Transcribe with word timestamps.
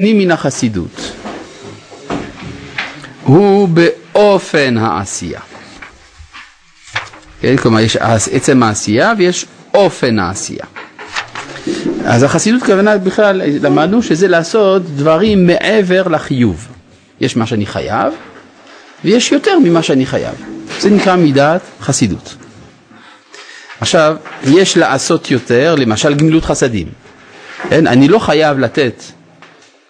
מן 0.00 0.30
החסידות 0.30 1.12
הוא 3.22 3.68
באופן 3.68 4.78
העשייה. 4.78 5.40
כן, 7.40 7.56
כלומר 7.56 7.80
יש 7.80 7.96
עצם 8.32 8.62
העשייה 8.62 9.12
ויש 9.18 9.46
אופן 9.74 10.18
העשייה. 10.18 10.64
אז 12.04 12.22
החסידות 12.22 12.62
כוונה 12.62 12.98
בכלל, 12.98 13.42
למדנו 13.44 14.02
שזה 14.02 14.28
לעשות 14.28 14.82
דברים 14.84 15.46
מעבר 15.46 16.08
לחיוב. 16.08 16.68
יש 17.20 17.36
מה 17.36 17.46
שאני 17.46 17.66
חייב 17.66 18.12
ויש 19.04 19.32
יותר 19.32 19.58
ממה 19.58 19.82
שאני 19.82 20.06
חייב. 20.06 20.34
זה 20.80 20.90
נקרא 20.90 21.16
מידת 21.16 21.60
חסידות. 21.80 22.34
עכשיו, 23.80 24.16
יש 24.44 24.76
לעשות 24.76 25.30
יותר, 25.30 25.74
למשל 25.78 26.14
גמילות 26.14 26.44
חסדים. 26.44 26.88
כן? 27.68 27.86
אני 27.86 28.08
לא 28.08 28.18
חייב 28.18 28.58
לתת 28.58 29.02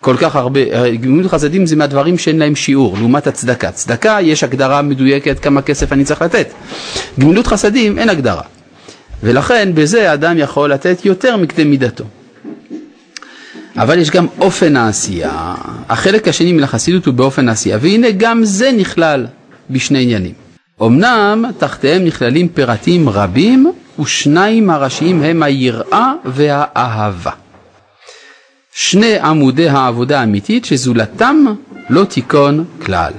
כל 0.01 0.17
כך 0.19 0.37
הרבה, 0.37 0.61
גמילות 0.95 1.31
חסדים 1.31 1.67
זה 1.67 1.77
מהדברים 1.77 2.19
שאין 2.19 2.39
להם 2.39 2.57
שיעור, 2.57 2.97
לעומת 2.99 3.27
הצדקה. 3.27 3.71
צדקה 3.71 4.19
יש 4.23 4.45
הגדרה 4.45 4.83
מדויקת 4.83 5.39
כמה 5.41 5.63
כסף 5.63 5.93
אני 5.93 6.05
צריך 6.05 6.23
לתת. 6.23 6.53
גמילות 7.21 7.47
חסדים 7.47 7.99
אין 7.99 8.09
הגדרה. 8.09 8.43
ולכן 9.23 9.71
בזה 9.75 10.13
אדם 10.13 10.39
יכול 10.39 10.73
לתת 10.73 11.05
יותר 11.05 11.37
מקדם 11.37 11.71
מידתו. 11.71 12.05
אבל 13.77 13.99
יש 13.99 14.11
גם 14.11 14.27
אופן 14.39 14.77
העשייה, 14.77 15.55
החלק 15.89 16.29
השני 16.29 16.53
מן 16.53 16.63
החסידות 16.63 17.07
הוא 17.07 17.15
באופן 17.15 17.49
העשייה, 17.49 17.79
והנה 17.81 18.11
גם 18.17 18.45
זה 18.45 18.73
נכלל 18.73 19.27
בשני 19.71 20.03
עניינים. 20.03 20.33
אמנם 20.83 21.45
תחתיהם 21.59 22.05
נכללים 22.05 22.49
פרטים 22.49 23.09
רבים, 23.09 23.73
ושניים 24.01 24.71
הראשיים 24.71 25.23
הם 25.23 25.43
היראה 25.43 26.13
והאהבה. 26.25 27.40
שני 28.83 29.19
עמודי 29.19 29.69
העבודה 29.69 30.21
האמיתית 30.21 30.65
שזולתם 30.65 31.45
לא 31.91 32.05
תיכון 32.05 32.65
כלל. 32.83 33.13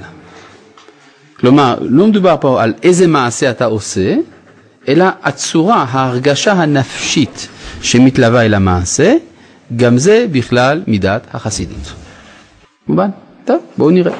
כלומר, 1.40 1.78
לא 1.80 2.06
מדובר 2.06 2.36
פה 2.40 2.62
על 2.62 2.74
איזה 2.82 3.06
מעשה 3.06 3.50
אתה 3.50 3.64
עושה, 3.64 4.14
אלא 4.88 5.04
הצורה, 5.22 5.86
ההרגשה 5.88 6.52
הנפשית 6.52 7.48
שמתלווה 7.82 8.46
אל 8.46 8.54
המעשה, 8.54 9.14
גם 9.76 9.98
זה 9.98 10.26
בכלל 10.32 10.82
מידת 10.86 11.26
החסידות. 11.34 11.92
מובן? 12.88 13.10
טוב, 13.44 13.60
בואו 13.76 13.90
נראה. 13.90 14.16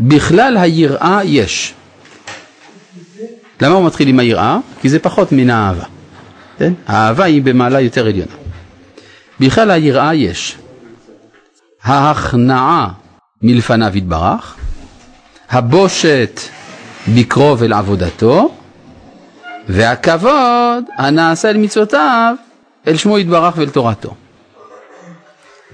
בכלל 0.00 0.56
היראה 0.56 1.20
יש. 1.24 1.74
למה 3.60 3.74
הוא 3.74 3.86
מתחיל 3.86 4.08
עם 4.08 4.18
היראה? 4.18 4.58
כי 4.80 4.88
זה 4.88 4.98
פחות 4.98 5.32
מן 5.32 5.50
האהבה. 5.50 5.84
כן? 6.58 6.72
האהבה 6.86 7.24
היא 7.24 7.42
במעלה 7.42 7.80
יותר 7.80 8.06
עליונה. 8.06 8.41
בכלל 9.42 9.70
היראה 9.70 10.14
יש. 10.14 10.58
ההכנעה 11.82 12.88
מלפניו 13.42 13.96
יתברך, 13.96 14.56
הבושת 15.50 16.40
בקרוב 17.14 17.62
אל 17.62 17.72
עבודתו, 17.72 18.54
והכבוד 19.68 20.84
הנעשה 20.98 21.50
אל 21.50 21.56
מצוותיו 21.56 22.34
אל 22.86 22.96
שמו 22.96 23.18
יתברך 23.18 23.54
ואל 23.56 23.68
תורתו. 23.68 24.14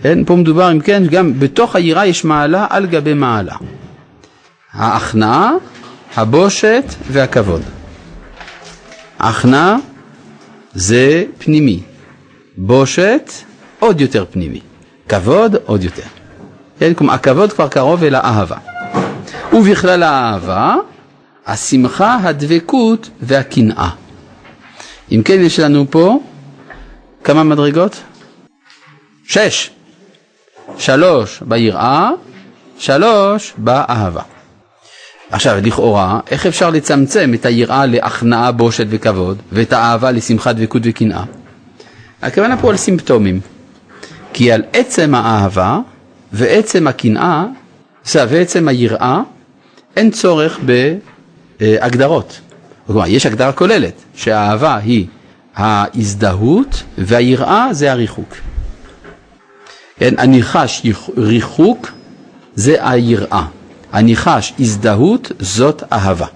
כן, 0.03 0.25
פה 0.25 0.37
מדובר 0.37 0.73
אם 0.73 0.81
כן, 0.81 1.03
גם 1.11 1.41
בתוך 1.41 1.77
היראה 1.77 2.07
יש 2.07 2.25
מעלה 2.25 2.67
על 2.71 2.87
גבי 2.87 3.15
מעלה. 3.15 3.55
ההכנעה, 4.73 5.53
הבושת 6.17 6.85
והכבוד. 7.11 7.63
הכנעה 9.19 9.77
זה 10.75 11.25
פנימי, 11.39 11.81
בושת 12.57 13.33
עוד 13.79 14.01
יותר 14.01 14.25
פנימי, 14.31 14.61
כבוד 15.09 15.57
עוד 15.65 15.85
יותר. 15.85 16.03
כן, 16.79 16.95
כלומר 16.95 17.13
הכבוד 17.13 17.53
כבר 17.53 17.69
קרוב 17.69 18.05
אל 18.05 18.15
האהבה. 18.15 18.57
ובכלל 19.53 20.03
האהבה, 20.03 20.75
השמחה, 21.47 22.19
הדבקות 22.23 23.11
והקנאה. 23.21 23.91
אם 25.13 25.23
כן 25.25 25.41
יש 25.41 25.61
לנו 25.61 25.87
פה 25.91 26.21
כמה 27.25 27.45
מדרגות? 27.45 28.03
שש. 29.25 29.71
שלוש 30.79 31.43
ביראה, 31.43 32.11
שלוש 32.79 33.55
באהבה. 33.57 34.23
עכשיו, 35.31 35.59
לכאורה, 35.63 36.21
איך 36.31 36.47
אפשר 36.47 36.71
לצמצם 36.71 37.31
את 37.35 37.47
היראה 37.47 37.87
להכנעה, 37.87 38.53
בושת 38.53 38.87
וכבוד, 38.91 39.39
ואת 39.53 39.73
האהבה 39.73 40.11
לשמחה, 40.11 40.53
דבקות 40.53 40.83
וקנאה? 40.85 41.25
הכוונה 42.23 42.57
פה 42.57 42.71
על 42.71 42.77
סימפטומים. 42.77 43.41
כי 44.39 44.53
על 44.53 44.63
עצם 44.73 45.15
האהבה 45.15 45.79
ועצם 46.33 46.87
הקנאה 46.87 47.47
ועצם 48.15 48.69
היראה 48.69 49.21
אין 49.97 50.11
צורך 50.11 50.61
בהגדרות. 51.61 52.41
כלומר, 52.87 53.07
יש 53.07 53.27
הגדרה 53.27 53.53
כוללת, 53.53 53.93
שהאהבה 54.15 54.77
היא 54.77 55.07
ההזדהות 55.55 56.83
והיראה 56.99 57.69
זה 57.73 57.93
הריחוק. 57.93 58.35
כן, 59.97 60.15
אני 60.19 60.43
חש 60.43 60.87
ריחוק 61.17 61.93
זה 62.55 62.77
היראה, 62.81 63.45
אני 63.95 64.17
חש 64.17 64.53
הזדהות 64.61 65.33
זאת 65.39 65.83
אהבה. 65.93 66.27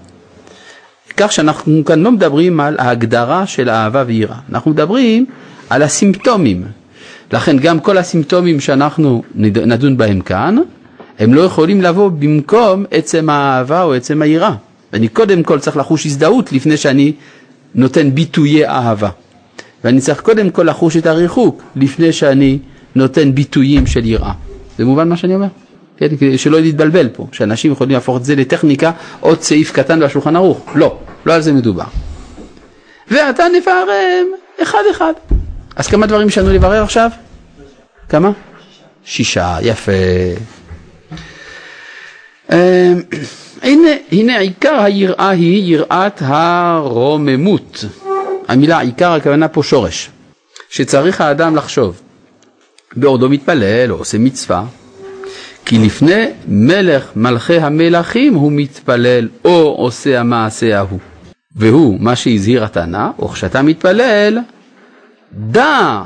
כך 1.17 1.31
שאנחנו 1.31 1.85
כאן 1.85 1.99
לא 1.99 2.11
מדברים 2.11 2.59
על 2.59 2.75
ההגדרה 2.79 3.47
של 3.47 3.69
אהבה 3.69 4.03
ויראה, 4.07 4.37
אנחנו 4.49 4.71
מדברים 4.71 5.25
על 5.69 5.81
הסימפטומים. 5.83 6.82
לכן 7.33 7.57
גם 7.57 7.79
כל 7.79 7.97
הסימפטומים 7.97 8.59
שאנחנו 8.59 9.23
נדון 9.35 9.97
בהם 9.97 10.21
כאן, 10.21 10.57
הם 11.19 11.33
לא 11.33 11.41
יכולים 11.41 11.81
לבוא 11.81 12.09
במקום 12.09 12.85
עצם 12.91 13.29
האהבה 13.29 13.83
או 13.83 13.93
עצם 13.93 14.21
היראה. 14.21 14.55
אני 14.93 15.07
קודם 15.07 15.43
כל 15.43 15.59
צריך 15.59 15.77
לחוש 15.77 16.05
הזדהות 16.05 16.51
לפני 16.51 16.77
שאני 16.77 17.13
נותן 17.75 18.15
ביטויי 18.15 18.67
אהבה. 18.67 19.09
ואני 19.83 20.01
צריך 20.01 20.21
קודם 20.21 20.49
כל 20.49 20.63
לחוש 20.63 20.97
את 20.97 21.05
הריחוק 21.05 21.63
לפני 21.75 22.11
שאני 22.11 22.59
נותן 22.95 23.35
ביטויים 23.35 23.87
של 23.87 24.05
יראה. 24.05 24.33
זה 24.77 24.85
מובן 24.85 25.09
מה 25.09 25.17
שאני 25.17 25.35
אומר? 25.35 25.47
כן, 25.97 26.07
שלא 26.37 26.61
להתבלבל 26.61 27.09
פה, 27.09 27.27
שאנשים 27.31 27.71
יכולים 27.71 27.93
להפוך 27.93 28.17
את 28.17 28.25
זה 28.25 28.35
לטכניקה 28.35 28.91
עוד 29.19 29.41
סעיף 29.41 29.71
קטן 29.71 29.99
בשולחן 29.99 30.35
ערוך. 30.35 30.65
לא, 30.75 30.97
לא 31.25 31.33
על 31.33 31.41
זה 31.41 31.53
מדובר. 31.53 31.83
ועתה 33.11 33.43
נברם 33.57 34.27
אחד 34.61 34.83
אחד. 34.91 35.13
אז 35.75 35.87
כמה 35.87 36.07
דברים 36.07 36.27
יש 36.27 36.37
לנו 36.37 36.53
לברר 36.53 36.83
עכשיו? 36.83 37.09
כמה? 38.09 38.31
שישה, 39.05 39.57
יפה. 39.61 39.91
אמ, 42.51 42.57
הנה, 43.61 43.89
הנה 44.11 44.37
עיקר 44.37 44.79
היראה 44.79 45.29
היא 45.29 45.75
יראת 45.75 46.21
הרוממות. 46.21 47.85
המילה 48.47 48.79
עיקר 48.79 49.11
הכוונה 49.11 49.47
פה 49.47 49.63
שורש, 49.63 50.09
שצריך 50.69 51.21
האדם 51.21 51.55
לחשוב 51.55 52.01
בעודו 52.95 53.29
מתפלל 53.29 53.91
או 53.91 53.97
עושה 53.97 54.17
מצווה, 54.17 54.65
כי 55.65 55.77
לפני 55.77 56.25
מלך 56.47 57.11
מלכי 57.15 57.57
המלכים 57.57 58.33
הוא 58.33 58.51
מתפלל 58.51 59.29
או 59.45 59.75
עושה 59.77 60.19
המעשה 60.19 60.77
ההוא. 60.77 60.99
והוא 61.55 61.97
מה 61.99 62.15
שהזהיר 62.15 62.63
התנא, 62.63 63.07
וכשאתה 63.25 63.61
מתפלל, 63.61 64.39
דע 65.33 66.01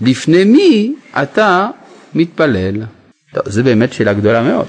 לפני 0.00 0.44
מי 0.44 0.94
אתה 1.22 1.68
מתפלל. 2.14 2.82
טוב, 3.34 3.42
זו 3.48 3.64
באמת 3.64 3.92
שאלה 3.92 4.12
גדולה 4.12 4.42
מאוד. 4.42 4.66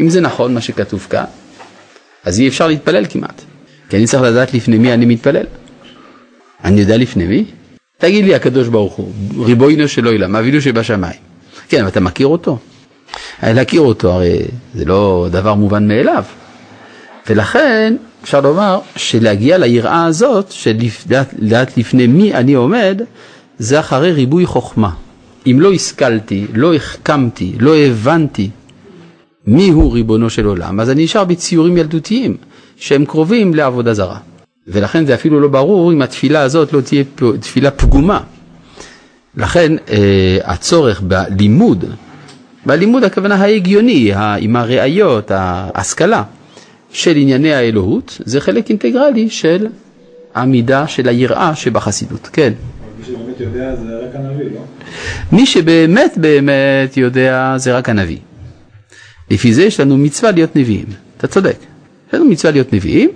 אם 0.00 0.08
זה 0.10 0.20
נכון 0.20 0.54
מה 0.54 0.60
שכתוב 0.60 1.06
כאן, 1.10 1.24
אז 2.24 2.40
אי 2.40 2.48
אפשר 2.48 2.66
להתפלל 2.66 3.04
כמעט. 3.10 3.42
כי 3.88 3.96
אני 3.96 4.06
צריך 4.06 4.22
לדעת 4.22 4.54
לפני 4.54 4.78
מי 4.78 4.94
אני 4.94 5.06
מתפלל. 5.06 5.46
אני 6.64 6.80
יודע 6.80 6.96
לפני 6.96 7.26
מי? 7.26 7.44
תגיד 7.98 8.24
לי 8.24 8.34
הקדוש 8.34 8.68
ברוך 8.68 8.94
הוא, 8.94 9.12
ריבונו 9.38 9.88
של 9.88 10.06
עולם, 10.06 10.36
אבינו 10.36 10.60
שבשמיים. 10.60 11.20
כן, 11.68 11.80
אבל 11.80 11.88
אתה 11.88 12.00
מכיר 12.00 12.26
אותו? 12.26 12.58
להכיר 13.42 13.80
אותו 13.80 14.12
הרי 14.12 14.38
זה 14.74 14.84
לא 14.84 15.28
דבר 15.30 15.54
מובן 15.54 15.88
מאליו. 15.88 16.24
ולכן 17.28 17.96
אפשר 18.24 18.40
לומר 18.40 18.78
שלהגיע 18.96 19.58
ליראה 19.58 20.04
הזאת, 20.04 20.52
של 20.52 20.76
לדעת 21.38 21.76
לפני 21.76 22.06
מי 22.06 22.34
אני 22.34 22.54
עומד, 22.54 23.02
זה 23.58 23.80
אחרי 23.80 24.12
ריבוי 24.12 24.46
חוכמה. 24.46 24.90
אם 25.46 25.60
לא 25.60 25.72
השכלתי, 25.72 26.46
לא 26.54 26.74
החכמתי, 26.74 27.52
לא 27.60 27.76
הבנתי 27.76 28.50
מיהו 29.46 29.92
ריבונו 29.92 30.30
של 30.30 30.46
עולם, 30.46 30.80
אז 30.80 30.90
אני 30.90 31.04
נשאר 31.04 31.24
בציורים 31.24 31.76
ילדותיים 31.76 32.36
שהם 32.76 33.04
קרובים 33.04 33.54
לעבודה 33.54 33.94
זרה. 33.94 34.18
ולכן 34.68 35.06
זה 35.06 35.14
אפילו 35.14 35.40
לא 35.40 35.48
ברור 35.48 35.92
אם 35.92 36.02
התפילה 36.02 36.40
הזאת 36.40 36.72
לא 36.72 36.80
תהיה 36.80 37.04
תפילה 37.40 37.70
פגומה. 37.70 38.20
לכן 39.36 39.72
אה, 39.90 40.38
הצורך 40.44 41.00
בלימוד, 41.00 41.84
בלימוד 42.66 43.04
הכוונה 43.04 43.34
ההגיוני, 43.34 44.12
עם 44.38 44.56
הראיות, 44.56 45.30
ההשכלה 45.30 46.22
של 46.94 47.16
ענייני 47.16 47.54
האלוהות, 47.54 48.18
זה 48.24 48.40
חלק 48.40 48.68
אינטגרלי 48.68 49.30
של 49.30 49.66
המידה 50.34 50.86
של 50.86 51.08
היראה 51.08 51.54
שבחסידות. 51.54 52.28
כן. 52.32 52.52
מי 52.98 53.04
שבאמת 53.06 53.40
יודע 53.40 53.76
זה 53.76 53.98
רק 53.98 54.14
הנביא, 54.14 54.44
לא? 54.44 54.60
מי 55.32 55.46
שבאמת 55.46 56.12
באמת 56.16 56.96
יודע 56.96 57.54
זה 57.56 57.76
רק 57.76 57.88
הנביא. 57.88 58.18
לפי 59.30 59.54
זה 59.54 59.62
יש 59.62 59.80
לנו 59.80 59.98
מצווה 59.98 60.30
להיות 60.30 60.56
נביאים, 60.56 60.86
אתה 61.18 61.26
צודק. 61.26 61.56
יש 62.08 62.14
לנו 62.14 62.24
מצווה 62.24 62.52
להיות 62.52 62.72
נביאים. 62.72 63.10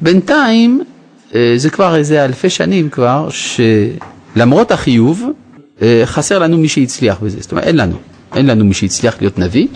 בינתיים 0.00 0.82
אה, 1.34 1.54
זה 1.56 1.70
כבר 1.70 1.96
איזה 1.96 2.24
אלפי 2.24 2.50
שנים 2.50 2.90
כבר, 2.90 3.28
שלמרות 4.34 4.72
החיוב, 4.72 5.24
אה, 5.82 6.02
חסר 6.04 6.38
לנו 6.38 6.58
מי 6.58 6.68
שהצליח 6.68 7.18
בזה. 7.22 7.38
זאת 7.40 7.52
אומרת, 7.52 7.64
אין 7.64 7.76
לנו. 7.76 7.96
אין 8.36 8.46
לנו 8.46 8.64
מי 8.64 8.74
שהצליח 8.74 9.16
להיות 9.20 9.38
נביא. 9.38 9.66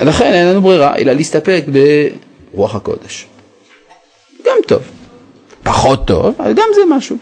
לכן 0.00 0.32
אין 0.32 0.46
לנו 0.46 0.62
ברירה 0.62 0.96
אלא 0.96 1.12
להסתפק 1.12 1.64
ברוח 2.54 2.74
הקודש. 2.74 3.26
גם 4.46 4.56
טוב. 4.66 4.82
פחות 5.62 6.06
טוב, 6.06 6.34
אבל 6.38 6.52
גם 6.52 6.66
זה 6.74 6.80
משהו. 6.96 7.16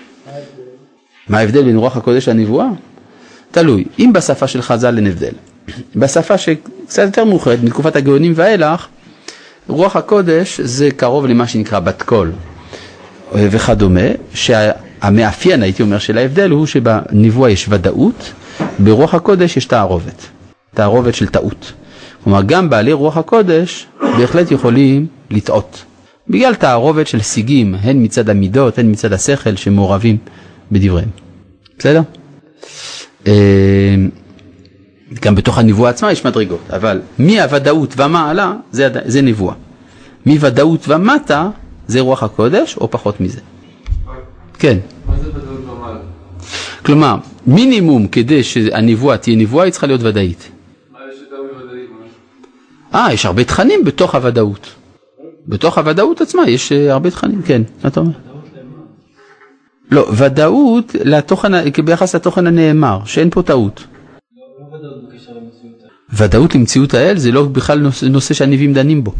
מה 1.29 1.39
ההבדל 1.39 1.63
בין 1.65 1.77
רוח 1.77 1.97
הקודש 1.97 2.29
לנבואה? 2.29 2.67
תלוי. 3.51 3.85
אם 3.99 4.13
בשפה 4.13 4.47
של 4.47 4.63
חז"ל 4.63 4.97
אין 4.97 5.07
הבדל. 5.07 5.33
בשפה 5.97 6.39
שקצת 6.39 7.03
יותר 7.03 7.25
מאוחרת, 7.25 7.59
מתקופת 7.63 7.97
הגאונים 7.97 8.33
ואילך, 8.37 8.87
רוח 9.69 9.97
הקודש 9.97 10.61
זה 10.61 10.91
קרוב 10.91 11.27
למה 11.27 11.47
שנקרא 11.47 11.79
בת 11.79 12.03
קול 12.03 12.33
וכדומה, 13.33 14.01
שהמאפיין 14.35 15.63
הייתי 15.63 15.83
אומר 15.83 15.99
של 15.99 16.19
ההבדל 16.19 16.51
הוא 16.51 16.67
שבנבואה 16.67 17.51
יש 17.51 17.67
ודאות, 17.69 18.33
ברוח 18.79 19.15
הקודש 19.15 19.57
יש 19.57 19.65
תערובת, 19.65 20.27
תערובת 20.75 21.15
של 21.15 21.27
טעות. 21.29 21.73
כלומר 22.25 22.43
גם 22.43 22.71
בעלי 22.71 22.93
רוח 22.93 23.17
הקודש 23.17 23.87
בהחלט 24.01 24.51
יכולים 24.51 25.07
לטעות, 25.31 25.85
בגלל 26.29 26.55
תערובת 26.55 27.07
של 27.07 27.21
סיגים, 27.21 27.75
הן 27.81 28.05
מצד 28.05 28.29
המידות, 28.29 28.79
הן 28.79 28.91
מצד 28.91 29.13
השכל 29.13 29.57
שמעורבים 29.57 30.17
בדבריהם. 30.73 31.09
בסדר? 31.79 32.03
אה, 33.27 33.95
גם 35.21 35.35
בתוך 35.35 35.59
הנבואה 35.59 35.91
עצמה 35.91 36.13
יש 36.13 36.27
מדרגות, 36.27 36.71
אבל 36.71 37.01
מהוודאות 37.19 37.95
ומעלה 37.97 38.53
זה, 38.73 38.89
זה 39.05 39.23
נבואה. 39.23 39.55
מוודאות 40.27 40.89
ומטה 40.89 41.49
זה 41.87 42.01
רוח 42.01 42.23
הקודש 42.23 42.77
או 42.77 42.91
פחות 42.91 43.21
מזה. 43.21 43.41
כן. 44.59 44.79
מה 45.07 45.15
זה 45.23 45.29
ודאות 45.29 45.65
ומעלה? 45.65 46.01
כלומר, 46.85 47.17
מינימום 47.47 48.07
כדי 48.07 48.43
שהנבואה 48.43 49.17
תהיה 49.17 49.37
נבואה 49.37 49.65
היא 49.65 49.71
צריכה 49.71 49.87
להיות 49.87 50.03
ודאית. 50.03 50.49
מה 50.93 50.99
יש 51.13 51.21
יותר 51.21 51.37
מוודאי? 51.53 51.81
אה, 52.95 53.13
יש 53.13 53.27
הרבה 53.27 53.45
תכנים 53.45 53.85
בתוך 53.85 54.15
הוודאות. 54.15 54.75
בתוך 55.49 55.79
הוודאות 55.79 56.21
עצמה 56.21 56.51
יש 56.51 56.73
אה, 56.73 56.93
הרבה 56.93 57.11
תכנים, 57.11 57.43
כן, 57.43 57.63
מה 57.83 57.89
אתה 57.89 58.01
אומר? 58.01 58.13
לא, 59.91 60.11
ודאות 60.17 60.95
לתוכן, 61.05 61.71
ביחס 61.85 62.15
לתוכן 62.15 62.47
הנאמר, 62.47 63.01
שאין 63.05 63.31
פה 63.31 63.43
טעות. 63.43 63.85
ודאות 66.13 66.55
למציאות 66.55 66.95
האל 66.95 67.17
זה 67.17 67.33
לא 67.33 67.45
בכלל 67.45 67.89
נושא, 68.11 68.35
שהנביאים 68.35 68.73
דנים 68.73 69.05
בו. 69.05 69.13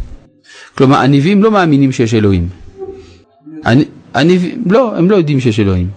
כלומר, 0.77 0.97
הנביאים 0.97 1.43
לא 1.43 1.51
מאמינים 1.51 1.91
שיש 1.91 2.13
אלוהים. 2.13 2.49
הנביאים, 4.13 4.63
לא, 4.69 4.97
הם 4.97 5.09
לא 5.11 5.15
יודעים 5.15 5.39
שיש 5.39 5.59
אלוהים. 5.59 5.89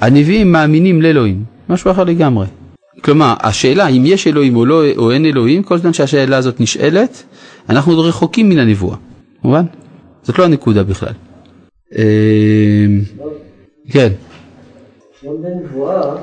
הנביאים 0.00 0.52
מאמינים 0.52 1.02
לאלוהים, 1.02 1.44
משהו 1.68 1.90
אחר 1.90 2.04
לגמרי. 2.04 2.46
כלומר, 3.04 3.34
השאלה 3.40 3.88
אם 3.88 4.02
יש 4.06 4.26
אלוהים 4.26 4.56
או, 4.56 4.66
לא, 4.66 4.82
או 4.96 5.10
אין 5.10 5.26
אלוהים, 5.26 5.62
כל 5.62 5.78
זמן 5.78 5.92
שהשאלה 5.92 6.36
הזאת 6.36 6.60
נשאלת, 6.60 7.22
אנחנו 7.68 7.92
עוד 7.92 8.06
רחוקים 8.06 8.48
מן 8.48 8.58
הנבואה, 8.58 8.96
מובן? 9.44 9.64
זאת 10.22 10.38
לא 10.38 10.44
הנקודה 10.44 10.82
בכלל. 10.82 11.12
אה, 11.98 12.02
כן. 13.90 14.08
גם 15.24 15.32
בנבואה, 15.42 16.16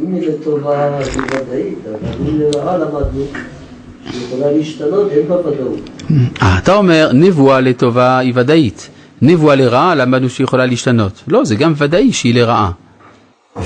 אם 0.00 0.14
היא 0.14 0.28
לטובה 0.28 0.98
היא 0.98 1.22
ודאית, 1.22 1.78
אבל 1.88 2.28
אם 2.28 2.40
לרעה 2.40 2.78
למדנו, 2.78 3.24
היא 4.12 4.22
יכולה 4.24 4.52
להשתנות, 4.52 5.10
אין 5.10 5.28
בה 5.28 5.36
ודאות. 5.36 5.90
אה, 6.42 6.58
אתה 6.58 6.74
אומר 6.74 7.10
נבואה 7.14 7.60
לטובה 7.60 8.18
היא 8.18 8.32
ודאית, 8.36 8.88
נבואה 9.22 9.54
לרעה 9.54 9.94
למדנו 9.94 10.28
שהיא 10.28 10.44
יכולה 10.44 10.66
להשתנות. 10.66 11.22
לא, 11.28 11.44
זה 11.44 11.54
גם 11.54 11.72
ודאי 11.76 12.12
שהיא 12.12 12.34
לרעה. 12.34 12.70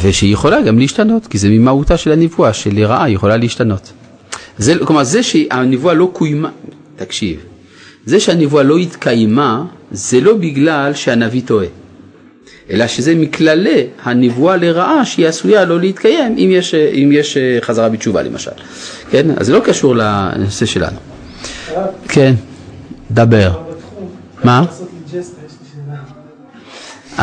ושהיא 0.03 0.33
יכולה 0.33 0.63
גם 0.63 0.79
להשתנות, 0.79 1.27
כי 1.27 1.39
זה 1.39 1.49
ממהותה 1.49 1.97
של 1.97 2.13
הנבואה, 2.13 2.53
שלרעה 2.53 3.05
היא 3.05 3.15
יכולה 3.15 3.37
להשתנות. 3.37 3.93
זה, 4.59 4.75
כלומר, 4.85 5.05
זה 5.05 5.23
שהנבואה 5.23 5.95
לא 5.95 6.11
קוימה, 6.13 6.51
תקשיב, 6.97 7.41
זה 8.07 8.21
שהנבואה 8.21 8.63
לא 8.63 8.77
התקיימה, 8.77 9.65
זה 9.93 10.21
לא 10.21 10.35
בגלל 10.35 10.95
שהנביא 10.95 11.43
טועה, 11.47 11.67
אלא 12.71 12.87
שזה 12.87 13.15
מכללי 13.15 13.87
הנבואה 14.03 14.57
לרעה 14.57 15.05
שהיא 15.05 15.29
עשויה 15.29 15.65
לא 15.65 15.81
להתקיים 15.81 16.37
אם 16.39 16.49
יש, 16.53 16.75
אם 16.75 17.11
יש 17.13 17.37
חזרה 17.61 17.89
בתשובה 17.89 18.23
למשל. 18.23 18.51
כן? 19.11 19.27
אז 19.37 19.47
זה 19.47 19.53
לא 19.53 19.61
קשור 19.61 19.97
לנושא 19.97 20.67
שלנו. 20.67 20.97
כן, 22.09 22.35
דבר. 23.11 23.51
מה? 24.45 24.65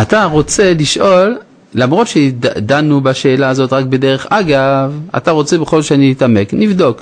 אתה 0.01 0.23
רוצה 0.23 0.73
לשאול, 0.79 1.37
למרות 1.75 2.07
שדנו 2.07 3.01
בשאלה 3.01 3.49
הזאת 3.49 3.73
רק 3.73 3.85
בדרך 3.85 4.27
אגב, 4.29 4.99
אתה 5.17 5.31
רוצה 5.31 5.57
בכל 5.57 5.81
זאת 5.81 5.87
שאני 5.89 6.11
אתעמק, 6.11 6.49
נבדוק, 6.53 7.01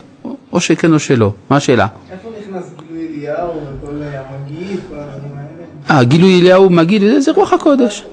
או 0.53 0.59
שכן 0.61 0.93
או 0.93 0.99
שלא, 0.99 1.33
מה 1.49 1.57
השאלה? 1.57 1.87
איפה 2.11 2.29
נכנס 2.41 2.63
גילוי 2.87 3.07
אליהו 3.27 3.49
וכל 3.81 4.01
המגיד, 4.01 4.79
כל 4.89 4.95
הדברים 4.99 5.31
האלה? 5.37 5.97
אה, 5.99 6.03
גילוי 6.03 6.41
אליהו 6.41 6.69
מגיד, 6.69 7.01
זה, 7.19 7.31
רוח 7.31 7.53
הקודש, 7.53 8.03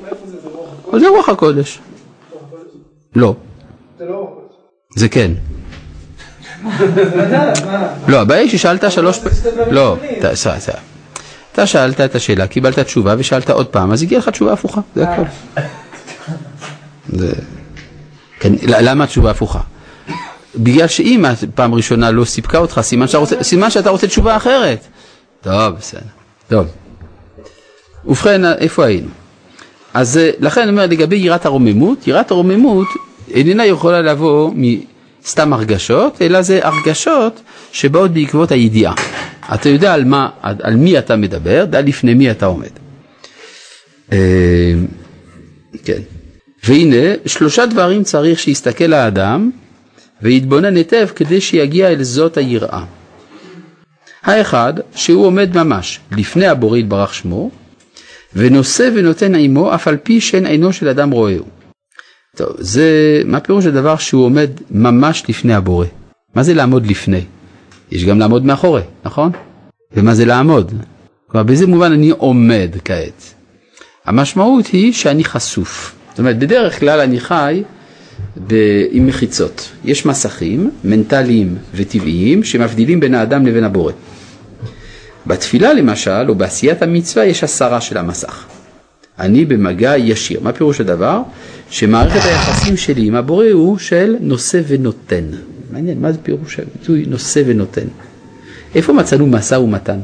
זה? 0.92 0.98
זה 1.00 1.08
רוח 1.08 1.28
הקודש? 1.28 1.78
לא, 3.16 3.34
זה 3.98 4.04
לא. 4.04 4.28
זה 4.96 5.08
כן. 5.08 5.30
לא, 8.08 8.20
הבעיה 8.20 8.40
היא 8.40 8.50
ששאלת 8.50 8.92
שלוש 8.92 9.18
פעמים, 9.18 9.74
לא. 9.74 9.96
אתה- 10.18 11.66
שאלת 11.66 12.00
את 12.00 12.14
השאלה, 12.14 12.46
קיבלת 12.46 12.78
תשובה 12.78 13.14
ושאלת 13.18 13.50
עוד 13.50 13.66
פעם, 13.66 13.92
אז 13.92 14.02
הגיעה 14.02 14.18
לך 14.18 14.28
תשובה 14.28 14.52
הפוכה, 14.52 14.80
זה 14.94 15.08
הכל. 15.08 15.22
זה... 17.08 17.32
כן, 18.40 18.52
למה 18.62 19.04
התשובה 19.04 19.30
הפוכה? 19.30 19.60
בגלל 20.56 20.86
שאם 20.86 21.24
הפעם 21.24 21.74
ראשונה 21.74 22.10
לא 22.10 22.24
סיפקה 22.24 22.58
אותך, 22.58 22.80
סימן 22.82 23.06
שאתה 23.06 23.18
רוצה, 23.18 23.42
סימן 23.42 23.70
שאתה 23.70 23.90
רוצה 23.90 24.06
תשובה 24.06 24.36
אחרת. 24.36 24.86
טוב, 25.40 25.74
בסדר. 25.78 26.00
טוב. 26.48 26.66
ובכן, 28.04 28.44
איפה 28.44 28.84
היינו? 28.84 29.08
אז 29.94 30.18
אה, 30.18 30.30
לכן 30.38 30.60
אני 30.60 30.70
אומר 30.70 30.86
לגבי 30.86 31.16
יראת 31.16 31.46
הרוממות, 31.46 32.08
יראת 32.08 32.30
הרוממות 32.30 32.88
איננה 33.30 33.66
יכולה 33.66 34.00
לבוא 34.02 34.50
מסתם 34.54 35.52
הרגשות, 35.52 36.22
אלא 36.22 36.42
זה 36.42 36.60
הרגשות 36.62 37.40
שבאות 37.72 38.10
בעקבות 38.10 38.50
הידיעה. 38.52 38.94
אתה 39.54 39.68
יודע 39.68 39.94
על, 39.94 40.04
מה, 40.04 40.28
על 40.42 40.76
מי 40.76 40.98
אתה 40.98 41.16
מדבר, 41.16 41.64
דע 41.64 41.80
לפני 41.80 42.14
מי 42.14 42.30
אתה 42.30 42.46
עומד. 42.46 42.70
אה, 44.12 44.72
כן. 45.84 46.00
והנה, 46.64 47.14
שלושה 47.26 47.66
דברים 47.66 48.02
צריך 48.02 48.38
שיסתכל 48.38 48.92
האדם 48.92 49.50
ויתבונן 50.22 50.76
היטב 50.76 51.08
כדי 51.16 51.40
שיגיע 51.40 51.88
אל 51.88 52.02
זאת 52.02 52.36
היראה. 52.36 52.84
האחד, 54.22 54.74
שהוא 54.94 55.26
עומד 55.26 55.56
ממש 55.56 56.00
לפני 56.16 56.46
הבורא 56.46 56.78
יתברך 56.78 57.14
שמו, 57.14 57.50
ונושא 58.34 58.90
ונותן 58.94 59.34
עמו 59.34 59.74
אף 59.74 59.88
על 59.88 59.96
פי 59.96 60.20
שאין 60.20 60.46
עינו 60.46 60.72
של 60.72 60.88
אדם 60.88 61.10
רואהו. 61.10 61.44
טוב, 62.36 62.48
זה, 62.58 63.22
מה 63.24 63.40
פירוש 63.40 63.66
הדבר 63.66 63.96
שהוא 63.96 64.24
עומד 64.24 64.50
ממש 64.70 65.24
לפני 65.28 65.54
הבורא? 65.54 65.86
מה 66.34 66.42
זה 66.42 66.54
לעמוד 66.54 66.86
לפני? 66.86 67.24
יש 67.90 68.04
גם 68.04 68.18
לעמוד 68.18 68.44
מאחורי, 68.44 68.82
נכון? 69.04 69.32
ומה 69.92 70.14
זה 70.14 70.24
לעמוד? 70.24 70.72
כלומר, 71.26 71.46
באיזה 71.46 71.66
מובן 71.66 71.92
אני 71.92 72.10
עומד 72.10 72.70
כעת? 72.84 73.34
המשמעות 74.04 74.66
היא 74.66 74.92
שאני 74.92 75.24
חשוף. 75.24 75.99
זאת 76.20 76.22
אומרת, 76.22 76.38
בדרך 76.38 76.80
כלל 76.80 77.00
אני 77.00 77.20
חי 77.20 77.62
ב... 78.46 78.54
עם 78.90 79.06
מחיצות. 79.06 79.68
יש 79.84 80.06
מסכים 80.06 80.70
מנטליים 80.84 81.56
וטבעיים 81.74 82.44
שמבדילים 82.44 83.00
בין 83.00 83.14
האדם 83.14 83.46
לבין 83.46 83.64
הבורא. 83.64 83.92
בתפילה 85.26 85.72
למשל, 85.72 86.28
או 86.28 86.34
בעשיית 86.34 86.82
המצווה, 86.82 87.24
יש 87.24 87.44
הסרה 87.44 87.80
של 87.80 87.96
המסך. 87.96 88.44
אני 89.18 89.44
במגע 89.44 89.96
ישיר. 89.98 90.40
מה 90.42 90.52
פירוש 90.52 90.80
הדבר? 90.80 91.22
שמערכת 91.70 92.20
היחסים 92.24 92.76
שלי 92.76 93.06
עם 93.06 93.14
הבורא 93.14 93.46
הוא 93.52 93.78
של 93.78 94.16
נושא 94.20 94.60
ונותן. 94.68 95.24
מעניין, 95.70 96.00
מה 96.00 96.12
זה 96.12 96.18
פירוש 96.22 96.60
הביטוי 96.60 97.04
נושא 97.08 97.42
ונותן? 97.46 97.86
איפה 98.74 98.92
מצאנו 98.92 99.26
משא 99.26 99.54
ומתן? 99.54 99.98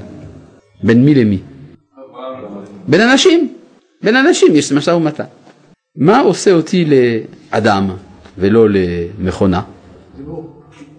בין 0.82 1.04
מי 1.04 1.14
למי? 1.14 1.38
בין 2.88 3.00
אנשים. 3.00 3.52
בין 4.02 4.16
אנשים 4.16 4.56
יש 4.56 4.72
משא 4.72 4.90
ומתן. 4.90 5.24
מה 5.96 6.20
עושה 6.20 6.52
אותי 6.52 6.84
לאדם 7.52 7.90
ולא 8.38 8.66
למכונה? 8.70 9.62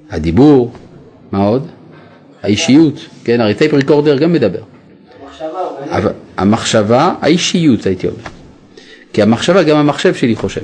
הדיבור. 0.10 0.72
מה 1.32 1.46
עוד? 1.46 1.68
האישיות, 2.44 3.06
כן, 3.24 3.42
הרי 3.42 3.54
טייפ 3.54 3.74
ריקורדר 3.74 4.18
גם 4.18 4.34
מדבר. 4.34 4.60
אבל 5.90 6.12
המחשבה, 6.38 7.14
האישיות 7.22 7.86
הייתי 7.86 8.08
אומר. 8.08 8.20
כי 9.14 9.22
המחשבה, 9.22 9.64
גם 9.64 9.78
המחשב 9.78 10.14
שלי 10.14 10.36
חושב. 10.36 10.62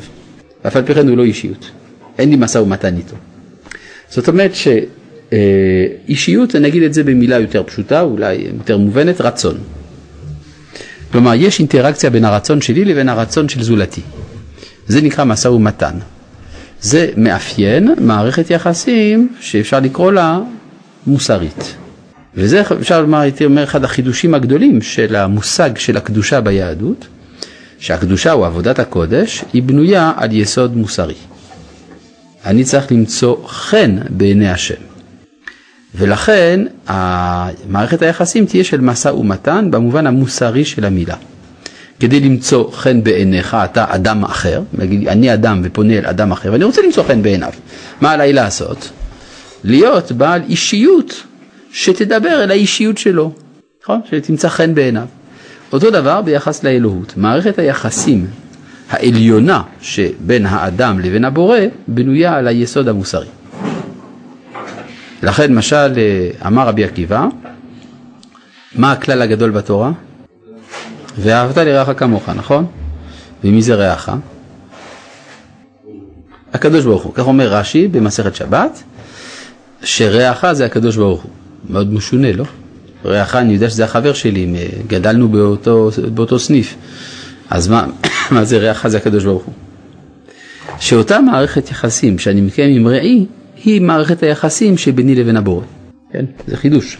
ואף 0.65 0.75
על 0.75 0.85
פי 0.85 0.93
כן 0.93 1.07
הוא 1.07 1.17
לא 1.17 1.23
אישיות. 1.23 1.71
אין 2.17 2.29
לי 2.29 2.35
משא 2.35 2.57
ומתן 2.57 2.97
איתו. 2.97 3.15
זאת 4.09 4.27
אומרת 4.27 4.51
שאישיות, 5.31 6.55
נגיד 6.55 6.83
את 6.83 6.93
זה 6.93 7.03
במילה 7.03 7.39
יותר 7.39 7.63
פשוטה, 7.63 8.01
אולי 8.01 8.33
יותר 8.57 8.77
מובנת, 8.77 9.21
רצון. 9.21 9.57
כלומר, 11.13 11.33
יש 11.33 11.59
אינטראקציה 11.59 12.09
בין 12.09 12.25
הרצון 12.25 12.61
שלי 12.61 12.85
לבין 12.85 13.09
הרצון 13.09 13.49
של 13.49 13.63
זולתי. 13.63 14.01
זה 14.87 15.01
נקרא 15.01 15.23
משא 15.23 15.47
ומתן. 15.47 15.93
זה 16.81 17.09
מאפיין 17.17 17.93
מערכת 17.99 18.49
יחסים 18.49 19.35
שאפשר 19.39 19.79
לקרוא 19.79 20.11
לה 20.11 20.39
מוסרית. 21.07 21.75
וזה 22.35 22.61
אפשר 22.61 23.01
לומר, 23.01 23.17
הייתי 23.17 23.45
אומר, 23.45 23.63
אחד 23.63 23.83
החידושים 23.83 24.33
הגדולים 24.33 24.81
של 24.81 25.15
המושג 25.15 25.77
של 25.77 25.97
הקדושה 25.97 26.41
ביהדות, 26.41 27.07
שהקדושה 27.79 28.33
או 28.33 28.45
עבודת 28.45 28.79
הקודש 28.79 29.43
היא 29.53 29.63
בנויה 29.63 30.11
על 30.17 30.31
יסוד 30.31 30.77
מוסרי. 30.77 31.15
אני 32.45 32.63
צריך 32.63 32.91
למצוא 32.91 33.47
חן 33.47 33.97
בעיני 34.09 34.49
השם. 34.49 34.92
ולכן 35.95 36.59
מערכת 37.69 38.01
היחסים 38.01 38.45
תהיה 38.45 38.63
של 38.63 38.81
משא 38.81 39.07
ומתן 39.07 39.71
במובן 39.71 40.07
המוסרי 40.07 40.65
של 40.65 40.85
המילה. 40.85 41.15
כדי 41.99 42.19
למצוא 42.19 42.71
חן 42.71 43.03
בעיניך, 43.03 43.57
אתה 43.63 43.85
אדם 43.89 44.23
אחר, 44.23 44.61
אני 45.07 45.33
אדם 45.33 45.61
ופונה 45.63 45.93
אל 45.93 46.05
אדם 46.05 46.31
אחר, 46.31 46.51
ואני 46.51 46.63
רוצה 46.63 46.81
למצוא 46.81 47.03
חן 47.03 47.21
בעיניו. 47.21 47.51
מה 48.01 48.11
עליי 48.11 48.33
לעשות? 48.33 48.89
להיות 49.63 50.11
בעל 50.11 50.41
אישיות 50.49 51.23
שתדבר 51.71 52.43
אל 52.43 52.51
האישיות 52.51 52.97
שלו, 52.97 53.31
נכון? 53.83 54.01
שתמצא 54.11 54.49
חן 54.49 54.75
בעיניו. 54.75 55.05
אותו 55.73 55.91
דבר 55.91 56.21
ביחס 56.21 56.63
לאלוהות. 56.63 57.13
מערכת 57.17 57.59
היחסים 57.59 58.27
העליונה 58.89 59.61
שבין 59.81 60.45
האדם 60.45 60.99
לבין 60.99 61.25
הבורא 61.25 61.59
בנויה 61.87 62.35
על 62.35 62.47
היסוד 62.47 62.87
המוסרי. 62.87 63.27
לכן 65.23 65.55
משל 65.55 65.93
אמר 66.47 66.67
רבי 66.67 66.83
עקיבא, 66.83 67.27
מה 68.75 68.91
הכלל 68.91 69.21
הגדול 69.21 69.51
בתורה? 69.51 69.91
ואהבת 71.17 71.57
לרעך 71.57 71.89
כמוך, 71.97 72.29
נכון? 72.29 72.65
ומי 73.43 73.61
זה 73.61 73.75
רעך? 73.75 74.09
הקדוש 76.53 76.85
ברוך 76.85 77.03
הוא. 77.03 77.13
כך 77.13 77.27
אומר 77.27 77.53
רש"י 77.53 77.87
במסכת 77.87 78.35
שבת, 78.35 78.83
שרעך 79.83 80.51
זה 80.51 80.65
הקדוש 80.65 80.95
ברוך 80.95 81.21
הוא. 81.21 81.31
מאוד 81.69 81.93
משונה, 81.93 82.31
לא? 82.31 82.45
רעך, 83.05 83.35
אני 83.35 83.53
יודע 83.53 83.69
שזה 83.69 83.83
החבר 83.83 84.13
שלי, 84.13 84.53
גדלנו 84.87 85.29
באותו, 85.29 85.89
באותו 86.13 86.39
סניף. 86.39 86.75
אז 87.49 87.67
מה, 87.67 87.85
מה 88.31 88.43
זה 88.43 88.57
רעך 88.57 88.87
זה 88.87 88.97
הקדוש 88.97 89.23
ברוך 89.23 89.43
הוא? 89.43 89.53
שאותה 90.79 91.19
מערכת 91.19 91.71
יחסים 91.71 92.19
שאני 92.19 92.41
מקיים 92.41 92.75
עם 92.75 92.87
רעי, 92.87 93.25
היא 93.63 93.81
מערכת 93.81 94.23
היחסים 94.23 94.77
שביני 94.77 95.15
לבין 95.15 95.37
הבורא. 95.37 95.65
כן? 96.11 96.25
זה 96.47 96.57
חידוש. 96.57 96.97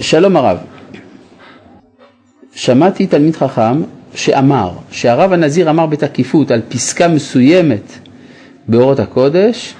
שלום 0.00 0.36
הרב, 0.36 0.58
שמעתי 2.54 3.06
תלמיד 3.06 3.36
חכם 3.36 3.82
שאמר, 4.14 4.72
שהרב 4.90 5.32
הנזיר 5.32 5.70
אמר 5.70 5.86
בתקיפות 5.86 6.50
על 6.50 6.60
פסקה 6.68 7.08
מסוימת 7.08 7.92
באורות 8.68 9.00
הקודש, 9.00 9.74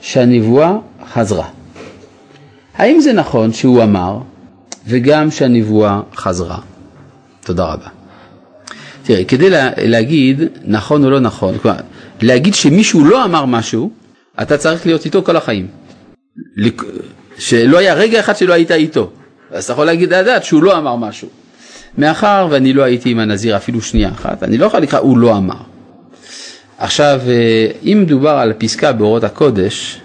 שהנבואה 0.00 0.76
חזרה. 1.12 1.48
האם 2.74 3.00
זה 3.00 3.12
נכון 3.12 3.52
שהוא 3.52 3.82
אמר 3.82 4.18
וגם 4.86 5.30
שהנבואה 5.30 6.00
חזרה? 6.16 6.58
תודה 7.44 7.64
רבה. 7.64 7.88
תראה, 9.02 9.24
כדי 9.24 9.50
לה, 9.50 9.70
להגיד 9.76 10.40
נכון 10.64 11.04
או 11.04 11.10
לא 11.10 11.20
נכון, 11.20 11.58
כלומר, 11.58 11.76
להגיד 12.22 12.54
שמישהו 12.54 13.04
לא 13.04 13.24
אמר 13.24 13.44
משהו, 13.44 13.90
אתה 14.42 14.58
צריך 14.58 14.86
להיות 14.86 15.04
איתו 15.04 15.22
כל 15.22 15.36
החיים. 15.36 15.66
שלא 17.38 17.78
היה 17.78 17.94
רגע 17.94 18.20
אחד 18.20 18.36
שלא 18.36 18.52
היית 18.52 18.70
איתו. 18.70 19.10
אז 19.50 19.64
אתה 19.64 19.72
יכול 19.72 19.84
להגיד 19.84 20.12
לדעת 20.12 20.44
שהוא 20.44 20.62
לא 20.62 20.78
אמר 20.78 20.96
משהו. 20.96 21.28
מאחר 21.98 22.48
ואני 22.50 22.72
לא 22.72 22.82
הייתי 22.82 23.10
עם 23.10 23.18
הנזיר 23.18 23.56
אפילו 23.56 23.82
שנייה 23.82 24.10
אחת, 24.10 24.42
אני 24.42 24.58
לא 24.58 24.66
יכול 24.66 24.80
לקרוא, 24.80 25.00
הוא 25.00 25.18
לא 25.18 25.36
אמר. 25.36 25.54
עכשיו, 26.78 27.20
אה, 27.28 27.66
אם 27.82 27.98
מדובר 28.02 28.30
על 28.30 28.52
פסקה 28.58 28.92
באורות 28.92 29.24
הקודש, 29.24 30.00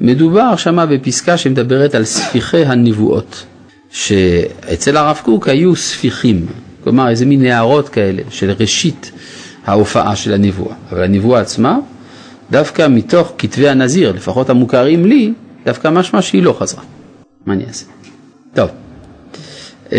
מדובר 0.00 0.56
שמה 0.56 0.86
בפסקה 0.86 1.36
שמדברת 1.36 1.94
על 1.94 2.04
ספיחי 2.04 2.64
הנבואות, 2.64 3.44
שאצל 3.90 4.96
הרב 4.96 5.20
קוק 5.22 5.48
היו 5.48 5.76
ספיחים, 5.76 6.46
כלומר 6.84 7.08
איזה 7.08 7.26
מין 7.26 7.44
הערות 7.44 7.88
כאלה 7.88 8.22
של 8.30 8.50
ראשית 8.60 9.12
ההופעה 9.66 10.16
של 10.16 10.32
הנבואה, 10.32 10.74
אבל 10.90 11.02
הנבואה 11.02 11.40
עצמה, 11.40 11.78
דווקא 12.52 12.86
מתוך 12.88 13.32
כתבי 13.38 13.68
הנזיר, 13.68 14.12
לפחות 14.12 14.50
המוכרים 14.50 15.06
לי, 15.06 15.32
דווקא 15.64 15.88
משמע 15.88 16.22
שהיא 16.22 16.42
לא 16.42 16.56
חזרה. 16.58 16.82
מה 17.46 17.54
אני 17.54 17.64
אעשה? 17.66 17.86
טוב. 18.54 18.70
אה? 19.92 19.98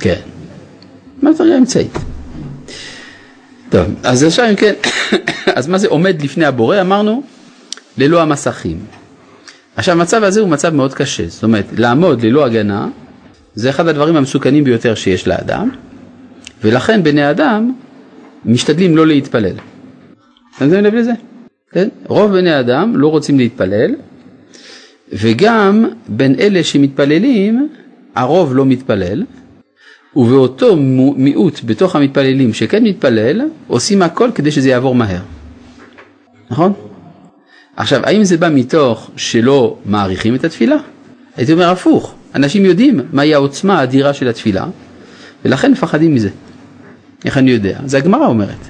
כן. 0.00 0.20
מטריה 1.22 1.58
אמצעית. 1.58 1.98
טוב, 3.70 3.86
אז 4.02 4.22
עכשיו 4.24 4.50
אם 4.50 4.56
כן, 4.56 4.74
אז 5.58 5.68
מה 5.68 5.78
זה 5.78 5.88
עומד 5.88 6.22
לפני 6.22 6.44
הבורא? 6.44 6.80
אמרנו, 6.80 7.22
ללא 7.98 8.22
המסכים. 8.22 8.78
עכשיו 9.76 9.94
המצב 9.94 10.22
הזה 10.22 10.40
הוא 10.40 10.48
מצב 10.48 10.74
מאוד 10.74 10.94
קשה, 10.94 11.28
זאת 11.28 11.42
אומרת, 11.42 11.64
לעמוד 11.76 12.22
ללא 12.22 12.44
הגנה 12.44 12.88
זה 13.54 13.70
אחד 13.70 13.88
הדברים 13.88 14.16
המסוכנים 14.16 14.64
ביותר 14.64 14.94
שיש 14.94 15.28
לאדם, 15.28 15.70
ולכן 16.64 17.02
בני 17.02 17.30
אדם 17.30 17.72
משתדלים 18.44 18.96
לא 18.96 19.06
להתפלל. 19.06 19.56
אתם 20.56 20.70
שמים 20.70 20.84
לב 20.84 20.94
לזה? 20.94 21.12
כן? 21.72 21.88
רוב 22.06 22.32
בני 22.32 22.60
אדם 22.60 22.96
לא 22.96 23.08
רוצים 23.08 23.38
להתפלל, 23.38 23.94
וגם 25.12 25.88
בין 26.08 26.34
אלה 26.38 26.64
שמתפללים, 26.64 27.68
הרוב 28.14 28.54
לא 28.54 28.66
מתפלל, 28.66 29.24
ובאותו 30.16 30.76
מיעוט 31.16 31.60
בתוך 31.64 31.96
המתפללים 31.96 32.52
שכן 32.52 32.84
מתפלל, 32.84 33.40
עושים 33.66 34.02
הכל 34.02 34.30
כדי 34.34 34.50
שזה 34.50 34.68
יעבור 34.68 34.94
מהר. 34.94 35.20
נכון? 36.50 36.72
עכשיו, 37.76 38.00
האם 38.04 38.24
זה 38.24 38.36
בא 38.36 38.48
מתוך 38.54 39.10
שלא 39.16 39.76
מעריכים 39.84 40.34
את 40.34 40.44
התפילה? 40.44 40.76
הייתי 41.36 41.52
אומר 41.52 41.70
הפוך, 41.70 42.14
אנשים 42.34 42.64
יודעים 42.64 43.00
מהי 43.12 43.34
העוצמה 43.34 43.78
האדירה 43.78 44.14
של 44.14 44.28
התפילה, 44.28 44.66
ולכן 45.44 45.72
מפחדים 45.72 46.14
מזה. 46.14 46.30
איך 47.24 47.38
אני 47.38 47.50
יודע? 47.50 47.78
זה 47.86 47.98
הגמרא 47.98 48.26
אומרת. 48.26 48.68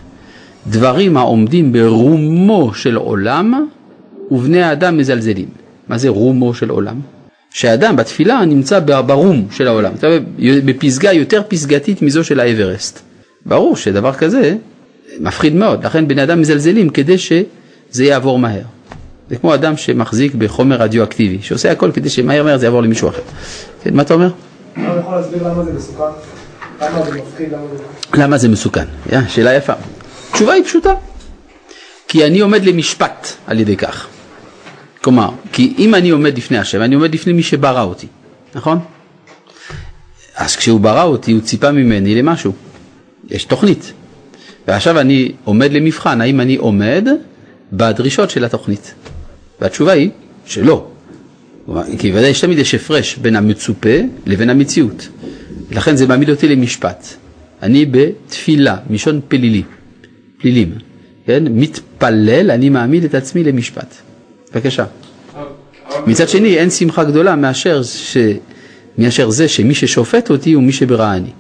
דברים 0.67 1.17
העומדים 1.17 1.73
ברומו 1.73 2.75
של 2.75 2.97
עולם, 2.97 3.67
ובני 4.31 4.63
האדם 4.63 4.97
מזלזלים. 4.97 5.49
מה 5.89 5.99
זה 5.99 6.09
רומו 6.09 6.55
של 6.55 6.71
עולם? 6.71 7.01
שהאדם 7.51 7.97
בתפילה 7.97 8.45
נמצא 8.45 8.81
ברום 8.81 9.47
של 9.51 9.67
העולם, 9.69 9.93
בפסגה 10.65 11.13
יותר 11.13 11.43
פסגתית 11.49 12.03
מזו 12.03 12.25
של 12.25 12.41
האברסט. 12.41 13.01
ברור 13.47 13.77
שדבר 13.77 14.13
כזה 14.13 14.57
מפחיד 15.21 15.55
מאוד, 15.55 15.87
לכן 15.87 16.09
בני 16.09 16.23
אדם 16.23 16.41
מזלזלים 16.41 16.89
כדי 16.89 17.19
שזה 17.19 18.05
יעבור 18.05 18.39
מהר. 18.39 18.63
זה 19.31 19.37
כמו 19.37 19.55
אדם 19.55 19.77
שמחזיק 19.77 20.35
בחומר 20.35 20.77
רדיואקטיבי, 20.77 21.39
שעושה 21.43 21.73
הכל 21.73 21.91
כדי 21.95 22.09
שמהר 22.09 22.45
מהר 22.45 22.59
זה 22.59 22.67
יעבור 22.67 22.83
למישהו 22.83 23.09
אחר. 23.09 23.23
כן, 23.83 23.95
מה 23.95 24.03
אתה 24.03 24.15
אומר? 24.15 24.31
אתה 24.73 24.81
יכול 25.01 25.15
להסביר 25.15 25.49
למה 25.49 25.65
זה 25.65 25.73
מסוכן? 25.73 26.34
למה 26.83 27.05
זה 27.05 27.11
מפחיד? 27.13 27.49
למה 28.15 28.37
מסוכן? 28.49 28.85
שאלה 29.29 29.55
יפה. 29.55 29.73
התשובה 30.31 30.53
היא 30.53 30.65
פשוטה. 30.65 30.95
כי 32.09 32.27
אני 32.27 32.41
עומד 32.41 32.65
למשפט 32.65 33.29
על 33.47 33.61
ידי 33.61 33.77
כך. 33.77 34.07
כלומר, 35.03 35.31
כי 35.53 35.75
אם 35.79 35.95
אני 35.95 36.11
עומד 36.11 36.39
לפני 36.39 36.59
השם, 36.59 36.83
אני 36.83 36.95
עומד 36.95 37.15
לפני 37.15 37.33
מי 37.33 37.43
שברא 37.43 37.83
אותי, 37.83 38.07
נכון? 38.55 38.79
אז 40.37 40.57
כשהוא 40.57 40.81
ברא 40.81 41.03
אותי, 41.03 41.33
הוא 41.33 41.41
ציפה 41.41 41.73
ממני 41.73 42.15
למשהו. 42.15 42.53
יש 43.31 43.45
תוכנית. 43.45 43.93
ועכשיו 44.69 45.01
אני 45.01 45.33
עומד 45.45 45.73
למבחן, 45.73 46.21
האם 46.21 46.41
אני 46.41 46.57
עומד 46.57 47.09
בדרישות 47.73 48.31
של 48.31 48.45
התוכנית? 48.45 48.95
והתשובה 49.61 49.93
היא 49.93 50.11
שלא. 50.47 50.87
כי 51.99 52.13
ודאי 52.13 52.29
יש 52.29 52.41
תמיד 52.41 52.59
יש 52.59 52.75
הפרש 52.75 53.17
בין 53.17 53.37
המצופה 53.37 53.99
לבין 54.27 54.51
המציאות. 54.51 55.09
לכן 55.71 55.97
זה 55.97 56.07
מעמיד 56.07 56.31
אותי 56.31 56.49
למשפט. 56.49 57.07
אני 57.63 57.87
בתפילה, 57.87 58.77
מלשון 58.91 59.21
פלילי, 59.29 59.63
פלילים, 60.39 60.75
כן? 61.27 61.45
מתפלל, 61.51 62.51
אני 62.51 62.69
מעמיד 62.69 63.05
את 63.05 63.15
עצמי 63.15 63.45
למשפט. 63.45 63.95
בבקשה. 64.55 64.85
מצד 66.07 66.29
שני, 66.29 66.59
אין 66.59 66.71
שמחה 66.71 67.05
גדולה 67.05 67.37
מאשר, 67.37 67.83
ש... 67.83 68.17
מאשר 68.99 69.31
זה 69.31 69.49
שמי 69.49 69.75
ששופט 69.75 70.31
אותי 70.31 70.53
הוא 70.53 70.63
מי 70.63 70.73
שברעני. 70.73 71.31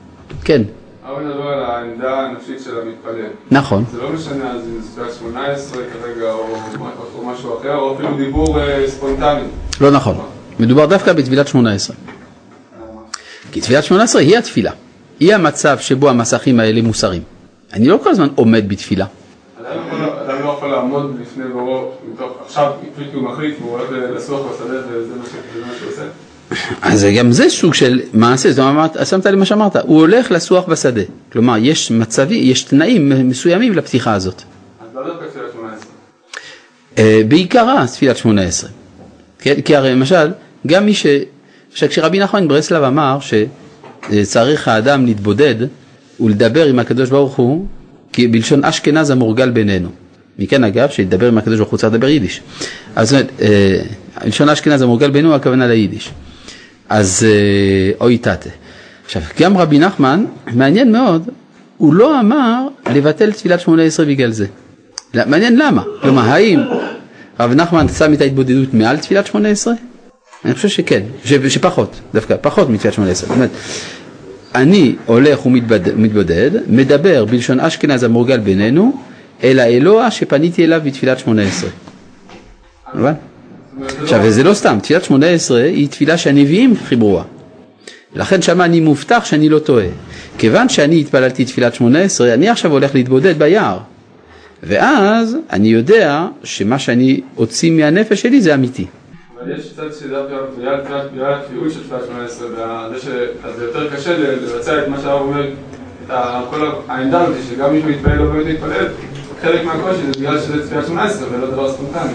כן. 0.44 0.62
אבל 1.06 1.22
נדבר 1.22 1.48
על 1.48 1.62
העמדה 1.64 2.20
הנפשית 2.20 2.60
של 2.64 2.70
המתפלל. 2.80 3.26
נכון. 3.50 3.84
זה 3.92 4.02
לא 4.02 4.12
משנה 4.12 4.50
אז 4.50 4.62
אם 4.68 4.80
זה 4.80 5.02
18 5.18 5.82
כרגע 5.92 6.32
או 6.32 6.56
משהו 7.26 7.58
אחר, 7.60 7.76
או 7.76 7.94
אפילו 7.94 8.16
דיבור 8.16 8.60
אה, 8.60 8.84
ספונטני. 8.88 9.42
לא 9.80 9.90
נכון. 9.90 10.16
מדובר 10.60 10.86
דווקא 10.86 11.12
בטבילת 11.12 11.48
18. 11.48 11.96
כי 13.54 13.60
טבילת 13.60 13.84
18 13.84 14.20
היא 14.20 14.38
התפילה. 14.38 14.70
היא 15.20 15.34
המצב 15.34 15.78
שבו 15.78 16.10
המסכים 16.10 16.60
האלה 16.60 16.82
מוסרים. 16.82 17.22
אני 17.72 17.88
לא 17.88 18.00
כל 18.02 18.10
הזמן 18.10 18.28
עומד 18.34 18.68
בתפילה. 18.68 19.06
אדם 19.60 19.80
אדם 20.26 20.42
לא 20.44 20.54
יכול 20.56 20.68
לעמוד 20.68 21.20
לפני 21.20 21.44
בוראו, 21.52 21.92
עכשיו 22.46 22.72
פשוט 22.96 23.14
הוא 23.14 23.22
מחליט 23.22 23.54
והוא 23.60 23.78
הולך 23.78 23.90
לסוח 24.16 24.40
בשדה 24.46 24.78
וזה 24.90 25.14
מה 25.16 25.24
שהוא 25.78 25.90
עושה. 25.90 26.02
אז 26.82 27.06
גם 27.18 27.32
זה 27.32 27.48
סוג 27.48 27.74
של 27.74 28.00
מעשה, 28.12 28.52
זאת 28.52 28.64
אומרת, 28.64 29.06
שמת 29.06 29.26
לב 29.26 29.34
מה 29.34 29.44
שאמרת, 29.44 29.76
הוא 29.76 30.00
הולך 30.00 30.30
לסוח 30.30 30.64
בשדה. 30.68 31.02
כלומר, 31.32 31.56
יש 31.60 31.90
מצבי, 31.90 32.34
יש 32.34 32.62
תנאים 32.62 33.28
מסוימים 33.28 33.72
לפתיחה 33.72 34.14
הזאת. 34.14 34.42
אז 34.80 34.96
לא 34.96 35.06
דווקא 35.06 35.24
תפילת 35.26 35.52
שמונה 35.52 35.74
עשרה. 35.74 35.90
אה, 36.98 37.20
בעיקרה 37.28 37.86
תפילת 37.86 38.16
שמונה 38.16 38.42
עשרה. 38.42 38.70
כן? 39.38 39.60
כי 39.60 39.76
הרי 39.76 39.92
למשל, 39.92 40.30
גם 40.66 40.86
מי 40.86 40.94
ש... 41.74 41.82
עכשיו 41.82 41.88
כשרבי 41.88 42.18
נחמן 42.18 42.48
ברסלב 42.48 42.82
אמר 42.82 43.18
שצריך 43.20 44.68
האדם 44.68 45.06
להתבודד 45.06 45.54
ולדבר 46.20 46.66
עם 46.66 46.78
הקדוש 46.78 47.10
ברוך 47.10 47.36
הוא, 47.36 47.66
כי 48.12 48.28
בלשון 48.28 48.64
אשכנז 48.64 49.10
המורגל 49.10 49.50
בינינו. 49.50 49.88
מכאן 50.38 50.64
אגב, 50.64 50.90
שלדבר 50.90 51.28
עם 51.28 51.38
הקדוש 51.38 51.58
ברוך 51.58 51.70
הוא 51.70 51.78
צריך 51.78 51.92
לדבר 51.92 52.08
יידיש. 52.08 52.40
אז 52.96 53.08
זאת 53.08 53.12
אומרת, 53.12 53.30
אה, 53.42 53.80
בלשון 54.24 54.48
אשכנז 54.48 54.82
המורגל 54.82 55.10
בינינו 55.10 55.34
הכוונה 55.34 55.66
ליידיש. 55.66 56.10
אז 56.88 57.26
אה, 57.28 57.92
אוי 58.00 58.18
תתה. 58.18 58.50
עכשיו, 59.04 59.22
גם 59.40 59.56
רבי 59.56 59.78
נחמן, 59.78 60.24
מעניין 60.52 60.92
מאוד, 60.92 61.28
הוא 61.76 61.94
לא 61.94 62.20
אמר 62.20 62.66
לבטל 62.94 63.32
תפילת 63.32 63.60
שמונה 63.60 63.82
עשרה 63.82 64.06
בגלל 64.06 64.30
זה. 64.30 64.46
מעניין 65.14 65.58
למה. 65.58 65.82
כלומר, 66.02 66.22
האם 66.22 66.60
רב 67.40 67.52
נחמן 67.52 67.88
שם 67.88 68.12
את 68.12 68.20
ההתבודדות 68.20 68.74
מעל 68.74 68.96
תפילת 68.96 69.26
שמונה 69.26 69.48
עשרה? 69.48 69.74
אני 70.44 70.54
חושב 70.54 70.68
שכן, 70.68 71.02
ש, 71.24 71.32
שפחות, 71.32 72.00
דווקא 72.14 72.36
פחות 72.40 72.70
מתפילת 72.70 72.94
שמונה 72.94 73.10
עשרה. 73.10 73.28
זאת 73.28 73.36
אומרת, 73.36 73.50
אני 74.54 74.94
הולך 75.06 75.46
ומתבודד, 75.46 76.50
מדבר 76.66 77.24
בלשון 77.24 77.60
אשכנז 77.60 78.02
המורגל 78.02 78.38
בינינו, 78.38 79.00
אל 79.44 79.58
האלוה 79.60 80.10
שפניתי 80.10 80.64
אליו 80.64 80.80
בתפילת 80.84 81.18
שמונה 81.18 81.42
עשרה. 81.42 81.70
זה 82.94 84.02
עכשיו, 84.02 84.20
וזה 84.22 84.42
לא 84.42 84.54
סתם, 84.54 84.78
תפילת 84.82 85.04
שמונה 85.04 85.26
עשרה 85.26 85.62
היא 85.62 85.88
תפילה 85.88 86.18
שהנביאים 86.18 86.76
חיברוה. 86.76 87.24
לכן 88.14 88.42
שם 88.42 88.60
אני 88.60 88.80
מובטח 88.80 89.24
שאני 89.24 89.48
לא 89.48 89.58
טועה. 89.58 89.86
כיוון 90.38 90.68
שאני 90.68 91.00
התפללתי 91.00 91.44
תפילת 91.44 91.74
שמונה 91.74 91.98
עשרה, 91.98 92.34
אני 92.34 92.48
עכשיו 92.48 92.72
הולך 92.72 92.94
להתבודד 92.94 93.38
ביער. 93.38 93.78
ואז 94.62 95.36
אני 95.52 95.68
יודע 95.68 96.26
שמה 96.44 96.78
שאני 96.78 97.20
אוציא 97.36 97.70
מהנפש 97.70 98.22
שלי 98.22 98.40
זה 98.40 98.54
אמיתי. 98.54 98.86
אבל 99.44 99.58
יש 99.58 99.72
צד 99.76 99.92
שדווקא 100.00 100.36
בגלל 101.12 101.32
הקביעות 101.32 101.72
של 101.72 101.80
תפילת 101.84 102.00
שמונה 102.06 102.24
עשרה, 102.24 102.88
אז 103.44 103.56
זה 103.56 103.64
יותר 103.64 103.96
קשה 103.96 104.18
לבצע 104.18 104.82
את 104.82 104.88
מה 104.88 105.00
שהרב 105.02 105.20
אומר, 105.20 105.50
את 106.06 106.44
כל 106.50 106.70
העמדה 106.88 107.22
הזאת, 107.22 107.36
שגם 107.50 107.72
מי 107.72 107.80
שמתפלל 107.80 108.18
לא 108.18 108.32
באמת 108.32 108.46
מתפלל, 108.46 108.86
חלק 109.42 109.64
מהקושי 109.64 110.06
זה 110.06 110.12
בגלל 110.12 110.40
שזה 110.40 110.66
תפילת 110.66 110.86
שמונה 110.86 111.04
עשרה 111.04 111.28
ולא 111.32 111.50
דבר 111.50 111.72
ספונטני. 111.72 112.12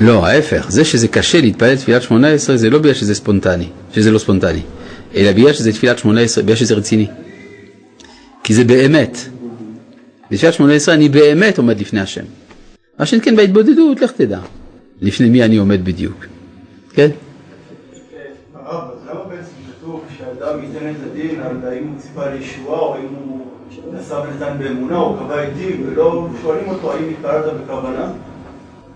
לא, 0.00 0.26
ההפך, 0.26 0.66
זה 0.68 0.84
שזה 0.84 1.08
קשה 1.08 1.40
להתפלל 1.40 1.76
תפילת 1.76 2.02
שמונה 2.02 2.28
עשרה 2.28 2.56
זה 2.56 2.70
לא 2.70 2.78
בגלל 2.78 2.94
שזה 2.94 3.14
ספונטני, 3.14 3.68
שזה 3.94 4.10
לא 4.10 4.18
ספונטני, 4.18 4.62
אלא 5.14 5.32
בגלל 5.32 5.52
שזה 5.52 5.72
תפילת 5.72 5.98
שמונה 5.98 6.20
עשרה, 6.20 6.44
בגלל 6.44 6.56
שזה 6.56 6.74
רציני. 6.74 7.06
כי 8.44 8.54
זה 8.54 8.64
באמת. 8.64 9.18
בתפילת 10.30 10.54
שמונה 10.54 10.74
עשרה 10.74 10.94
אני 10.94 11.08
באמת 11.08 11.58
עומד 11.58 11.80
לפני 11.80 12.00
השם. 12.00 12.24
מה 12.98 13.06
שכן 13.06 13.36
בהתבודדות, 13.36 14.00
לך 14.00 14.12
תדע. 14.12 14.38
לפני 15.02 15.28
מי 15.28 15.44
אני 15.44 15.56
עומד 15.56 15.84
בדיוק. 15.84 16.26
כן? 16.94 17.08
הרב, 18.54 18.90
אז 18.90 19.08
למה 19.10 19.24
בעצם 19.24 19.52
כתוב 19.70 20.04
שאדם 20.18 20.62
ייתן 20.62 20.90
את 20.90 20.96
הדין 21.10 21.40
על 21.40 21.56
האם 21.68 21.88
הוא 21.88 21.98
ציפה 21.98 22.28
לישועה 22.28 22.80
או 22.80 22.94
האם 22.94 23.08
הוא 23.24 23.46
נשא 23.92 24.14
ונתן 24.14 24.56
באמונה 24.58 24.96
או 24.96 25.16
קבע 25.16 25.42
עדים 25.42 25.86
ולא 25.86 26.28
שואלים 26.42 26.68
אותו 26.68 26.92
האם 26.92 27.04
התפללת 27.10 27.44
בכוונה? 27.64 28.12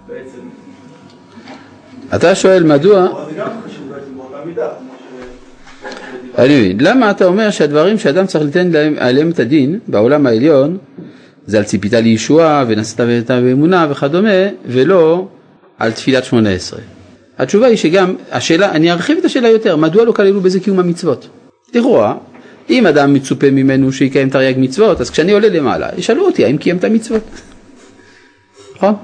בעצם. 0.08 0.40
אתה 2.14 2.34
שואל 2.34 2.62
מדוע. 2.62 3.08
אני 6.38 6.60
מבין, 6.60 6.76
למה 6.80 7.10
אתה 7.10 7.24
אומר 7.24 7.50
שהדברים 7.50 7.98
שאדם 7.98 8.26
צריך 8.26 8.44
ליתן 8.44 8.70
להם, 8.70 8.94
עליהם 8.98 9.30
את 9.30 9.38
הדין 9.38 9.78
בעולם 9.88 10.26
העליון 10.26 10.78
זה 11.46 11.58
על 11.58 11.64
ציפית 11.64 11.92
לישועה 11.92 12.64
ונשאת 12.68 13.00
ונתת 13.00 13.30
באמונה 13.30 13.86
וכדומה 13.90 14.48
ולא 14.66 15.28
על 15.78 15.92
תפילת 15.92 16.24
שמונה 16.24 16.50
עשרה. 16.50 16.95
התשובה 17.38 17.66
היא 17.66 17.76
שגם, 17.76 18.14
השאלה, 18.32 18.70
אני 18.70 18.92
ארחיב 18.92 19.18
את 19.18 19.24
השאלה 19.24 19.48
יותר, 19.48 19.76
מדוע 19.76 20.04
לא 20.04 20.12
כללו 20.12 20.40
בזה 20.40 20.60
קיום 20.60 20.78
המצוות? 20.78 21.28
לכאורה, 21.74 22.14
אם 22.70 22.86
אדם 22.86 23.14
מצופה 23.14 23.50
ממנו 23.50 23.92
שיקיים 23.92 24.30
תרי"ג 24.30 24.54
מצוות, 24.58 25.00
אז 25.00 25.10
כשאני 25.10 25.32
עולה 25.32 25.48
למעלה, 25.48 25.88
ישאלו 25.96 26.26
אותי 26.26 26.44
האם 26.44 26.56
קיימת 26.56 26.84
מצוות. 26.84 27.22
נכון? 28.76 28.94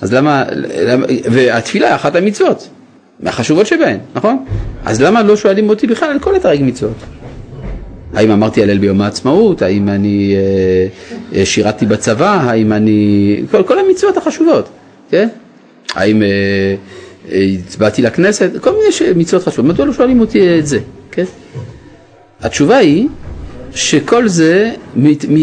אז 0.00 0.14
למה, 0.14 0.44
למה 0.86 1.06
והתפילה 1.32 1.94
אחת 1.94 2.16
המצוות, 2.16 2.68
מהחשובות 3.20 3.66
שבהן, 3.66 3.98
נכון? 4.14 4.44
אז 4.84 5.02
למה 5.02 5.22
לא 5.22 5.36
שואלים 5.36 5.68
אותי 5.68 5.86
בכלל 5.86 6.10
על 6.10 6.18
כל 6.18 6.34
התרי"ג 6.34 6.62
מצוות? 6.62 6.96
האם 8.14 8.30
אמרתי 8.30 8.62
הלל 8.62 8.78
ביום 8.78 9.00
העצמאות, 9.00 9.62
האם 9.62 9.88
אני 9.88 10.36
אה, 11.34 11.46
שירתתי 11.46 11.86
בצבא, 11.86 12.40
האם 12.42 12.72
אני... 12.72 13.42
כל, 13.50 13.62
כל 13.62 13.78
המצוות 13.78 14.16
החשובות, 14.16 14.68
כן? 15.10 15.28
האם 15.94 16.22
אה, 16.22 16.74
הצבעתי 17.66 18.02
לכנסת, 18.02 18.50
כל 18.60 18.70
מיני 18.70 19.12
מצוות 19.16 19.42
חשובות, 19.44 19.72
מדוע 19.74 19.86
לא 19.86 19.92
שואלים 19.92 20.20
אותי 20.20 20.58
את 20.58 20.66
זה, 20.66 20.78
כן? 21.10 21.24
התשובה 22.40 22.76
היא 22.76 23.08
שכל 23.74 24.28
זה 24.28 24.72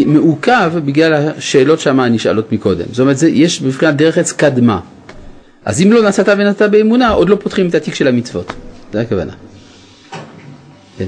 מעוכב 0.06 0.72
בגלל 0.86 1.14
השאלות 1.14 1.80
שמה 1.80 2.10
נשאלות 2.10 2.52
מקודם. 2.52 2.86
זאת 2.92 3.00
אומרת, 3.00 3.18
זה, 3.18 3.30
יש 3.30 3.62
בבחינת 3.62 3.96
דרך 3.96 4.18
עץ 4.18 4.32
קדמה. 4.32 4.80
אז 5.66 5.82
אם 5.82 5.92
לא 5.92 6.08
נסעת 6.08 6.28
ונתת 6.28 6.70
באמונה, 6.70 7.10
עוד 7.10 7.30
לא 7.30 7.36
פותחים 7.36 7.68
את 7.68 7.76
התיק 7.76 7.96
של 7.96 8.08
המצוות. 8.08 8.54
זה 8.94 9.02
הכוונה. 9.02 9.34
כן. 10.98 11.06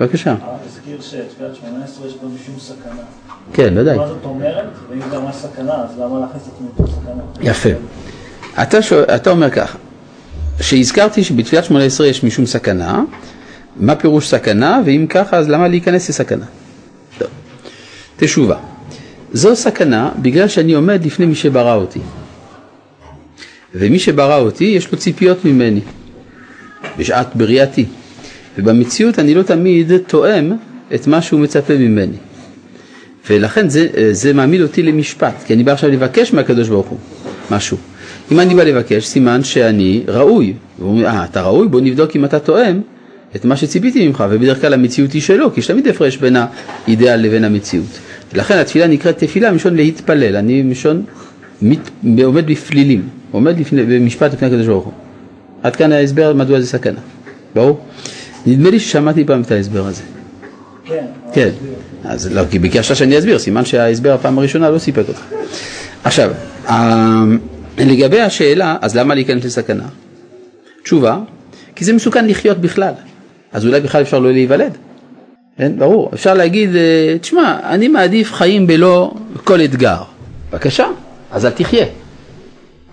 בבקשה. 0.00 0.34
הזכיר 0.66 1.00
שתפילת 1.00 1.54
שמונה 1.54 1.84
עשרה 1.84 2.06
יש 2.06 2.14
בה 2.22 2.28
משום 2.28 2.54
סכנה. 2.58 3.02
כן, 3.52 3.74
ודאי. 3.76 3.96
מה 3.96 4.08
זאת 4.08 4.24
אומרת? 4.24 4.64
ואם 4.90 5.00
זה 5.10 5.18
ממש 5.18 5.36
סכנה, 5.36 5.74
אז 5.74 5.98
למה 5.98 6.20
להכניס 6.20 6.42
את 6.48 6.52
עצמי 6.52 6.66
לתוך 6.74 7.00
סכנה? 7.00 7.50
יפה. 7.50 7.68
אתה, 8.62 8.82
שואל, 8.82 9.04
אתה 9.04 9.30
אומר 9.30 9.50
ככה, 9.50 9.78
שהזכרתי 10.60 11.24
שבתפילת 11.24 11.64
שמונה 11.64 11.84
עשרה 11.84 12.06
יש 12.06 12.24
משום 12.24 12.46
סכנה, 12.46 13.02
מה 13.76 13.94
פירוש 13.94 14.28
סכנה, 14.28 14.80
ואם 14.84 15.06
ככה 15.08 15.36
אז 15.36 15.48
למה 15.48 15.68
להיכנס 15.68 16.08
לסכנה? 16.08 16.44
טוב. 17.18 17.28
תשובה. 18.16 18.56
זו 19.32 19.56
סכנה 19.56 20.10
בגלל 20.22 20.48
שאני 20.48 20.72
עומד 20.72 21.06
לפני 21.06 21.26
מי 21.26 21.34
שברא 21.34 21.74
אותי. 21.74 22.00
ומי 23.74 23.98
שברא 23.98 24.38
אותי 24.38 24.64
יש 24.64 24.92
לו 24.92 24.98
ציפיות 24.98 25.44
ממני, 25.44 25.80
בשעת 26.98 27.36
בריאתי. 27.36 27.84
ובמציאות 28.58 29.18
אני 29.18 29.34
לא 29.34 29.42
תמיד 29.42 29.92
תואם 30.06 30.52
את 30.94 31.06
מה 31.06 31.22
שהוא 31.22 31.40
מצפה 31.40 31.74
ממני. 31.74 32.16
ולכן 33.30 33.68
זה, 33.68 33.88
זה 34.12 34.32
מעמיד 34.32 34.60
אותי 34.60 34.82
למשפט, 34.82 35.34
כי 35.46 35.54
אני 35.54 35.64
בא 35.64 35.72
עכשיו 35.72 35.90
לבקש 35.90 36.32
מהקדוש 36.32 36.68
ברוך 36.68 36.86
הוא 36.86 36.98
משהו. 37.50 37.76
אם 38.32 38.40
אני 38.40 38.54
בא 38.54 38.62
לבקש, 38.62 39.06
סימן 39.06 39.44
שאני 39.44 40.02
ראוי. 40.08 40.52
והוא 40.78 40.90
אומר, 40.90 41.06
אה, 41.06 41.24
אתה 41.24 41.42
ראוי? 41.42 41.68
בוא 41.68 41.80
נבדוק 41.80 42.16
אם 42.16 42.24
אתה 42.24 42.38
תואם 42.38 42.80
את 43.36 43.44
מה 43.44 43.56
שציפיתי 43.56 44.08
ממך, 44.08 44.24
ובדרך 44.30 44.60
כלל 44.60 44.74
המציאות 44.74 45.12
היא 45.12 45.22
שלא, 45.22 45.50
כי 45.54 45.60
יש 45.60 45.66
תמיד 45.66 45.88
הפרש 45.88 46.16
בין 46.16 46.36
האידאל 46.36 47.20
לבין 47.20 47.44
המציאות. 47.44 47.98
לכן 48.34 48.58
התפילה 48.58 48.86
נקראת 48.86 49.18
תפילה 49.18 49.52
מלשון 49.52 49.76
להתפלל, 49.76 50.36
אני 50.36 50.62
מלשון 50.62 51.02
מת, 51.62 51.90
עומד 52.24 52.46
בפלילים, 52.46 53.08
עומד 53.30 53.58
לפני, 53.58 53.82
במשפט 53.82 54.32
לפני 54.32 54.48
הקדוש 54.48 54.66
ברוך 54.66 54.84
הוא. 54.84 54.92
עד 55.62 55.76
כאן 55.76 55.92
ההסבר 55.92 56.34
מדוע 56.34 56.60
זה 56.60 56.66
סכנה, 56.66 57.00
ברור? 57.54 57.80
נדמה 58.46 58.70
לי 58.70 58.80
ששמעתי 58.80 59.24
פעם 59.24 59.40
את 59.40 59.50
ההסבר 59.50 59.86
הזה. 59.86 60.02
כן. 60.84 61.04
כן, 61.32 61.48
אז 62.04 62.32
לא, 62.32 62.42
כי 62.50 62.58
ביקשת 62.58 62.96
שאני 62.96 63.18
אסביר, 63.18 63.38
סימן 63.38 63.64
שההסבר 63.64 64.12
הפעם 64.12 64.38
הראשונה 64.38 64.70
לא 64.70 64.78
סיפק 64.78 65.04
אותך. 65.08 65.20
עכשיו, 66.04 66.30
אה, 66.68 67.24
לגבי 67.78 68.20
השאלה, 68.20 68.76
אז 68.80 68.96
למה 68.96 69.14
להיכנס 69.14 69.44
לסכנה? 69.44 69.86
תשובה, 70.82 71.18
כי 71.74 71.84
זה 71.84 71.92
מסוכן 71.92 72.26
לחיות 72.26 72.58
בכלל, 72.58 72.92
אז 73.52 73.66
אולי 73.66 73.80
בכלל 73.80 74.02
אפשר 74.02 74.18
לא 74.18 74.32
להיוולד. 74.32 74.76
כן, 75.58 75.72
ברור, 75.78 76.10
אפשר 76.14 76.34
להגיד, 76.34 76.76
אה, 76.76 77.16
תשמע, 77.20 77.58
אני 77.64 77.88
מעדיף 77.88 78.32
חיים 78.32 78.66
בלא 78.66 79.14
כל 79.44 79.60
אתגר. 79.60 80.02
בבקשה, 80.50 80.86
אז 81.30 81.46
אל 81.46 81.50
תחיה. 81.50 81.86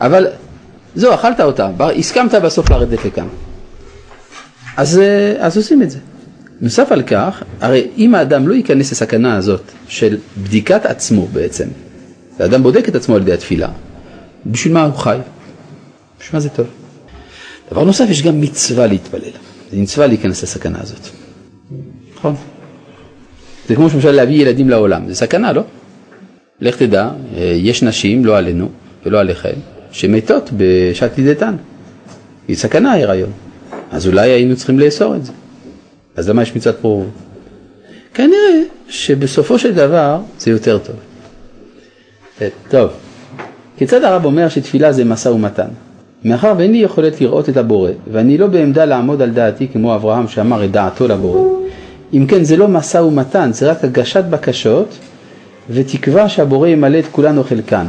אבל 0.01 0.27
זהו, 0.95 1.13
אכלת 1.13 1.39
אותה, 1.39 1.69
הסכמת 1.79 2.33
בסוף 2.33 2.69
לרדת 2.69 3.05
לכאן. 3.05 3.27
אז, 4.77 4.99
אה, 4.99 5.35
אז 5.39 5.57
עושים 5.57 5.81
את 5.81 5.91
זה. 5.91 5.99
נוסף 6.61 6.91
על 6.91 7.01
כך, 7.01 7.43
הרי 7.61 7.87
אם 7.97 8.15
האדם 8.15 8.47
לא 8.47 8.53
ייכנס 8.53 8.91
לסכנה 8.91 9.35
הזאת 9.35 9.61
של 9.87 10.17
בדיקת 10.43 10.85
עצמו 10.85 11.27
בעצם, 11.27 11.67
האדם 12.39 12.63
בודק 12.63 12.89
את 12.89 12.95
עצמו 12.95 13.15
על 13.15 13.21
ידי 13.21 13.33
התפילה, 13.33 13.69
בשביל 14.45 14.73
מה 14.73 14.83
הוא 14.83 14.93
חי? 14.93 15.17
בשביל 16.19 16.33
מה 16.33 16.39
זה 16.39 16.49
טוב? 16.49 16.67
דבר 17.71 17.83
נוסף, 17.83 18.05
יש 18.09 18.21
גם 18.21 18.41
מצווה 18.41 18.87
להתפלל. 18.87 19.31
זה 19.71 19.77
מצווה 19.77 20.07
להיכנס 20.07 20.43
לסכנה 20.43 20.77
הזאת. 20.81 21.07
נכון? 22.15 22.35
זה 23.67 23.75
כמו 23.75 23.87
למשל 23.93 24.11
להביא 24.11 24.41
ילדים 24.41 24.69
לעולם, 24.69 25.07
זה 25.07 25.15
סכנה, 25.15 25.53
לא? 25.53 25.63
לך 26.61 26.77
תדע, 26.77 27.09
אה, 27.37 27.43
יש 27.55 27.83
נשים, 27.83 28.25
לא 28.25 28.37
עלינו 28.37 28.69
ולא 29.05 29.19
עליכם, 29.19 29.53
שמתות 29.91 30.49
בשעת 30.57 31.17
לידתן. 31.17 31.55
היא 32.47 32.55
סכנה 32.55 32.91
ההיריון. 32.91 33.31
אז 33.91 34.07
אולי 34.07 34.29
היינו 34.29 34.55
צריכים 34.55 34.79
לאסור 34.79 35.15
את 35.15 35.25
זה. 35.25 35.31
אז 36.15 36.29
למה 36.29 36.41
יש 36.41 36.55
מצוות 36.55 36.75
פורענות? 36.81 37.13
כנראה 38.13 38.61
שבסופו 38.89 39.59
של 39.59 39.73
דבר 39.73 40.19
זה 40.39 40.51
יותר 40.51 40.77
טוב. 40.77 40.95
אה, 42.41 42.47
טוב, 42.69 42.89
כיצד 43.77 44.03
הרב 44.03 44.25
אומר 44.25 44.49
שתפילה 44.49 44.91
זה 44.91 45.05
משא 45.05 45.29
ומתן? 45.29 45.67
מאחר 46.25 46.53
ואין 46.57 46.71
לי 46.71 46.77
יכולת 46.77 47.21
לראות 47.21 47.49
את 47.49 47.57
הבורא, 47.57 47.91
ואני 48.11 48.37
לא 48.37 48.47
בעמדה 48.47 48.85
לעמוד 48.85 49.21
על 49.21 49.29
דעתי 49.29 49.67
כמו 49.67 49.95
אברהם 49.95 50.27
שאמר 50.27 50.65
את 50.65 50.71
דעתו 50.71 51.07
לבורא, 51.07 51.49
אם 52.13 52.25
כן 52.27 52.43
זה 52.43 52.57
לא 52.57 52.67
משא 52.67 52.97
ומתן, 52.97 53.49
זה 53.53 53.71
רק 53.71 53.83
הגשת 53.83 54.23
בקשות 54.29 54.97
ותקווה 55.69 56.29
שהבורא 56.29 56.67
ימלא 56.67 56.99
את 56.99 57.05
כולנו 57.11 57.43
חלקן. 57.43 57.85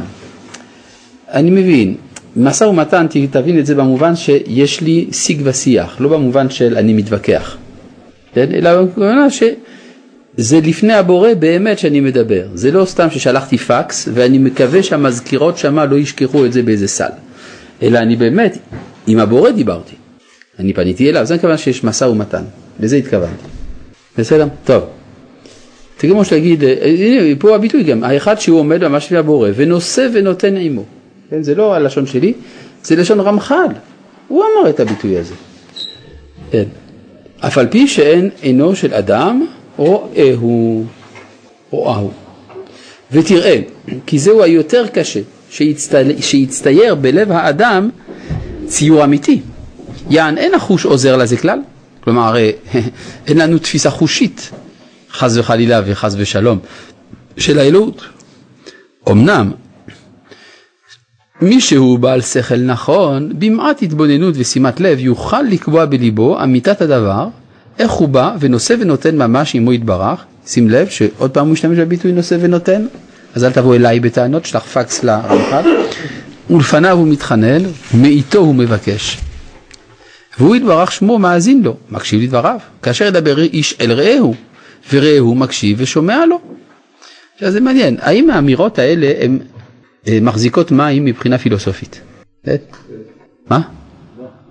אני 1.31 1.51
מבין, 1.51 1.95
משא 2.35 2.63
ומתן, 2.63 3.05
תבין 3.31 3.59
את 3.59 3.65
זה 3.65 3.75
במובן 3.75 4.15
שיש 4.15 4.81
לי 4.81 5.07
שיג 5.11 5.41
ושיח, 5.43 5.97
לא 5.99 6.09
במובן 6.09 6.49
של 6.49 6.77
אני 6.77 6.93
מתווכח, 6.93 7.57
כן? 8.33 8.47
אלא 8.53 8.81
במובן 8.81 9.29
שזה 10.37 10.59
לפני 10.59 10.93
הבורא 10.93 11.33
באמת 11.33 11.79
שאני 11.79 11.99
מדבר, 11.99 12.47
זה 12.53 12.71
לא 12.71 12.85
סתם 12.85 13.09
ששלחתי 13.09 13.57
פקס 13.57 14.09
ואני 14.13 14.37
מקווה 14.37 14.83
שהמזכירות 14.83 15.57
שמה 15.57 15.85
לא 15.85 15.95
ישכחו 15.95 16.45
את 16.45 16.53
זה 16.53 16.63
באיזה 16.63 16.87
סל, 16.87 17.09
אלא 17.81 17.99
אני 17.99 18.15
באמת, 18.15 18.57
עם 19.07 19.19
הבורא 19.19 19.51
דיברתי, 19.51 19.95
אני 20.59 20.73
פניתי 20.73 21.09
אליו, 21.09 21.25
זה 21.25 21.35
הכוונה 21.35 21.57
שיש 21.57 21.83
משא 21.83 22.05
ומתן, 22.05 22.43
לזה 22.79 22.95
התכוונתי. 22.95 23.47
בסדר? 24.17 24.47
טוב. 24.63 24.83
זה 26.01 26.07
כמו 26.07 26.25
שתגיד, 26.25 26.63
אה, 26.63 26.75
הנה 26.83 27.35
פה 27.39 27.55
הביטוי 27.55 27.83
גם, 27.83 28.03
האחד 28.03 28.39
שהוא 28.39 28.59
עומד 28.59 28.87
ממש 28.87 29.05
לפני 29.05 29.17
הבורא 29.17 29.49
ונושא 29.55 30.07
ונותן 30.13 30.57
עמו. 30.57 30.83
כן, 31.29 31.43
זה 31.43 31.55
לא 31.55 31.73
הלשון 31.73 32.05
שלי, 32.05 32.33
זה 32.83 32.95
לשון 32.95 33.19
רמח"ל, 33.19 33.67
הוא 34.27 34.43
אמר 34.43 34.69
את 34.69 34.79
הביטוי 34.79 35.17
הזה. 35.17 35.33
כן. 36.51 36.63
אף 37.39 37.57
על 37.57 37.67
פי 37.67 37.87
שאין 37.87 38.29
עינו 38.41 38.75
של 38.75 38.93
אדם 38.93 39.45
רואהו, 39.79 40.85
רואהו. 41.69 42.11
ותראה, 43.11 43.61
כי 44.05 44.19
זהו 44.19 44.43
היותר 44.43 44.85
קשה, 44.93 45.19
שיצטייר 46.21 46.95
בלב 46.95 47.31
האדם 47.31 47.89
ציור 48.67 49.03
אמיתי. 49.03 49.41
יען 50.09 50.37
אין 50.37 50.53
החוש 50.53 50.85
עוזר 50.85 51.17
לזה 51.17 51.37
כלל, 51.37 51.59
כלומר 52.03 52.21
הרי 52.21 52.51
אין 53.27 53.37
לנו 53.37 53.57
תפיסה 53.57 53.89
חושית, 53.89 54.51
חס 55.11 55.37
וחלילה 55.37 55.81
וחס 55.85 56.15
ושלום, 56.17 56.59
של 57.37 57.59
האלוהות. 57.59 58.01
אמנם 59.09 59.51
מי 61.41 61.61
שהוא 61.61 61.99
בעל 61.99 62.21
שכל 62.21 62.57
נכון, 62.57 63.39
במעט 63.39 63.81
התבוננות 63.81 64.35
ושימת 64.37 64.79
לב 64.79 64.99
יוכל 64.99 65.41
לקבוע 65.41 65.85
בליבו 65.85 66.43
אמיתת 66.43 66.81
הדבר, 66.81 67.27
איך 67.79 67.91
הוא 67.91 68.09
בא 68.09 68.35
ונושא 68.39 68.75
ונותן 68.79 69.17
ממש 69.17 69.55
עמו 69.55 69.73
יתברך, 69.73 70.23
שים 70.47 70.69
לב 70.69 70.89
שעוד 70.89 71.31
פעם 71.31 71.45
הוא 71.45 71.53
משתמש 71.53 71.77
בביטוי 71.77 72.11
נושא 72.11 72.37
ונותן, 72.39 72.85
אז 73.35 73.43
אל 73.43 73.51
תבוא 73.51 73.75
אליי 73.75 73.99
בטענות, 73.99 74.45
שלח 74.45 74.65
פקס 74.65 75.03
לרמח"ל, 75.03 75.69
ולפניו 76.49 76.97
הוא 76.97 77.07
מתחנן, 77.07 77.63
מאיתו 77.93 78.39
הוא 78.39 78.55
מבקש. 78.55 79.17
והוא 80.39 80.55
יתברך 80.55 80.91
שמו 80.91 81.19
מאזין 81.19 81.63
לו, 81.63 81.77
מקשיב 81.91 82.21
לדבריו, 82.21 82.59
כאשר 82.81 83.05
ידבר 83.05 83.39
איש 83.39 83.75
אל 83.81 83.91
רעהו, 83.91 84.35
ורעהו 84.93 85.35
מקשיב 85.35 85.77
ושומע 85.81 86.25
לו. 86.25 86.39
עכשיו 87.33 87.51
זה 87.51 87.61
מעניין, 87.61 87.97
האם 88.01 88.29
האמירות 88.29 88.79
האלה 88.79 89.11
הן 89.21 89.39
אה, 90.07 90.19
מחזיקות 90.21 90.71
מים 90.71 91.05
מבחינה 91.05 91.37
פילוסופית? 91.37 92.01
אה? 92.47 92.55
מה? 93.49 93.61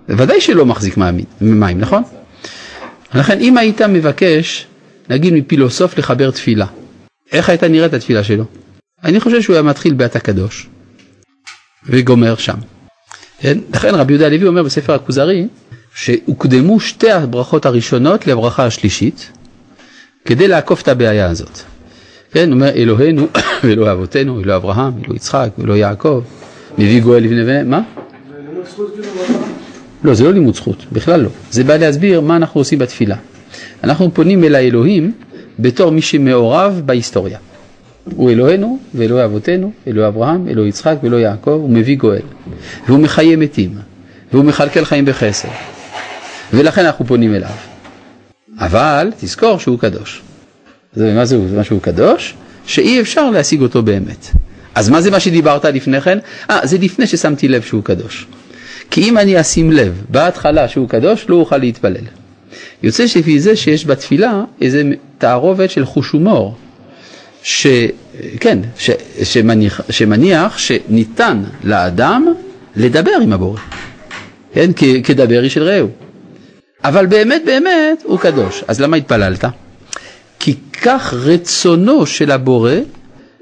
ודאי 0.09 0.41
שלא 0.41 0.65
מחזיק 0.65 0.97
מים, 1.41 1.79
נכון? 1.79 2.03
לכן 3.13 3.39
אם 3.39 3.57
היית 3.57 3.81
מבקש, 3.81 4.67
נגיד 5.09 5.33
מפילוסוף 5.33 5.97
לחבר 5.97 6.31
תפילה, 6.31 6.65
איך 7.31 7.49
הייתה 7.49 7.67
נראית 7.67 7.93
התפילה 7.93 8.23
שלו? 8.23 8.43
אני 9.03 9.19
חושב 9.19 9.41
שהוא 9.41 9.53
היה 9.53 9.63
מתחיל 9.63 9.93
בעת 9.93 10.15
הקדוש 10.15 10.67
וגומר 11.85 12.35
שם. 12.35 12.57
כן? 13.39 13.57
לכן 13.73 13.95
רבי 13.95 14.13
יהודה 14.13 14.25
הלוי 14.25 14.47
אומר 14.47 14.63
בספר 14.63 14.93
הכוזרי 14.93 15.47
שהוקדמו 15.95 16.79
שתי 16.79 17.11
הברכות 17.11 17.65
הראשונות 17.65 18.27
לברכה 18.27 18.65
השלישית 18.65 19.31
כדי 20.25 20.47
לעקוף 20.47 20.81
את 20.81 20.87
הבעיה 20.87 21.29
הזאת. 21.29 21.59
כן, 22.31 22.51
אומר 22.51 22.69
אלוהינו 22.69 23.27
ואלוהי 23.63 23.91
אבותינו, 23.91 24.41
אלוהי 24.41 24.55
אברהם, 24.55 24.93
אלוהי 25.03 25.15
יצחק, 25.15 25.49
אלוהי 25.63 25.79
יעקב, 25.79 26.21
מביא 26.77 27.01
גואל 27.01 27.23
לבני 27.23 27.43
בני, 27.43 27.63
מה? 27.63 27.81
לא, 30.03 30.13
זה 30.13 30.23
לא 30.23 30.33
לימוד 30.33 30.55
זכות, 30.55 30.85
בכלל 30.91 31.21
לא. 31.21 31.29
זה 31.51 31.63
בא 31.63 31.77
להסביר 31.77 32.21
מה 32.21 32.35
אנחנו 32.35 32.61
עושים 32.61 32.79
בתפילה. 32.79 33.15
אנחנו 33.83 34.13
פונים 34.13 34.43
אל 34.43 34.55
האלוהים 34.55 35.11
בתור 35.59 35.91
מי 35.91 36.01
שמעורב 36.01 36.81
בהיסטוריה. 36.85 37.37
הוא 38.15 38.31
אלוהינו 38.31 38.79
ואלוהי 38.95 39.25
אבותינו, 39.25 39.71
אלוהי 39.87 40.07
אברהם, 40.07 40.47
אלוהי 40.47 40.69
יצחק 40.69 40.95
ואלוהי 41.03 41.23
יעקב, 41.23 41.51
הוא 41.51 41.69
מביא 41.69 41.97
גואל. 41.97 42.21
והוא 42.87 42.99
מחיה 42.99 43.37
מתים, 43.37 43.75
והוא 44.33 44.45
מכלכל 44.45 44.85
חיים 44.85 45.05
בחסר. 45.05 45.47
ולכן 46.53 46.85
אנחנו 46.85 47.05
פונים 47.05 47.35
אליו. 47.35 47.49
אבל 48.59 49.11
תזכור 49.19 49.59
שהוא 49.59 49.79
קדוש. 49.79 50.21
זה, 50.93 51.13
מה? 51.13 51.25
זה 51.25 51.37
מה 51.55 51.63
שהוא 51.63 51.81
קדוש? 51.81 52.33
שאי 52.65 53.01
אפשר 53.01 53.29
להשיג 53.29 53.61
אותו 53.61 53.83
באמת. 53.83 54.27
אז 54.75 54.89
מה 54.89 55.01
זה 55.01 55.11
מה 55.11 55.19
שדיברת 55.19 55.65
לפני 55.65 56.01
כן? 56.01 56.17
אה, 56.49 56.59
זה 56.63 56.77
לפני 56.77 57.07
ששמתי 57.07 57.47
לב 57.47 57.61
שהוא 57.61 57.83
קדוש. 57.83 58.27
כי 58.91 59.01
אם 59.09 59.17
אני 59.17 59.41
אשים 59.41 59.71
לב 59.71 60.03
בהתחלה 60.09 60.67
שהוא 60.67 60.89
קדוש, 60.89 61.25
לא 61.29 61.35
אוכל 61.35 61.57
להתפלל. 61.57 62.05
יוצא 62.83 63.07
שלפי 63.07 63.39
זה 63.39 63.55
שיש 63.55 63.85
בתפילה 63.85 64.43
איזה 64.61 64.83
תערובת 65.17 65.69
של 65.71 65.85
חוש 65.85 66.09
הומור, 66.11 66.55
ש... 67.43 67.67
כן, 68.39 68.59
ש... 68.77 68.89
שמניח... 69.23 69.81
שמניח 69.89 70.57
שניתן 70.57 71.43
לאדם 71.63 72.25
לדבר 72.75 73.11
עם 73.23 73.33
הבורא, 73.33 73.59
כן, 74.53 74.71
כ... 74.75 74.83
כדבר 75.03 75.43
איש 75.43 75.53
של 75.53 75.63
רעהו. 75.63 75.89
אבל 76.83 77.05
באמת 77.05 77.41
באמת 77.45 78.03
הוא 78.03 78.19
קדוש. 78.19 78.63
אז 78.67 78.81
למה 78.81 78.97
התפללת? 78.97 79.45
כי 80.39 80.55
כך 80.81 81.13
רצונו 81.13 82.05
של 82.05 82.31
הבורא 82.31 82.73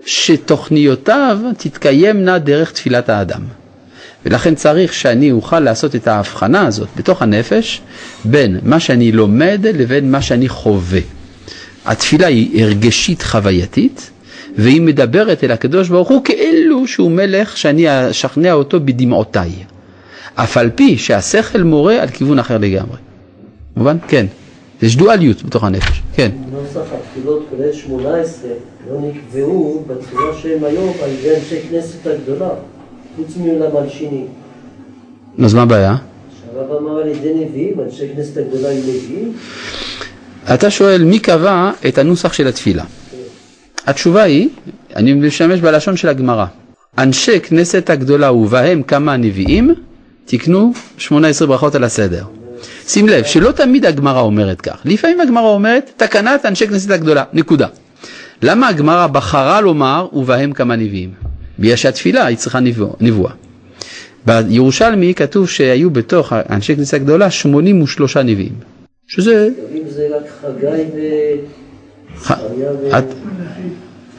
שתוכניותיו 0.05 1.39
תתקיימנה 1.57 2.39
דרך 2.39 2.71
תפילת 2.71 3.09
האדם. 3.09 3.41
ולכן 4.27 4.55
צריך 4.55 4.93
שאני 4.93 5.31
אוכל 5.31 5.59
לעשות 5.59 5.95
את 5.95 6.07
ההבחנה 6.07 6.67
הזאת 6.67 6.87
בתוך 6.95 7.21
הנפש 7.21 7.81
בין 8.25 8.59
מה 8.63 8.79
שאני 8.79 9.11
לומד 9.11 9.59
לבין 9.63 10.11
מה 10.11 10.21
שאני 10.21 10.49
חווה. 10.49 10.99
התפילה 11.85 12.27
היא 12.27 12.63
הרגשית 12.63 13.21
חווייתית 13.21 14.09
והיא 14.57 14.81
מדברת 14.81 15.43
אל 15.43 15.51
הקדוש 15.51 15.89
ברוך 15.89 16.09
הוא 16.09 16.23
כאילו 16.23 16.87
שהוא 16.87 17.11
מלך 17.11 17.57
שאני 17.57 18.09
אשכנע 18.09 18.53
אותו 18.53 18.79
בדמעותיי. 18.79 19.51
אף 20.35 20.57
על 20.57 20.69
פי 20.75 20.97
שהשכל 20.97 21.63
מורה 21.63 22.01
על 22.01 22.07
כיוון 22.07 22.39
אחר 22.39 22.57
לגמרי. 22.57 22.97
מובן? 23.77 23.97
כן. 24.07 24.25
יש 24.81 24.95
דואליות 24.95 25.43
בתוך 25.43 25.63
הנפש, 25.63 26.01
כן. 26.13 26.31
נוסח 26.51 26.81
התפילות 26.93 27.45
כולל 27.49 27.73
18 27.73 28.49
לא 28.89 28.99
נקבעו 29.01 29.83
בתפילה 29.87 30.33
שהם 30.41 30.63
היום 30.63 30.93
על 31.03 31.09
ידי 31.09 31.35
אנשי 31.35 31.59
כנסת 31.69 32.07
הגדולה, 32.07 32.49
חוץ 33.17 33.37
מלמלשינים. 33.37 34.27
אז 35.43 35.53
מה 35.53 35.61
הבעיה? 35.61 35.95
הרב 36.55 36.71
אמר 36.71 36.97
על 37.01 37.07
ידי 37.07 37.33
נביאים, 37.33 37.79
אנשי 37.79 38.07
כנסת 38.15 38.37
הגדולה 38.37 38.71
הם 38.71 38.77
נביאים? 38.77 39.33
אתה 40.53 40.69
שואל 40.69 41.03
מי 41.03 41.19
קבע 41.19 41.71
את 41.87 41.97
הנוסח 41.97 42.33
של 42.33 42.47
התפילה. 42.47 42.83
התשובה 43.87 44.23
היא, 44.23 44.49
אני 44.95 45.13
משתמש 45.13 45.59
בלשון 45.59 45.97
של 45.97 46.09
הגמרא. 46.09 46.45
אנשי 46.97 47.39
כנסת 47.39 47.89
הגדולה 47.89 48.31
ובהם 48.31 48.83
כמה 48.83 49.17
נביאים, 49.17 49.75
תקנו 50.25 50.73
18 50.97 51.47
ברכות 51.47 51.75
על 51.75 51.83
הסדר. 51.83 52.23
שים 52.87 53.07
לב 53.07 53.23
שלא 53.23 53.51
תמיד 53.51 53.85
הגמרא 53.85 54.21
אומרת 54.21 54.61
כך, 54.61 54.81
לפעמים 54.85 55.21
הגמרא 55.21 55.49
אומרת 55.49 55.91
תקנת 55.97 56.45
אנשי 56.45 56.67
כנסת 56.67 56.91
הגדולה, 56.91 57.23
נקודה. 57.33 57.67
למה 58.41 58.67
הגמרא 58.67 59.07
בחרה 59.07 59.61
לומר 59.61 60.07
ובהם 60.13 60.53
כמה 60.53 60.75
נביאים? 60.75 61.26
בגלל 61.59 61.75
שהתפילה 61.75 62.25
היא 62.25 62.37
צריכה 62.37 62.59
נבואה. 62.99 63.31
בירושלמי 64.25 65.13
כתוב 65.13 65.49
שהיו 65.49 65.89
בתוך 65.89 66.33
אנשי 66.49 66.75
כנסת 66.75 66.93
הגדולה 66.93 67.31
83 67.31 68.17
נביאים. 68.17 68.53
שזה... 69.07 69.49
זה 69.87 70.07
רק 70.17 70.23
חגי 70.41 70.83
ו... 70.93 70.99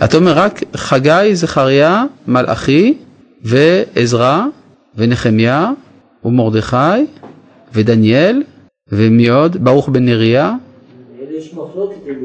אתה 0.05 0.17
אומר 0.17 0.39
רק 0.39 0.61
חגי, 0.77 1.35
זכריה, 1.35 2.05
מלאכי 2.29 2.95
ועזרא 3.43 4.43
ונחמיה 4.97 5.71
ומרדכי 6.25 7.07
ודניאל 7.75 8.43
ומי 8.93 9.29
עוד? 9.29 9.65
ברוך 9.65 9.89
בן 9.89 10.05
נריה. 10.05 10.53
יש 11.39 11.55
מחלוקת 11.55 11.97
עם. 12.07 12.17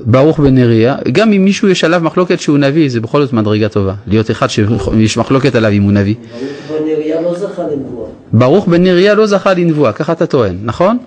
ברוך 0.00 0.40
בן 0.40 0.54
נריה, 0.54 0.96
גם 1.12 1.32
אם 1.32 1.44
מישהו 1.44 1.68
יש 1.68 1.84
עליו 1.84 2.00
מחלוקת 2.04 2.40
שהוא 2.40 2.58
נביא, 2.58 2.88
זה 2.90 3.00
בכל 3.00 3.22
זאת 3.22 3.32
מדרגה 3.32 3.68
טובה. 3.68 3.94
להיות 4.06 4.30
אחד 4.30 4.46
שיש 4.50 5.16
מחלוקת 5.16 5.54
עליו 5.54 5.70
אם 5.70 5.82
הוא 5.82 5.92
נביא. 5.92 6.14
ברוך 6.14 6.80
בנריה 6.80 7.20
לא 7.20 7.34
זכה 7.34 7.62
לנבואה. 7.62 8.08
ברוך 8.32 8.68
בן 8.68 8.82
נריה 8.82 9.14
לא 9.14 9.26
זכה 9.26 9.54
לנבואה, 9.54 9.92
ככה 9.92 10.12
אתה 10.12 10.26
טוען, 10.26 10.58
נכון? 10.64 10.98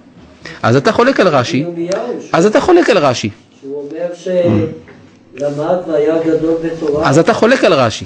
אז 0.63 0.75
אתה 0.75 0.91
חולק 0.91 1.19
על 1.19 1.27
רש"י, 1.27 1.65
אז 2.33 2.45
אתה 2.45 2.61
חולק 2.61 2.89
על 2.89 2.97
רש"י, 2.97 3.29
שהוא 3.61 3.83
אומר 3.83 4.07
שלמד 4.15 5.77
והיה 5.87 6.15
גדול 6.25 6.53
בתורה. 6.63 7.09
אז 7.09 7.19
אתה 7.19 7.33
חולק 7.33 7.63
על 7.63 7.73
רש"י. 7.73 8.05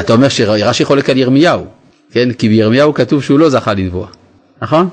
אתה 0.00 0.12
אומר 0.12 0.28
שרש"י 0.28 0.84
חולק 0.84 1.10
על 1.10 1.16
ירמיהו, 1.16 1.64
כן? 2.10 2.32
כי 2.32 2.48
בירמיהו 2.48 2.94
כתוב 2.94 3.22
שהוא 3.22 3.38
לא 3.38 3.48
זכה 3.50 3.74
לנבואה, 3.74 4.08
נכון? 4.62 4.88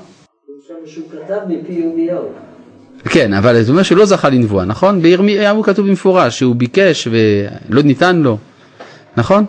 שם 0.68 0.74
שהוא 0.86 1.04
כתב 1.12 1.38
מפי 1.48 1.72
ירמיהו. 1.72 2.49
כן, 3.08 3.34
אבל 3.34 3.62
זה 3.62 3.70
אומר 3.70 3.82
שהוא 3.82 3.98
לא 3.98 4.06
זכה 4.06 4.28
לנבואה, 4.28 4.64
נכון? 4.64 5.02
בירמיהו 5.02 5.62
כתוב 5.62 5.86
במפורש 5.86 6.38
שהוא 6.38 6.56
ביקש 6.56 7.08
ולא 7.10 7.82
ניתן 7.82 8.16
לו, 8.16 8.38
נכון? 9.16 9.44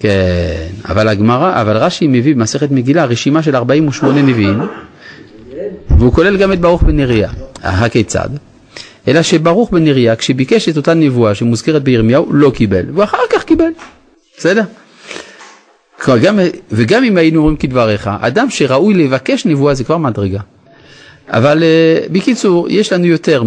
כן, 0.00 0.66
אבל 0.88 1.08
הגמרא, 1.08 1.60
אבל 1.60 1.76
רש"י 1.76 2.06
מביא 2.06 2.34
במסכת 2.34 2.70
מגילה 2.70 3.04
רשימה 3.04 3.42
של 3.42 3.56
48 3.56 4.22
נביאים, 4.22 4.60
והוא 5.98 6.12
כולל 6.12 6.36
גם 6.36 6.52
את 6.52 6.60
ברוך 6.60 6.82
בן 6.82 6.96
נריה. 6.96 7.30
הכיצד? 7.62 8.28
אלא 9.08 9.22
שברוך 9.22 9.70
בן 9.70 9.84
נריה, 9.84 10.16
כשביקש 10.16 10.68
את 10.68 10.76
אותה 10.76 10.94
נבואה 10.94 11.34
שמוזכרת 11.34 11.82
בירמיהו, 11.82 12.32
לא 12.32 12.50
קיבל, 12.50 12.84
ואחר 12.94 13.18
כך 13.32 13.44
קיבל, 13.44 13.70
בסדר? 14.38 14.62
גם, 16.22 16.38
וגם 16.70 17.04
אם 17.04 17.16
היינו 17.16 17.38
אומרים 17.38 17.56
כדבריך, 17.56 18.10
אדם 18.20 18.50
שראוי 18.50 18.94
לבקש 18.94 19.46
נבואה 19.46 19.74
זה 19.74 19.84
כבר 19.84 19.96
מדרגה. 19.96 20.40
אבל 21.32 21.62
uh, 21.62 22.12
בקיצור, 22.12 22.66
יש 22.70 22.92
לנו 22.92 23.06
יותר 23.06 23.42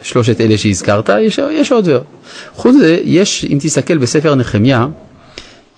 משלושת 0.00 0.40
אלה 0.40 0.58
שהזכרת, 0.58 1.10
יש, 1.20 1.40
יש 1.52 1.72
עוד 1.72 1.88
ועוד. 1.88 2.04
חוץ 2.54 2.74
מזה, 2.74 2.98
יש, 3.04 3.44
אם 3.52 3.58
תסתכל 3.60 3.98
בספר 3.98 4.34
נחמיה, 4.34 4.86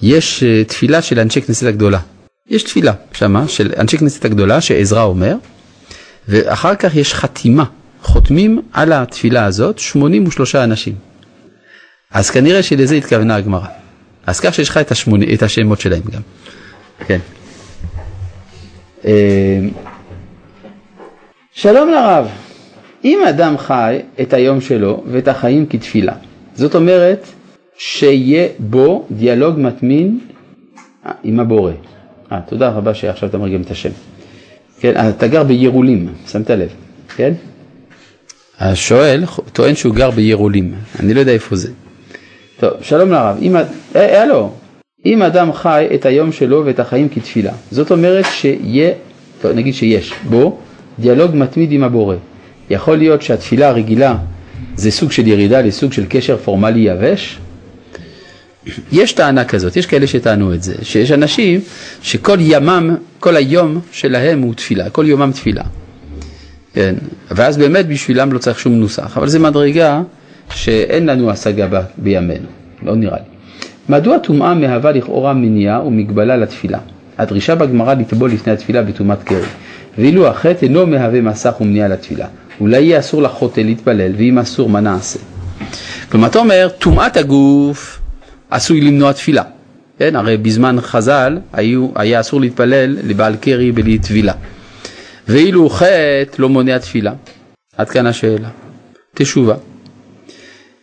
יש 0.03 0.43
uh, 0.43 0.69
תפילה 0.69 1.03
של 1.03 1.21
אנשי 1.21 1.43
כנסת 1.43 1.67
הגדולה. 1.67 1.99
יש 2.49 2.63
תפילה 2.63 2.93
שמה 3.13 3.49
של 3.49 3.73
אנשי 3.79 3.99
כנסת 3.99 4.25
הגדולה 4.25 4.61
שעזרא 4.61 5.03
אומר, 5.03 5.35
ואחר 6.29 6.75
כך 6.75 6.97
יש 6.97 7.15
חתימה, 7.15 7.65
חותמים 8.03 8.63
על 8.73 8.93
התפילה 8.93 9.45
הזאת 9.45 9.79
83 9.79 10.55
אנשים. 10.55 10.95
אז 12.11 12.31
כנראה 12.31 12.63
שלזה 12.63 12.95
התכוונה 12.95 13.37
הגמרא. 13.37 13.67
אז 14.27 14.41
כך 14.41 14.55
שיש 14.55 14.69
לך 14.69 14.77
את, 14.77 14.91
השמונה, 14.91 15.25
את 15.35 15.43
השמות 15.43 15.81
שלהם 15.81 16.03
גם. 16.13 16.21
כן. 17.07 17.19
אה, 21.59 21.63
שלום 21.63 21.91
לרב, 21.91 22.29
אם 23.05 23.19
אדם 23.29 23.59
חי 23.59 23.99
את 24.21 24.33
היום 24.33 24.61
שלו 24.61 25.05
ואת 25.07 25.29
החיים 25.29 25.67
כתפילה, 25.67 26.13
זאת 26.55 26.75
אומרת 26.75 27.27
שיהיה 27.79 28.49
בו 28.59 29.07
דיאלוג 29.11 29.59
מתמין 29.59 30.19
אה, 31.07 31.13
עם 31.25 31.41
הבורא. 31.41 31.73
אה, 32.33 32.41
תודה 32.49 32.69
רבה 32.69 32.95
שעכשיו 32.95 33.29
אתה 33.29 33.39
מרגם 33.39 33.63
את 33.63 33.71
השם. 33.71 33.91
כן, 34.81 35.09
אתה 35.09 35.27
גר 35.27 35.45
בירולים, 35.45 36.09
שמת 36.27 36.51
לב, 36.51 36.69
כן? 37.17 37.33
השואל 38.59 39.25
טוען 39.53 39.75
שהוא 39.75 39.95
גר 39.95 40.11
בירולים, 40.11 40.75
אני 41.01 41.15
לא 41.15 41.21
יודע 41.21 41.33
איפה 41.33 41.57
זה. 41.57 41.73
טוב, 42.61 42.71
שלום 42.81 43.11
לרב, 43.11 43.39
אם, 43.43 43.57
אה, 43.97 44.23
הלו, 44.23 44.53
אם 45.07 45.23
אדם 45.23 45.53
חי 45.53 45.89
את 45.95 46.07
היום 46.07 46.33
שלו 46.33 46.63
ואת 46.65 46.81
החיים 46.81 47.09
כתפילה, 47.09 47.53
זאת 47.71 47.91
אומרת 47.91 48.25
שיהיה, 48.33 48.93
טוב, 49.41 49.53
נגיד 49.53 49.75
שיש 49.75 50.13
בו 50.29 50.59
דיאלוג 51.01 51.37
מתמיד 51.37 51.73
עם 51.73 51.85
הבורא. 51.85 52.17
יכול 52.71 52.97
להיות 52.97 53.23
שהתפילה 53.23 53.69
הרגילה 53.69 54.17
זה 54.77 54.91
סוג 54.91 55.13
של 55.13 55.27
ירידה 55.27 55.61
לסוג 55.61 55.93
של 55.93 56.05
קשר 56.09 56.37
פורמלי 56.37 56.81
יבש? 56.81 57.39
יש 58.93 59.13
טענה 59.13 59.45
כזאת, 59.45 59.77
יש 59.77 59.87
כאלה 59.87 60.07
שטענו 60.07 60.55
את 60.55 60.63
זה, 60.63 60.75
שיש 60.83 61.13
אנשים 61.13 61.61
שכל 62.03 62.37
ימם, 62.41 62.97
כל 63.21 63.37
היום 63.37 63.81
שלהם 63.93 64.41
הוא 64.41 64.55
תפילה, 64.55 64.91
כל 64.91 65.05
יומם 65.09 65.31
תפילה. 65.33 65.63
כן, 66.75 66.95
ואז 67.31 67.59
באמת 67.59 67.87
בשבילם 67.87 68.33
לא 68.33 68.39
צריך 68.39 68.59
שום 68.59 68.73
נוסח, 68.73 69.17
אבל 69.17 69.29
זו 69.29 69.41
מדרגה 69.41 70.03
שאין 70.55 71.07
לנו 71.07 71.31
השגה 71.31 71.67
ב, 71.71 71.81
בימינו, 71.99 72.47
לא 72.83 72.97
נראה 72.97 73.17
לי. 73.17 73.25
מדוע 73.89 74.19
טומאה 74.19 74.55
מהווה 74.55 74.93
לכאורה 74.93 75.33
מניעה 75.33 75.87
ומגבלה 75.87 76.37
לתפילה? 76.37 76.79
הדרישה 77.19 77.55
בגמרא 77.55 77.95
לטבול 77.95 78.31
לפני 78.31 78.53
התפילה 78.53 78.83
בטומאת 78.83 79.23
קרי, 79.23 79.43
ואילו 79.99 80.27
החטא 80.27 80.65
אינו 80.65 80.87
מהווה 80.87 81.21
מסך 81.21 81.55
ומניעה 81.61 81.89
לתפילה. 81.89 82.27
אולי 82.61 82.81
יהיה 82.81 82.99
אסור 82.99 83.23
לחוטא 83.23 83.61
להתפלל, 83.61 84.13
ואם 84.17 84.39
אסור 84.39 84.69
מה 84.69 84.81
נעשה? 84.81 85.19
כלומר 86.11 86.27
אתה 86.27 86.39
אומר, 86.39 86.69
טומאת 86.79 87.17
הגוף 87.17 88.01
עשוי 88.51 88.81
למנוע 88.81 89.13
תפילה. 89.13 89.43
כן, 89.99 90.17
הרי 90.17 90.37
בזמן 90.37 90.81
חז"ל 90.81 91.39
היו, 91.53 91.89
היה 91.95 92.21
אסור 92.21 92.41
להתפלל 92.41 92.97
לבעל 93.05 93.37
קרי 93.37 93.73
בלי 93.73 93.99
טבילה. 93.99 94.33
ואילו 95.29 95.71
חטא 95.71 96.25
לא 96.39 96.49
מונע 96.49 96.79
תפילה. 96.79 97.13
עד 97.77 97.91
כאן 97.91 98.07
השאלה. 98.07 98.49
תשובה. 99.15 99.55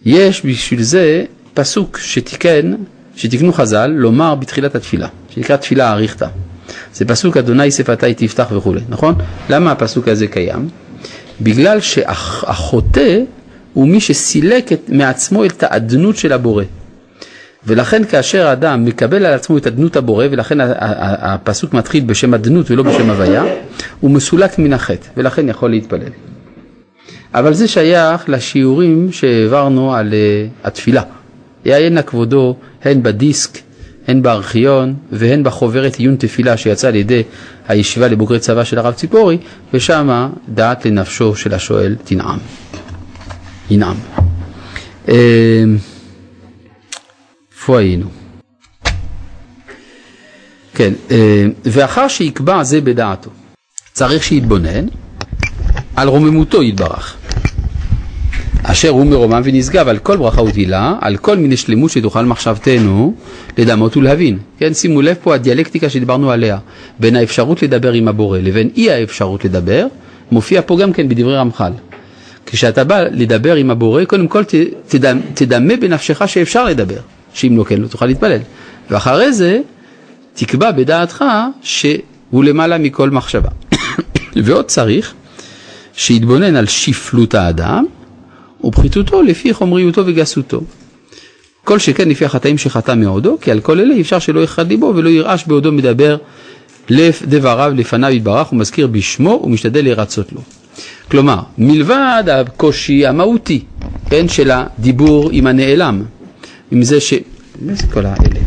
יש 0.05 0.45
בשביל 0.45 0.81
זה 0.81 1.25
פסוק 1.53 1.97
שתיקן, 1.97 2.73
שתיקנו 3.15 3.53
חז"ל 3.53 3.87
לומר 3.87 4.35
בתחילת 4.35 4.75
התפילה, 4.75 5.07
שנקרא 5.29 5.55
תפילה 5.55 5.93
אריכתא. 5.93 6.27
זה 6.95 7.05
פסוק 7.05 7.37
אדוני 7.37 7.71
שפתי 7.71 8.13
תפתח 8.13 8.47
וכולי, 8.51 8.81
נכון? 8.89 9.15
למה 9.49 9.71
הפסוק 9.71 10.07
הזה 10.07 10.27
קיים? 10.27 10.69
בגלל 11.41 11.79
שהחוטא 11.79 13.19
הוא 13.73 13.87
מי 13.87 13.99
שסילק 13.99 14.73
את, 14.73 14.89
מעצמו 14.89 15.45
את 15.45 15.63
האדנות 15.63 16.17
של 16.17 16.33
הבורא. 16.33 16.63
ולכן 17.67 18.03
כאשר 18.03 18.47
האדם 18.47 18.85
מקבל 18.85 19.25
על 19.25 19.33
עצמו 19.33 19.57
את 19.57 19.67
אדנות 19.67 19.95
הבורא, 19.95 20.25
ולכן 20.31 20.57
הפסוק 20.59 21.73
מתחיל 21.73 22.03
בשם 22.03 22.33
אדנות 22.33 22.71
ולא 22.71 22.83
בשם 22.83 23.09
הוויה, 23.09 23.43
הוא 23.99 24.11
מסולק 24.11 24.59
מן 24.59 24.73
החטא, 24.73 25.07
ולכן 25.17 25.49
יכול 25.49 25.69
להתפלל. 25.69 26.09
אבל 27.33 27.53
זה 27.53 27.67
שייך 27.67 28.29
לשיעורים 28.29 29.11
שהעברנו 29.11 29.95
על 29.95 30.09
uh, 30.13 30.67
התפילה. 30.67 31.01
יעיין 31.65 31.93
נא 31.93 32.01
כבודו 32.01 32.55
הן 32.83 33.03
בדיסק, 33.03 33.57
הן 34.07 34.21
בארכיון 34.21 34.93
והן 35.11 35.43
בחוברת 35.43 35.95
עיון 35.95 36.15
תפילה 36.15 36.57
שיצא 36.57 36.87
על 36.87 36.95
ידי 36.95 37.23
הישיבה 37.67 38.07
לבוגרי 38.07 38.39
צבא 38.39 38.63
של 38.63 38.77
הרב 38.79 38.93
ציפורי, 38.93 39.37
ושמה 39.73 40.29
דעת 40.49 40.85
לנפשו 40.85 41.35
של 41.35 41.53
השואל 41.53 41.95
תנעם. 42.03 42.39
ינעם. 43.69 43.95
איפה 45.07 45.17
היינו? 47.79 48.07
כן, 50.75 50.93
אה, 51.11 51.45
ואחר 51.65 52.07
שיקבע 52.07 52.63
זה 52.63 52.81
בדעתו, 52.81 53.29
צריך 53.93 54.23
שיתבונן 54.23 54.85
על 55.95 56.07
רוממותו 56.07 56.63
יתברך. 56.63 57.15
אשר 58.67 58.89
הוא 58.89 59.05
מרומם 59.05 59.41
ונשגב 59.43 59.87
על 59.87 59.97
כל 59.97 60.17
ברכה 60.17 60.41
ותהילה, 60.41 60.93
על 61.01 61.17
כל 61.17 61.37
מיני 61.37 61.57
שלמות 61.57 61.91
שתוכל 61.91 62.25
מחשבתנו 62.25 63.13
לדמות 63.57 63.97
ולהבין. 63.97 64.37
כן, 64.59 64.73
שימו 64.73 65.01
לב 65.01 65.15
פה 65.23 65.35
הדיאלקטיקה 65.35 65.89
שדיברנו 65.89 66.31
עליה, 66.31 66.57
בין 66.99 67.15
האפשרות 67.15 67.63
לדבר 67.63 67.91
עם 67.91 68.07
הבורא 68.07 68.39
לבין 68.39 68.69
אי 68.77 68.91
האפשרות 68.91 69.45
לדבר, 69.45 69.87
מופיע 70.31 70.61
פה 70.65 70.77
גם 70.77 70.93
כן 70.93 71.09
בדברי 71.09 71.37
רמח"ל. 71.37 71.71
כשאתה 72.45 72.83
בא 72.83 73.01
לדבר 73.01 73.55
עם 73.55 73.71
הבורא, 73.71 74.05
קודם 74.05 74.27
כל 74.27 74.43
תדמה, 74.87 75.21
תדמה 75.33 75.75
בנפשך 75.75 76.21
שאפשר 76.25 76.65
לדבר, 76.65 76.99
שאם 77.33 77.57
לא 77.57 77.63
כן 77.63 77.81
לא 77.81 77.87
תוכל 77.87 78.05
להתפלל. 78.05 78.39
ואחרי 78.89 79.33
זה 79.33 79.59
תקבע 80.33 80.71
בדעתך 80.71 81.25
שהוא 81.61 82.43
למעלה 82.43 82.77
מכל 82.77 83.09
מחשבה. 83.09 83.49
ועוד 84.45 84.65
צריך 84.65 85.13
שיתבונן 85.95 86.55
על 86.55 86.65
שפלות 86.65 87.33
האדם 87.33 87.85
ופחיתותו 88.65 89.21
לפי 89.21 89.53
חומריותו 89.53 90.03
וגסותו. 90.05 90.61
כל 91.63 91.79
שכן 91.79 92.09
לפי 92.09 92.25
החטאים 92.25 92.57
שחטא 92.57 92.95
מעודו, 92.95 93.37
כי 93.41 93.51
על 93.51 93.59
כל 93.59 93.79
אלה 93.79 93.99
אפשר 93.99 94.19
שלא 94.19 94.39
יחד 94.39 94.67
ליבו 94.67 94.93
ולא 94.95 95.09
ירעש 95.09 95.43
בעודו 95.47 95.71
מדבר 95.71 96.17
דבריו 97.27 97.73
לפניו 97.75 98.11
יתברך 98.11 98.53
ומזכיר 98.53 98.87
בשמו 98.87 99.41
ומשתדל 99.43 99.85
לרצות 99.85 100.31
לו. 100.31 100.41
כלומר, 101.11 101.39
מלבד 101.57 102.23
הקושי 102.31 103.05
המהותי, 103.05 103.63
כן, 104.09 104.27
של 104.27 104.51
הדיבור 104.51 105.29
עם 105.31 105.47
הנעלם, 105.47 106.03
עם 106.71 106.83
זה 106.83 107.01
ש... 107.01 107.13
מה 107.61 107.73
זה 107.73 107.87
כל 107.87 108.05
האלה? 108.05 108.39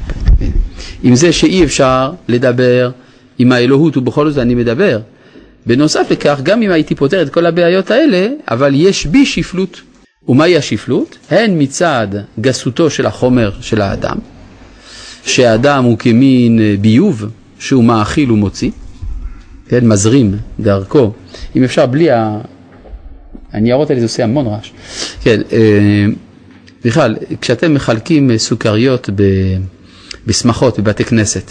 עם 1.03 1.15
זה 1.15 1.33
שאי 1.33 1.65
אפשר 1.65 2.13
לדבר 2.29 2.91
עם 3.39 3.53
האלוהות 3.53 3.97
ובכל 3.97 4.31
זאת 4.31 4.39
אני 4.39 4.55
מדבר. 4.55 5.01
בנוסף 5.67 6.07
לכך, 6.11 6.41
גם 6.43 6.63
אם 6.63 6.71
הייתי 6.71 6.95
פותר 6.95 7.23
את 7.23 7.31
כל 7.31 7.47
הבעיות 7.47 7.91
האלה, 7.91 8.29
אבל 8.51 8.73
יש 8.75 9.07
בי 9.07 9.27
שפלות. 9.27 9.81
ומהי 10.29 10.57
השפלות? 10.57 11.19
הן 11.31 11.63
מצד 11.63 12.09
גסותו 12.41 12.91
של 12.91 13.07
החומר 13.07 13.51
של 13.61 13.81
האדם, 13.81 14.17
שהאדם 15.25 15.85
הוא 15.85 15.99
כמין 15.99 16.61
ביוב 16.81 17.25
שהוא 17.59 17.85
מאכיל 17.85 18.33
ומוציא, 18.33 18.71
כן, 19.69 19.89
מזרים 19.89 20.35
דרכו, 20.61 21.13
אם 21.57 21.65
אפשר 21.65 21.87
בלי 21.87 22.09
הניירות 23.53 23.91
האלה 23.91 24.01
זה 24.01 24.07
עושה 24.07 24.25
המון 24.25 24.47
רעש. 24.47 24.71
כן, 25.23 25.41
אה, 25.53 26.07
בכלל, 26.85 27.17
כשאתם 27.41 27.75
מחלקים 27.75 28.31
אה, 28.31 28.39
סוכריות 28.39 29.11
בשמחות 30.27 30.79
בבתי 30.79 31.05
כנסת, 31.05 31.51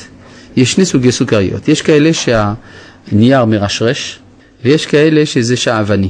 יש 0.55 0.71
שני 0.71 0.85
סוגי 0.85 1.11
סוכריות. 1.11 1.67
יש 1.67 1.81
כאלה 1.81 2.09
שהנייר 2.13 3.45
מרשרש, 3.45 4.19
ויש 4.63 4.85
כאלה 4.85 5.25
שזה 5.25 5.57
שעווני. 5.57 6.09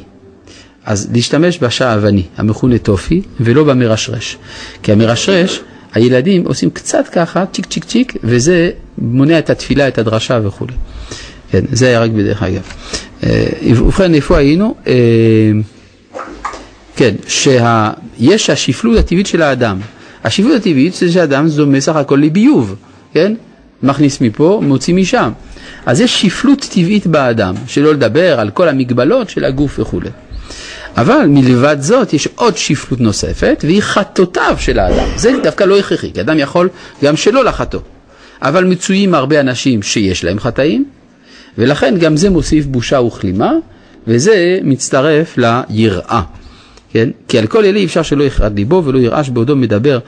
אז 0.88 1.08
להשתמש 1.13 1.60
בשעווני, 1.63 2.23
המכונה 2.38 2.78
טופי, 2.78 3.21
ולא 3.39 3.63
במרשרש. 3.63 4.38
כי 4.84 4.91
המרשרש, 4.91 5.60
הילדים 5.93 6.45
עושים 6.45 6.69
קצת 6.69 7.08
ככה, 7.12 7.45
צ'יק 7.54 7.65
צ'יק 7.65 7.84
צ'יק, 7.84 8.13
וזה 8.23 8.69
מונע 8.97 9.39
את 9.39 9.50
התפילה, 9.50 9.88
את 9.88 9.97
הדרשה 9.97 10.39
וכולי. 10.43 10.73
כן, 11.52 11.65
זה 11.71 11.88
היה 11.88 12.00
רק 12.00 12.12
בדרך 12.12 12.43
אגב. 12.43 12.62
אה, 13.23 13.47
ובכן, 13.69 14.13
איפה 14.13 14.38
היינו? 14.38 14.76
אה, 14.88 14.93
כן, 16.95 17.15
שיש 17.28 18.50
השפלות 18.50 18.97
הטבעית 18.97 19.28
של 19.28 19.41
האדם. 19.41 19.80
השפלות 20.23 20.56
הטבעית 20.56 20.93
זה 20.93 21.12
שאדם 21.12 21.50
דומה 21.50 21.82
סך 21.82 21.95
הכל 21.95 22.19
לביוב, 22.23 22.76
כן? 23.13 23.34
מכניס 23.84 24.21
מפה, 24.21 24.62
מוציא 24.63 24.93
משם. 24.93 25.32
אז 25.86 26.02
יש 26.02 26.21
שפלות 26.21 26.67
טבעית 26.71 27.08
באדם, 27.08 27.56
שלא 27.67 27.93
לדבר 27.93 28.39
על 28.39 28.50
כל 28.50 28.69
המגבלות 28.69 29.30
של 29.30 29.43
הגוף 29.43 29.80
וכולי. 29.80 30.10
אבל 30.97 31.25
מלבד 31.27 31.77
זאת 31.79 32.13
יש 32.13 32.27
עוד 32.36 32.57
שפלות 32.57 33.01
נוספת, 33.01 33.63
והיא 33.63 33.81
חטאותיו 33.81 34.55
של 34.60 34.79
האדם. 34.79 35.07
זה 35.15 35.31
דווקא 35.43 35.63
לא 35.63 35.79
הכרחי, 35.79 36.12
כי 36.13 36.21
אדם 36.21 36.39
יכול 36.39 36.69
גם 37.03 37.15
שלא 37.15 37.45
לחטוא. 37.45 37.79
אבל 38.41 38.65
מצויים 38.65 39.13
הרבה 39.13 39.39
אנשים 39.39 39.83
שיש 39.83 40.23
להם 40.23 40.39
חטאים, 40.39 40.86
ולכן 41.57 41.95
גם 41.99 42.17
זה 42.17 42.29
מוסיף 42.29 42.65
בושה 42.65 42.99
וכלימה, 42.99 43.51
וזה 44.07 44.60
מצטרף 44.63 45.38
ליראה. 45.38 46.21
כן? 46.91 47.10
כי 47.27 47.39
על 47.39 47.47
כל 47.47 47.65
אלה 47.65 47.79
אי 47.79 47.86
אפשר 47.86 48.01
שלא 48.01 48.23
יכרד 48.23 48.55
ליבו 48.55 48.81
ולא 48.86 48.99
ירעש 48.99 49.29
בעודו 49.29 49.55
מדבר 49.55 49.99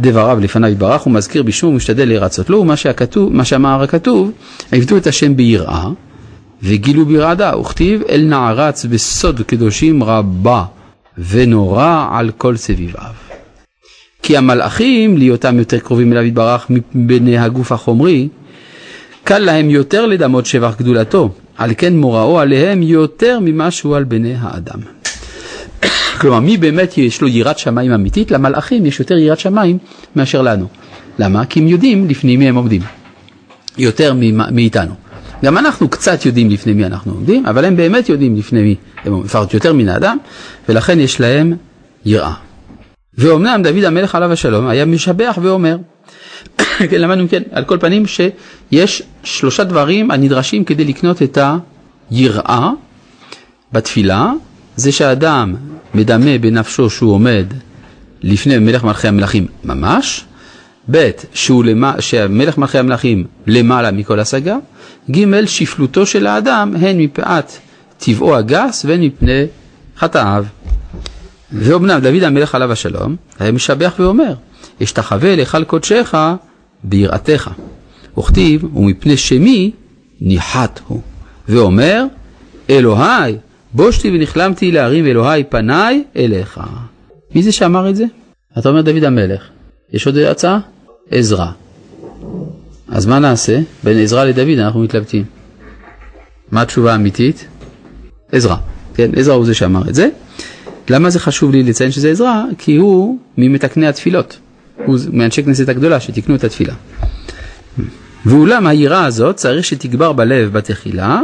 דבריו 0.00 0.38
לפניו 0.40 0.70
יתברך 0.70 1.06
ומשכיר 1.06 1.42
בשמו 1.42 1.70
ומשתדל 1.70 2.08
להירצות 2.08 2.50
לו 2.50 2.58
ומה 2.58 2.76
שהכתוב, 2.76 3.32
מה 3.32 3.44
שאמר 3.44 3.82
הכתוב, 3.82 4.30
עבדו 4.72 4.96
את 4.96 5.06
השם 5.06 5.36
ביראה 5.36 5.88
וגילו 6.62 7.06
ברעדה 7.06 7.58
וכתיב 7.58 8.02
אל 8.08 8.24
נערץ 8.28 8.84
בסוד 8.84 9.40
קדושים 9.42 10.02
רבה 10.02 10.64
ונורא 11.18 12.08
על 12.12 12.30
כל 12.38 12.56
סביביו. 12.56 13.12
כי 14.22 14.36
המלאכים 14.36 15.18
להיותם 15.18 15.58
יותר 15.58 15.78
קרובים 15.78 16.12
אליו 16.12 16.22
יתברך 16.22 16.66
מבני 16.94 17.38
הגוף 17.38 17.72
החומרי 17.72 18.28
קל 19.24 19.38
להם 19.38 19.70
יותר 19.70 20.06
לדמות 20.06 20.46
שבח 20.46 20.74
גדולתו 20.78 21.30
על 21.56 21.70
כן 21.78 21.96
מוראו 21.96 22.40
עליהם 22.40 22.82
יותר 22.82 23.38
ממה 23.42 23.70
שהוא 23.70 23.96
על 23.96 24.04
בני 24.04 24.34
האדם. 24.38 24.80
כלומר, 26.20 26.40
מי 26.40 26.56
באמת 26.56 26.98
יש 26.98 27.20
לו 27.20 27.28
יראת 27.28 27.58
שמיים 27.58 27.92
אמיתית? 27.92 28.30
למלאכים 28.30 28.86
יש 28.86 29.00
יותר 29.00 29.18
יראת 29.18 29.38
שמיים 29.38 29.78
מאשר 30.16 30.42
לנו. 30.42 30.66
למה? 31.18 31.44
כי 31.44 31.60
הם 31.60 31.68
יודעים 31.68 32.08
לפני 32.08 32.36
מי 32.36 32.48
הם 32.48 32.54
עומדים. 32.54 32.82
יותר 33.78 34.14
מאיתנו. 34.50 35.03
גם 35.44 35.58
אנחנו 35.58 35.88
קצת 35.88 36.26
יודעים 36.26 36.50
לפני 36.50 36.72
מי 36.72 36.84
אנחנו 36.84 37.12
עומדים, 37.12 37.46
אבל 37.46 37.64
הם 37.64 37.76
באמת 37.76 38.08
יודעים 38.08 38.36
לפני 38.36 38.62
מי 38.62 38.74
הם 39.04 39.12
עומדים, 39.12 39.30
יותר 39.52 39.72
מן 39.72 39.88
האדם, 39.88 40.16
ולכן 40.68 41.00
יש 41.00 41.20
להם 41.20 41.56
יראה. 42.04 42.34
ואומנם 43.18 43.62
דוד 43.62 43.84
המלך 43.84 44.14
עליו 44.14 44.32
השלום 44.32 44.66
היה 44.66 44.84
משבח 44.84 45.38
ואומר, 45.42 45.76
כן, 46.90 47.00
למדנו 47.00 47.28
כן, 47.28 47.42
על 47.52 47.64
כל 47.64 47.78
פנים 47.78 48.06
שיש 48.06 49.02
שלושה 49.24 49.64
דברים 49.64 50.10
הנדרשים 50.10 50.64
כדי 50.64 50.84
לקנות 50.84 51.22
את 51.22 51.38
היראה 52.10 52.70
בתפילה, 53.72 54.32
זה 54.76 54.92
שאדם 54.92 55.54
מדמה 55.94 56.38
בנפשו 56.38 56.90
שהוא 56.90 57.12
עומד 57.12 57.46
לפני 58.22 58.58
מלך 58.58 58.84
מלכי 58.84 59.08
המלכים 59.08 59.46
ממש, 59.64 60.24
ב' 60.90 61.10
שהוא 61.34 61.64
למה, 61.64 62.00
שהמלך 62.00 62.58
מלכי 62.58 62.78
המלכים 62.78 63.24
למעלה 63.46 63.90
מכל 63.90 64.20
השגה, 64.20 64.56
ג' 65.10 65.44
שפלותו 65.44 66.06
של 66.06 66.26
האדם 66.26 66.74
הן 66.80 67.00
מפאת 67.00 67.52
טבעו 67.98 68.36
הגס 68.36 68.84
והן 68.84 69.00
מפני 69.00 69.44
חטאיו. 69.98 70.44
ואומנם 71.52 72.00
דוד 72.00 72.22
המלך 72.22 72.54
עליו 72.54 72.72
השלום 72.72 73.16
היה 73.38 73.52
משבח 73.52 73.94
ואומר, 73.98 74.34
אשתחווה 74.82 75.36
להיכל 75.36 75.64
קודשך 75.64 76.14
ביראתך. 76.84 77.50
וכתיב, 78.18 78.76
ומפני 78.76 79.16
שמי 79.16 79.70
ניחת 80.20 80.80
הוא. 80.86 81.00
ואומר, 81.48 82.04
אלוהי 82.70 83.36
בושתי 83.72 84.10
ונכלמתי 84.10 84.72
להרים 84.72 85.06
אלוהי 85.06 85.44
פניי 85.44 86.04
אליך. 86.16 86.60
מי 87.34 87.42
זה 87.42 87.52
שאמר 87.52 87.90
את 87.90 87.96
זה? 87.96 88.04
אתה 88.58 88.68
אומר 88.68 88.82
דוד 88.82 89.04
המלך. 89.04 89.42
יש 89.92 90.06
עוד 90.06 90.16
הצעה? 90.16 90.58
עזרא. 91.10 91.46
אז 92.88 93.06
מה 93.06 93.18
נעשה? 93.18 93.60
בין 93.84 93.98
עזרא 93.98 94.24
לדוד 94.24 94.58
אנחנו 94.58 94.80
מתלבטים. 94.80 95.24
מה 96.52 96.62
התשובה 96.62 96.92
האמיתית? 96.92 97.46
עזרא. 98.32 98.56
כן, 98.94 99.10
עזרא 99.16 99.34
הוא 99.34 99.46
זה 99.46 99.54
שאמר 99.54 99.88
את 99.88 99.94
זה. 99.94 100.08
למה 100.90 101.10
זה 101.10 101.20
חשוב 101.20 101.52
לי 101.52 101.62
לציין 101.62 101.90
שזה 101.90 102.10
עזרא? 102.10 102.42
כי 102.58 102.76
הוא 102.76 103.18
ממתקני 103.38 103.86
התפילות. 103.86 104.38
הוא 104.84 104.98
מאנשי 105.12 105.42
כנסת 105.42 105.68
הגדולה 105.68 106.00
שתיקנו 106.00 106.34
את 106.34 106.44
התפילה. 106.44 106.74
ואולם 108.26 108.66
היראה 108.66 109.04
הזאת 109.04 109.36
צריך 109.36 109.64
שתגבר 109.64 110.12
בלב 110.12 110.52
בתחילה, 110.52 111.20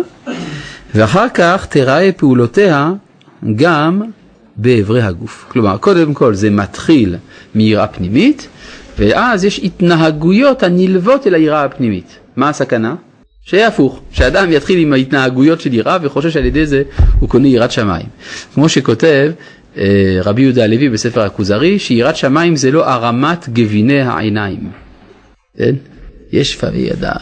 ואחר 0.94 1.26
כך 1.34 1.66
תראה 1.66 2.12
פעולותיה 2.12 2.92
גם 3.56 4.02
באיברי 4.56 5.02
הגוף. 5.02 5.44
כלומר, 5.48 5.78
קודם 5.78 6.14
כל 6.14 6.34
זה 6.34 6.50
מתחיל 6.50 7.16
מיראה 7.54 7.86
פנימית, 7.86 8.48
ואז 8.98 9.44
יש 9.44 9.60
התנהגויות 9.64 10.62
הנלוות 10.62 11.26
אל 11.26 11.34
היראה 11.34 11.64
הפנימית. 11.64 12.18
מה 12.36 12.48
הסכנה? 12.48 12.94
שיהיה 13.44 13.66
הפוך, 13.66 14.00
שאדם 14.12 14.52
יתחיל 14.52 14.78
עם 14.78 14.92
ההתנהגויות 14.92 15.60
של 15.60 15.74
יראה 15.74 15.98
וחושב 16.02 16.30
שעל 16.30 16.44
ידי 16.44 16.66
זה 16.66 16.82
הוא 17.20 17.28
קונה 17.28 17.48
יראת 17.48 17.70
שמיים. 17.70 18.06
כמו 18.54 18.68
שכותב 18.68 19.30
אה, 19.76 20.18
רבי 20.24 20.42
יהודה 20.42 20.64
הלוי 20.64 20.88
בספר 20.88 21.20
הכוזרי, 21.20 21.78
שיראת 21.78 22.16
שמיים 22.16 22.56
זה 22.56 22.70
לא 22.70 22.90
הרמת 22.90 23.48
גביני 23.48 24.00
העיניים. 24.00 24.70
כן? 25.58 25.74
יש 26.32 26.56
פעמים 26.56 26.86
ידע, 26.86 27.12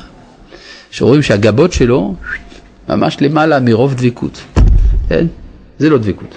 שרואים 0.91 1.23
שהגבות 1.23 1.73
שלו 1.73 2.15
ממש 2.89 3.17
למעלה 3.21 3.61
מרוב 3.61 3.95
דבקות. 3.95 4.41
כן? 5.09 5.27
זה 5.79 5.91
לא 5.91 5.99
דבקות, 5.99 6.35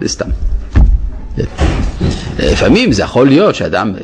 זה 0.00 0.08
סתם. 0.08 0.28
כן. 1.36 1.44
לפעמים 2.38 2.92
זה 2.92 3.02
יכול 3.02 3.28
להיות 3.28 3.54
שאדם 3.54 3.92
אה, 3.96 4.00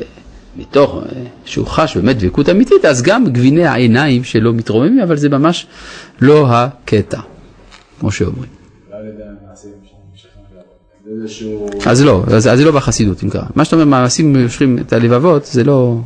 מתוך 0.55 0.95
אה, 0.95 1.23
שהוא 1.45 1.67
חש 1.67 1.97
באמת 1.97 2.17
דבקות 2.17 2.49
אמיתית, 2.49 2.85
אז 2.85 3.01
גם 3.01 3.25
גביני 3.25 3.65
העיניים 3.65 4.23
שלו 4.23 4.53
מתרוממים, 4.53 4.99
אבל 4.99 5.17
זה 5.17 5.29
ממש 5.29 5.67
לא 6.21 6.47
הקטע, 6.49 7.19
כמו 7.99 8.11
שאומרים. 8.11 8.49
אז 11.85 12.03
לא, 12.03 12.23
אז 12.27 12.43
זה 12.43 12.65
לא 12.65 12.71
בחסידות 12.71 13.23
אם 13.23 13.29
קרה. 13.29 13.45
מה 13.55 13.65
שאתה 13.65 13.75
אומר, 13.75 13.85
מעשים 13.85 14.37
מושכים 14.37 14.77
את 14.77 14.93
הלבבות, 14.93 15.45
זה 15.45 15.63
לא, 15.63 15.97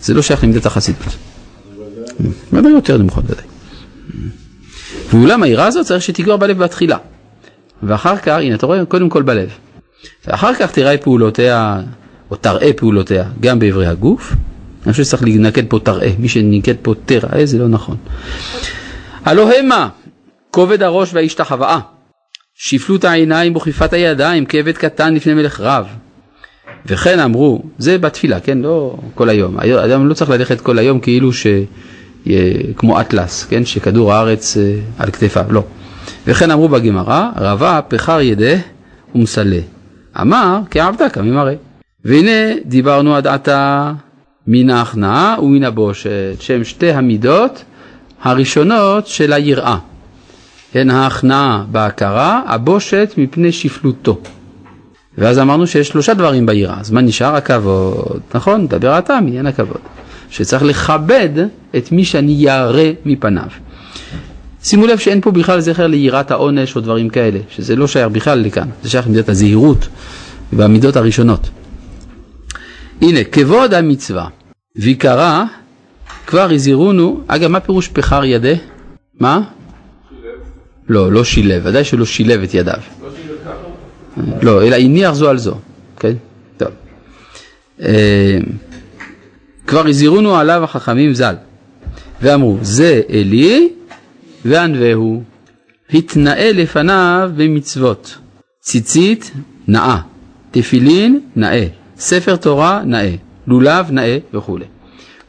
זה 0.00 0.14
לא 0.14 0.22
שייך 0.22 0.44
למידת 0.44 0.66
החסידות. 0.66 1.16
זה 2.52 2.68
יותר 2.68 2.98
נמוכות 2.98 3.24
ודאי. 3.24 3.44
ואולם 5.10 5.42
היראה 5.42 5.66
הזאת 5.66 5.86
צריך 5.86 6.02
שתגבר 6.02 6.36
בלב 6.36 6.58
בתחילה. 6.58 6.98
ואחר 7.82 8.16
כך, 8.16 8.38
הנה 8.38 8.54
אתה 8.54 8.66
רואה, 8.66 8.84
קודם 8.84 9.08
כל 9.08 9.22
בלב. 9.22 9.48
ואחר 10.26 10.54
כך 10.54 10.72
תראה 10.72 10.98
פעולותיה, 10.98 11.80
או 12.34 12.38
תראה 12.38 12.72
פעולותיה, 12.72 13.24
גם 13.40 13.58
באיברי 13.58 13.86
הגוף. 13.86 14.32
אני 14.84 14.92
חושב 14.92 15.04
שצריך 15.04 15.22
לנקד 15.22 15.62
פה 15.68 15.78
תראה, 15.78 16.10
מי 16.18 16.28
שנקד 16.28 16.74
פה 16.82 16.94
תראה 17.06 17.46
זה 17.46 17.58
לא 17.58 17.68
נכון. 17.68 17.96
הלא 19.24 19.52
המה, 19.52 19.88
כובד 20.50 20.82
הראש 20.82 21.14
וההשתחוואה, 21.14 21.78
שפלות 22.54 23.04
העיניים 23.04 23.56
וכיפת 23.56 23.92
הידיים 23.92 24.46
כעבד 24.46 24.76
קטן 24.76 25.14
לפני 25.14 25.34
מלך 25.34 25.60
רב. 25.60 25.86
וכן 26.86 27.20
אמרו, 27.20 27.62
זה 27.78 27.98
בתפילה, 27.98 28.40
כן, 28.40 28.58
לא 28.58 28.96
כל 29.14 29.28
היום, 29.28 29.58
אדם 29.60 30.08
לא 30.08 30.14
צריך 30.14 30.30
ללכת 30.30 30.60
כל 30.60 30.78
היום 30.78 31.00
כאילו 31.00 31.32
ש... 31.32 31.46
כמו 32.76 33.00
אטלס, 33.00 33.44
כן, 33.44 33.64
שכדור 33.64 34.12
הארץ 34.12 34.56
אה, 34.56 34.74
על 34.98 35.10
כתפיו, 35.10 35.44
לא. 35.50 35.64
וכן 36.26 36.50
אמרו 36.50 36.68
בגמרא, 36.68 37.30
רבה 37.36 37.80
פחר 37.88 38.20
ידה 38.20 38.56
ומסלה. 39.14 39.60
אמר 40.20 40.60
כעבדה 40.70 41.08
כממראה. 41.08 41.54
והנה 42.04 42.54
דיברנו 42.64 43.16
עד 43.16 43.26
עתה 43.26 43.92
מן 44.46 44.70
ההכנעה 44.70 45.36
ומן 45.42 45.64
הבושת, 45.64 46.36
שהם 46.40 46.64
שתי 46.64 46.92
המידות 46.92 47.64
הראשונות 48.22 49.06
של 49.06 49.32
היראה. 49.32 49.76
הן 50.74 50.90
ההכנעה 50.90 51.64
בהכרה, 51.72 52.42
הבושת 52.46 53.14
מפני 53.16 53.52
שפלותו. 53.52 54.18
ואז 55.18 55.38
אמרנו 55.38 55.66
שיש 55.66 55.88
שלושה 55.88 56.14
דברים 56.14 56.46
ביראה, 56.46 56.80
אז 56.80 56.90
מה 56.90 57.00
נשאר? 57.00 57.34
הכבוד, 57.36 58.20
נכון? 58.34 58.66
דבר 58.68 58.98
אתה 58.98 59.20
מעניין 59.20 59.46
הכבוד. 59.46 59.80
שצריך 60.30 60.62
לכבד 60.62 61.30
את 61.76 61.92
מי 61.92 62.04
שאני 62.04 62.34
ירא 62.38 62.82
מפניו. 63.04 63.48
שימו 64.62 64.86
לב 64.86 64.98
שאין 64.98 65.20
פה 65.20 65.30
בכלל 65.30 65.60
זכר 65.60 65.86
ליראת 65.86 66.30
העונש 66.30 66.76
או 66.76 66.80
דברים 66.80 67.08
כאלה, 67.08 67.38
שזה 67.50 67.76
לא 67.76 67.86
שייך 67.86 68.08
בכלל 68.08 68.38
לכאן, 68.38 68.68
זה 68.82 68.90
שייך 68.90 69.06
למידת 69.06 69.28
הזהירות 69.28 69.88
והמידות 70.52 70.96
הראשונות. 70.96 71.48
הנה, 73.02 73.24
כבוד 73.24 73.74
המצווה, 73.74 74.28
ויקרא, 74.76 75.44
כבר 76.26 76.50
הזהירונו, 76.52 77.20
אגב, 77.26 77.50
מה 77.50 77.60
פירוש 77.60 77.88
פחר 77.88 78.24
ידה? 78.24 78.54
מה? 79.20 79.40
לא, 80.88 81.12
לא 81.12 81.24
שילב, 81.24 81.62
ודאי 81.66 81.84
שהוא 81.84 82.00
לא 82.00 82.06
שילב 82.06 82.42
את 82.42 82.54
ידיו. 82.54 82.78
לא, 84.42 84.62
אלא 84.66 84.76
הניח 84.76 85.12
זו 85.12 85.30
על 85.30 85.38
זו, 85.38 85.54
כן? 85.98 86.12
טוב. 86.56 86.68
אה, 87.82 88.38
כבר 89.66 89.86
הזהירונו 89.86 90.36
עליו 90.36 90.64
החכמים 90.64 91.14
ז"ל, 91.14 91.34
ואמרו, 92.22 92.58
זה 92.62 93.00
אלי 93.10 93.68
וענווהו, 94.44 95.22
התנאה 95.90 96.52
לפניו 96.52 97.30
במצוות, 97.36 98.18
ציצית 98.60 99.30
נאה, 99.68 99.98
תפילין 100.50 101.20
נאה, 101.36 101.66
ספר 101.98 102.36
תורה 102.36 102.82
נאה, 102.84 103.14
לולב 103.46 103.90
נאה 103.90 104.18
וכולי. 104.34 104.64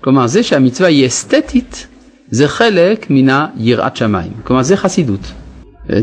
כלומר, 0.02 0.28
זה 0.28 0.44
שהמצווה 0.44 0.90
היא 0.90 1.08
אסתטית, 1.08 1.88
זה 2.32 2.48
חלק 2.48 3.06
מן 3.10 3.48
היראת 3.58 3.98
שמיים. 3.98 4.32
כלומר, 4.44 4.64
זה 4.64 4.78
חסידות. 4.78 5.32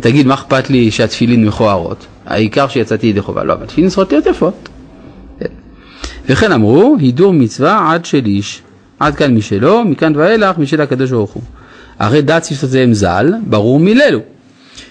תגיד, 0.01 0.27
מה 0.27 0.35
אכפת 0.35 0.71
לי 0.71 0.91
שהתפילין 0.91 1.47
מכוערות? 1.47 2.07
העיקר 2.27 2.69
שיצאתי 2.69 3.07
ידי 3.07 3.21
חובה. 3.21 3.45
לא, 3.45 3.53
אבל 3.53 3.67
תפילין 3.67 3.91
צריכות 3.91 4.13
להיות 4.13 4.27
יפות. 4.27 4.69
כן. 5.41 5.47
וכן 6.29 6.53
אמרו, 6.53 6.97
הידור 7.01 7.33
מצווה 7.33 7.93
עד 7.93 8.05
של 8.05 8.27
איש, 8.27 8.63
עד 8.99 9.15
כאן 9.15 9.35
משלו, 9.35 9.85
מכאן 9.85 10.17
ואילך 10.17 10.59
משל 10.59 10.81
הקדוש 10.81 11.11
ברוך 11.11 11.31
הוא. 11.31 11.43
הרי 11.99 12.23
דעת 12.23 12.45
שפתותיהם 12.45 12.95
ז"ל, 12.95 13.33
ברור 13.47 13.81
מיללו, 13.81 14.21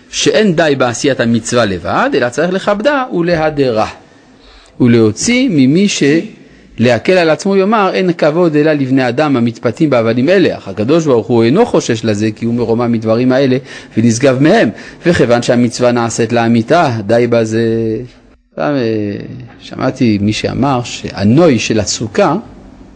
שאין 0.10 0.56
די 0.56 0.74
בעשיית 0.78 1.20
המצווה 1.20 1.66
לבד, 1.66 2.10
אלא 2.14 2.30
צריך 2.30 2.54
לכבדה 2.54 3.04
ולהדרה, 3.14 3.88
ולהוציא 4.82 5.50
ממי 5.50 5.88
ש... 5.88 6.04
להקל 6.82 7.12
על 7.14 7.30
עצמו 7.30 7.56
יאמר 7.56 7.92
אין 7.94 8.14
כבוד 8.14 8.56
אלא 8.56 8.74
לבני 8.74 9.08
אדם 9.10 9.38
המתפתים 9.38 9.90
בעבדים 9.90 10.30
אלה, 10.30 10.58
אך 10.58 10.68
הקדוש 10.68 11.06
ברוך 11.06 11.28
הוא 11.28 11.44
אינו 11.44 11.66
חושש 11.66 12.06
לזה 12.06 12.30
כי 12.36 12.46
הוא 12.46 12.54
מרומם 12.54 12.92
מדברים 12.92 13.32
האלה 13.32 13.58
ונשגב 13.98 14.42
מהם, 14.42 14.70
וכיוון 15.06 15.42
שהמצווה 15.42 15.92
נעשית 15.92 16.34
לאמיתה, 16.34 16.98
די 17.08 17.28
בזה. 17.30 17.62
פעם 18.56 18.76
אה, 18.76 18.82
שמעתי 19.60 20.18
מי 20.22 20.34
שאמר 20.34 20.82
שהנוי 20.84 21.60
של 21.60 21.80
הסוכה 21.80 22.36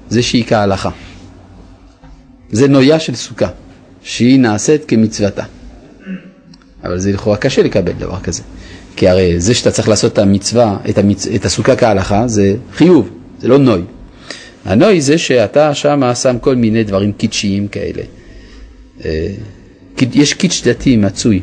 זה 0.09 0.21
שהיא 0.23 0.43
כהלכה. 0.47 0.89
זה 2.51 2.67
נויה 2.67 2.99
של 2.99 3.15
סוכה, 3.15 3.47
שהיא 4.03 4.39
נעשית 4.39 4.85
כמצוותה. 4.85 5.43
אבל 6.83 6.99
זה 6.99 7.11
לכאורה 7.11 7.37
קשה 7.37 7.63
לקבל 7.63 7.91
דבר 7.91 8.19
כזה. 8.19 8.43
כי 8.95 9.07
הרי 9.07 9.39
זה 9.39 9.53
שאתה 9.53 9.71
צריך 9.71 9.89
לעשות 9.89 10.13
את 10.13 10.17
המצווה, 10.17 10.77
את, 10.89 10.97
המצ... 10.97 11.27
את 11.27 11.45
הסוכה 11.45 11.75
כהלכה, 11.75 12.27
זה 12.27 12.55
חיוב. 12.73 13.09
זה 13.41 13.47
לא 13.47 13.57
נוי. 13.57 13.81
הנוי 14.65 15.01
זה 15.01 15.17
שאתה 15.17 15.73
שם 15.73 16.01
שם 16.15 16.35
כל 16.41 16.55
מיני 16.55 16.83
דברים 16.83 17.11
קיצ'יים 17.11 17.67
כאלה. 17.67 18.01
אה, 19.05 19.27
יש 20.13 20.33
קיצ' 20.33 20.67
דתי 20.67 20.97
מצוי, 20.97 21.41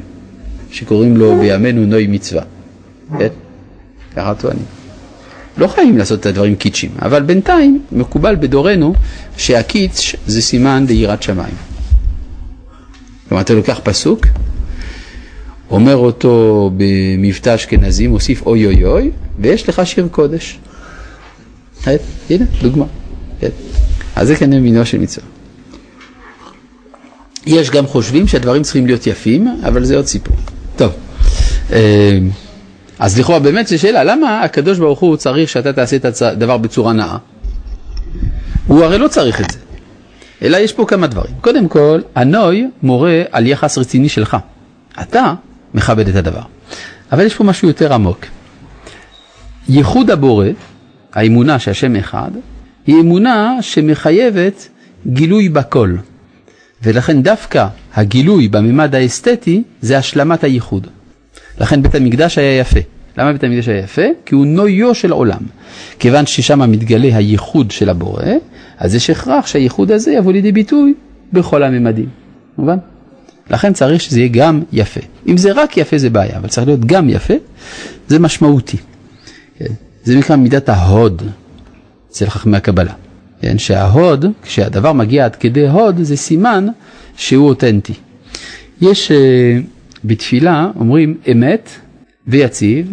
שקוראים 0.71 1.17
לו 1.17 1.39
בימינו 1.41 1.87
נוי 1.87 2.07
מצווה. 2.07 2.43
כן? 3.19 3.29
ככה 4.17 4.35
טוענים. 4.35 4.65
לא 5.57 5.69
חייבים 5.69 5.99
לעשות 5.99 6.21
את 6.21 6.27
הדברים 6.27 6.57
קיצ'יים, 6.57 6.93
אבל 7.03 7.23
בינתיים 7.23 7.83
מקובל 7.93 8.37
בדורנו 8.37 8.95
שהקיץ' 9.37 10.15
זה 10.27 10.43
סימן 10.43 10.85
ליראת 10.89 11.23
שמיים. 11.23 11.55
כלומר, 13.29 13.43
אתה 13.43 13.55
לוקח 13.55 13.81
פסוק, 13.85 14.27
אומר 15.73 15.97
אותו 15.97 16.71
במבטא 16.77 17.55
אשכנזי, 17.55 18.07
מוסיף 18.07 18.47
אוי 18.47 18.67
אוי 18.67 18.85
אוי, 18.85 19.11
ויש 19.39 19.69
לך 19.69 19.87
שיר 19.87 20.09
קודש. 20.11 20.59
הנה, 21.87 22.45
דוגמה. 22.63 22.85
כן. 23.41 23.49
אז 24.17 24.29
זה 24.29 24.37
כנראה 24.37 24.61
מינו 24.61 24.87
של 24.87 24.99
מצווה. 24.99 25.27
יש 27.47 27.71
גם 27.71 27.87
חושבים 27.87 28.29
שהדברים 28.29 28.63
צריכים 28.63 28.87
להיות 28.87 29.07
יפים, 29.07 29.49
אבל 29.69 29.85
זה 29.85 29.97
עוד 29.97 30.07
סיפור. 30.07 30.37
טוב, 30.77 30.93
אה, 31.73 32.19
אז 32.99 33.19
לכאורה 33.19 33.39
באמת 33.39 33.67
זו 33.67 33.79
שאלה, 33.79 34.05
למה 34.05 34.43
הקדוש 34.43 34.79
ברוך 34.79 35.01
הוא 35.01 35.17
צריך 35.17 35.49
שאתה 35.49 35.73
תעשה 35.73 35.97
את 35.97 36.23
הדבר 36.23 36.57
בצורה 36.57 36.93
נאה? 36.93 37.17
הוא 38.67 38.85
הרי 38.85 38.99
לא 38.99 39.09
צריך 39.09 39.41
את 39.41 39.51
זה, 39.51 39.59
אלא 40.43 40.57
יש 40.57 40.73
פה 40.73 40.85
כמה 40.89 41.07
דברים. 41.07 41.35
קודם 41.41 41.69
כל, 41.69 42.01
הנוי 42.15 42.67
מורה 42.83 43.23
על 43.31 43.47
יחס 43.47 43.79
רציני 43.79 44.09
שלך. 44.09 44.37
אתה 45.03 45.35
מכבד 45.75 46.09
את 46.09 46.17
הדבר. 46.17 46.43
אבל 47.13 47.27
יש 47.27 47.35
פה 47.35 47.45
משהו 47.45 47.69
יותר 47.69 47.95
עמוק. 47.95 48.27
ייחוד 49.69 50.11
הבורא 50.11 50.47
האמונה 51.13 51.59
שהשם 51.59 51.97
אחד, 51.97 52.31
היא 52.87 53.01
אמונה 53.01 53.57
שמחייבת 53.61 54.69
גילוי 55.07 55.49
בכל. 55.49 55.95
ולכן 56.83 57.23
דווקא 57.23 57.67
הגילוי 57.95 58.49
בממד 58.49 58.95
האסתטי 58.95 59.63
זה 59.81 59.99
השלמת 59.99 60.45
הייחוד. 60.45 60.87
לכן 61.61 61.83
בית 61.83 61.95
המקדש 61.95 62.39
היה 62.39 62.59
יפה. 62.59 62.81
למה 63.19 63.33
בית 63.33 63.45
המקדש 63.45 63.69
היה 63.69 63.79
יפה? 63.79 64.03
כי 64.27 64.35
הוא 64.35 64.47
נויו 64.47 64.95
של 64.95 65.13
עולם. 65.13 65.41
כיוון 65.99 66.27
ששם 66.27 66.71
מתגלה 66.71 67.17
הייחוד 67.17 67.71
של 67.71 67.89
הבורא, 67.89 68.23
אז 68.79 68.95
יש 68.95 69.11
הכרח 69.11 69.47
שהייחוד 69.47 69.91
הזה 69.91 70.13
יבוא 70.13 70.33
לידי 70.33 70.53
ביטוי 70.53 70.95
בכל 71.33 71.63
הממדים. 71.63 72.09
מובן? 72.59 72.77
לכן 73.51 73.73
צריך 73.73 74.01
שזה 74.01 74.21
יהיה 74.21 74.29
גם 74.33 74.63
יפה. 74.73 75.01
אם 75.29 75.37
זה 75.37 75.53
רק 75.53 75.77
יפה 75.77 75.99
זה 75.99 76.11
בעיה, 76.11 76.37
אבל 76.37 76.49
צריך 76.49 76.67
להיות 76.67 76.85
גם 76.85 77.09
יפה, 77.09 77.35
זה 78.09 78.19
משמעותי. 78.19 78.77
כן? 79.59 79.73
זה 80.05 80.19
נקרא 80.19 80.37
מידת 80.37 80.69
ההוד 80.69 81.23
אצל 82.11 82.31
חכמי 82.31 82.57
הקבלה. 82.57 82.93
כן, 83.41 83.59
שההוד, 83.59 84.25
כשהדבר 84.43 84.93
מגיע 84.93 85.25
עד 85.25 85.37
כדי 85.37 85.69
הוד, 85.69 86.03
זה 86.03 86.17
סימן 86.17 86.67
שהוא 87.17 87.49
אותנטי. 87.49 87.95
יש 88.81 89.11
uh, 89.11 89.15
בתפילה, 90.05 90.71
אומרים 90.77 91.15
אמת 91.33 91.71
ויציב 92.27 92.93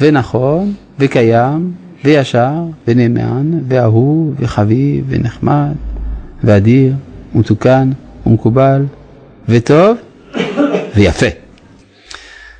ונכון 0.00 0.74
וקיים 0.98 1.72
וישר 2.04 2.52
ונאמן 2.88 3.60
ואהוב 3.68 4.34
וחביב 4.38 5.04
ונחמד 5.08 5.72
ואדיר 6.44 6.94
ומתוקן 7.34 7.90
ומקובל 8.26 8.84
וטוב 9.48 9.96
ויפה. 10.94 11.26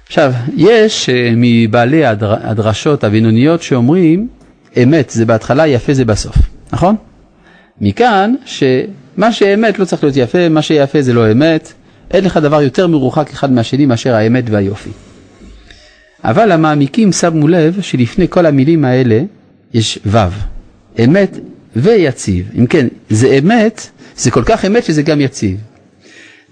עכשיו, 0.06 0.32
יש 0.56 1.08
uh, 1.08 1.12
מבעלי 1.36 2.04
הדר, 2.04 2.34
הדרשות 2.42 3.04
הבינוניות 3.04 3.62
שאומרים, 3.62 4.28
אמת 4.82 5.10
זה 5.10 5.24
בהתחלה, 5.24 5.66
יפה 5.66 5.94
זה 5.94 6.04
בסוף, 6.04 6.36
נכון? 6.72 6.96
מכאן 7.80 8.34
שמה 8.44 9.32
שאמת 9.32 9.78
לא 9.78 9.84
צריך 9.84 10.04
להיות 10.04 10.16
יפה, 10.16 10.48
מה 10.48 10.62
שיפה 10.62 11.02
זה 11.02 11.12
לא 11.12 11.32
אמת, 11.32 11.72
אין 12.10 12.24
לך 12.24 12.36
דבר 12.36 12.62
יותר 12.62 12.86
מרוחק 12.86 13.30
אחד 13.30 13.52
מהשני 13.52 13.86
מאשר 13.86 14.14
האמת 14.14 14.44
והיופי. 14.50 14.90
אבל 16.24 16.52
המעמיקים 16.52 17.12
שמו 17.12 17.48
לב 17.48 17.78
שלפני 17.80 18.26
כל 18.28 18.46
המילים 18.46 18.84
האלה 18.84 19.20
יש 19.74 19.98
ו', 20.06 20.18
אמת 21.04 21.38
ויציב. 21.76 22.50
אם 22.58 22.66
כן, 22.66 22.86
זה 23.10 23.38
אמת, 23.38 23.88
זה 24.16 24.30
כל 24.30 24.42
כך 24.44 24.64
אמת 24.64 24.84
שזה 24.84 25.02
גם 25.02 25.20
יציב. 25.20 25.58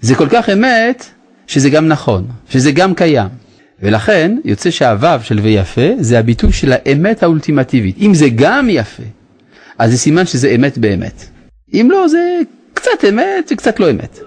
זה 0.01 0.15
כל 0.15 0.27
כך 0.29 0.49
אמת 0.49 1.05
שזה 1.47 1.69
גם 1.69 1.87
נכון, 1.87 2.27
שזה 2.49 2.71
גם 2.71 2.93
קיים. 2.93 3.27
ולכן 3.79 4.37
יוצא 4.45 4.71
שהוו 4.71 5.23
של 5.23 5.39
ויפה 5.39 5.89
זה 5.99 6.19
הביטוי 6.19 6.51
של 6.51 6.73
האמת 6.73 7.23
האולטימטיבית. 7.23 7.95
אם 8.01 8.13
זה 8.13 8.29
גם 8.35 8.67
יפה, 8.69 9.03
אז 9.77 9.91
זה 9.91 9.97
סימן 9.97 10.25
שזה 10.25 10.49
אמת 10.55 10.77
באמת. 10.77 11.25
אם 11.73 11.87
לא, 11.91 12.07
זה 12.07 12.39
קצת 12.73 13.05
אמת 13.09 13.51
וקצת 13.53 13.79
לא 13.79 13.91
אמת. 13.91 14.19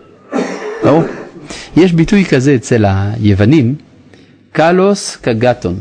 ברור? 0.83 1.05
יש 1.77 1.93
ביטוי 1.93 2.25
כזה 2.25 2.55
אצל 2.55 2.85
היוונים, 2.89 3.75
קלוס 4.53 5.17
קגטון, 5.17 5.81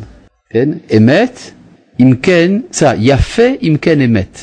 כן? 0.49 0.69
אמת, 0.97 1.39
אם 1.99 2.13
כן, 2.21 2.51
סליחה, 2.71 2.93
יפה 2.97 3.47
אם 3.61 3.75
כן 3.81 4.01
אמת. 4.01 4.39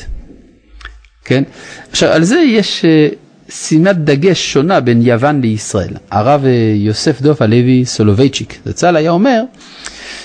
כן? 1.25 1.43
עכשיו, 1.91 2.09
על 2.09 2.23
זה 2.23 2.39
יש 2.39 2.85
אה, 2.85 3.07
שימת 3.49 3.97
דגש 3.97 4.53
שונה 4.53 4.79
בין 4.79 5.01
יוון 5.01 5.41
לישראל. 5.41 5.93
הרב 6.11 6.45
אה, 6.45 6.73
יוסף 6.75 7.21
דוב 7.21 7.37
הלוי 7.39 7.85
סולובייצ'יק 7.85 8.59
זצ"ל 8.65 8.95
היה 8.95 9.11
אומר 9.11 9.43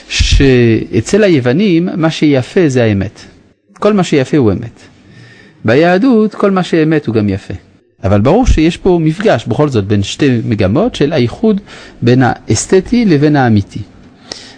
שאצל 0.08 1.24
היוונים 1.24 1.88
מה 1.96 2.10
שיפה 2.10 2.68
זה 2.68 2.84
האמת. 2.84 3.20
כל 3.72 3.92
מה 3.92 4.04
שיפה 4.04 4.36
הוא 4.36 4.52
אמת. 4.52 4.80
ביהדות 5.64 6.34
כל 6.34 6.50
מה 6.50 6.62
שאמת 6.62 7.06
הוא 7.06 7.14
גם 7.14 7.28
יפה. 7.28 7.54
אבל 8.04 8.20
ברור 8.20 8.46
שיש 8.46 8.76
פה 8.76 8.98
מפגש 9.02 9.46
בכל 9.46 9.68
זאת 9.68 9.84
בין 9.84 10.02
שתי 10.02 10.40
מגמות 10.44 10.94
של 10.94 11.12
האיחוד 11.12 11.60
בין 12.02 12.22
האסתטי 12.24 13.04
לבין 13.04 13.36
האמיתי. 13.36 13.80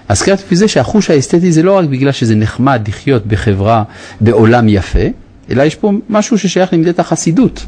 אז 0.09 0.23
קראתי 0.23 0.43
לפי 0.43 0.57
זה 0.57 0.69
שהחוש 0.69 1.11
האסתטי 1.11 1.53
זה 1.53 1.63
לא 1.63 1.79
רק 1.79 1.85
בגלל 1.85 2.13
שזה 2.13 2.35
נחמד 2.35 2.89
לחיות 2.89 3.27
בחברה, 3.27 3.83
בעולם 4.21 4.69
יפה, 4.69 4.99
אלא 5.51 5.63
יש 5.63 5.75
פה 5.75 5.93
משהו 6.09 6.39
ששייך 6.39 6.73
למידת 6.73 6.99
החסידות. 6.99 7.67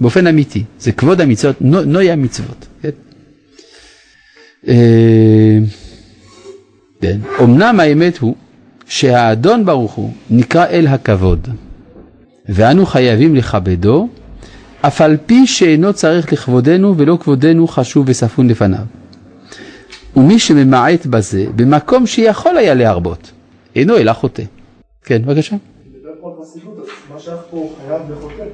באופן 0.00 0.26
אמיתי, 0.26 0.64
זה 0.78 0.92
כבוד 0.92 1.20
המצוות, 1.20 1.56
נוי 1.60 2.10
המצוות. 2.10 2.66
כן? 2.82 2.90
אה, 4.68 5.58
כן. 7.00 7.18
אמנם 7.42 7.80
האמת 7.80 8.18
הוא 8.18 8.34
שהאדון 8.86 9.64
ברוך 9.64 9.92
הוא 9.92 10.12
נקרא 10.30 10.66
אל 10.66 10.86
הכבוד, 10.86 11.48
ואנו 12.48 12.86
חייבים 12.86 13.34
לכבדו, 13.34 14.08
אף 14.80 15.00
על 15.00 15.16
פי 15.26 15.46
שאינו 15.46 15.92
צריך 15.92 16.32
לכבודנו 16.32 16.94
ולא 16.98 17.18
כבודנו 17.20 17.68
חשוב 17.68 18.04
וספון 18.08 18.48
לפניו. 18.48 18.84
ומי 20.16 20.38
שממעט 20.38 21.06
בזה, 21.06 21.46
במקום 21.56 22.06
שיכול 22.06 22.56
היה 22.56 22.74
להרבות, 22.74 23.30
אינו 23.76 23.96
אלא 23.96 24.12
חוטא. 24.12 24.42
כן, 25.04 25.22
בבקשה. 25.22 25.56
מה 27.12 27.18
שאף 27.18 27.38
פה 27.50 27.70
חייב 27.86 28.02
וחוטא. 28.10 28.44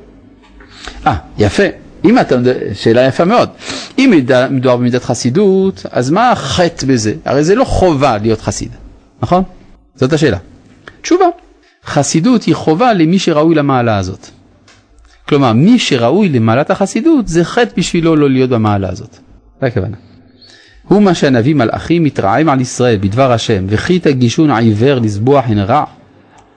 אה, 1.06 1.16
יפה. 1.38 1.62
אם 2.04 2.18
אתה, 2.18 2.36
שאלה 2.74 3.06
יפה 3.06 3.24
מאוד. 3.24 3.48
אם 3.98 4.22
מדובר 4.50 4.76
במידת 4.76 5.04
חסידות, 5.04 5.86
אז 5.90 6.10
מה 6.10 6.30
החטא 6.30 6.86
בזה? 6.86 7.14
הרי 7.24 7.44
זה 7.44 7.54
לא 7.54 7.64
חובה 7.64 8.18
להיות 8.18 8.40
חסיד, 8.40 8.70
נכון? 9.22 9.42
זאת 9.94 10.12
השאלה. 10.12 10.38
תשובה, 11.02 11.24
חסידות 11.84 12.42
היא 12.42 12.54
חובה 12.54 12.92
למי 12.92 13.18
שראוי 13.18 13.54
למעלה 13.54 13.96
הזאת. 13.96 14.26
כלומר, 15.28 15.52
מי 15.52 15.78
שראוי 15.78 16.28
למעלת 16.28 16.70
החסידות, 16.70 17.28
זה 17.28 17.44
חטא 17.44 17.70
בשבילו 17.76 18.16
לא 18.16 18.30
להיות 18.30 18.50
במעלה 18.50 18.88
הזאת. 18.88 19.16
זה 19.60 19.66
הכוונה. 19.66 19.96
הוא 20.88 21.02
מה 21.02 21.14
שהנביא 21.14 21.54
מלאכים 21.54 22.04
מתרעם 22.04 22.48
על 22.48 22.60
ישראל 22.60 22.98
בדבר 23.00 23.32
השם, 23.32 23.64
וכי 23.68 23.98
תגישון 23.98 24.50
עיוור 24.50 24.98
לסבוח 24.98 25.44
הן 25.48 25.58
רע. 25.58 25.84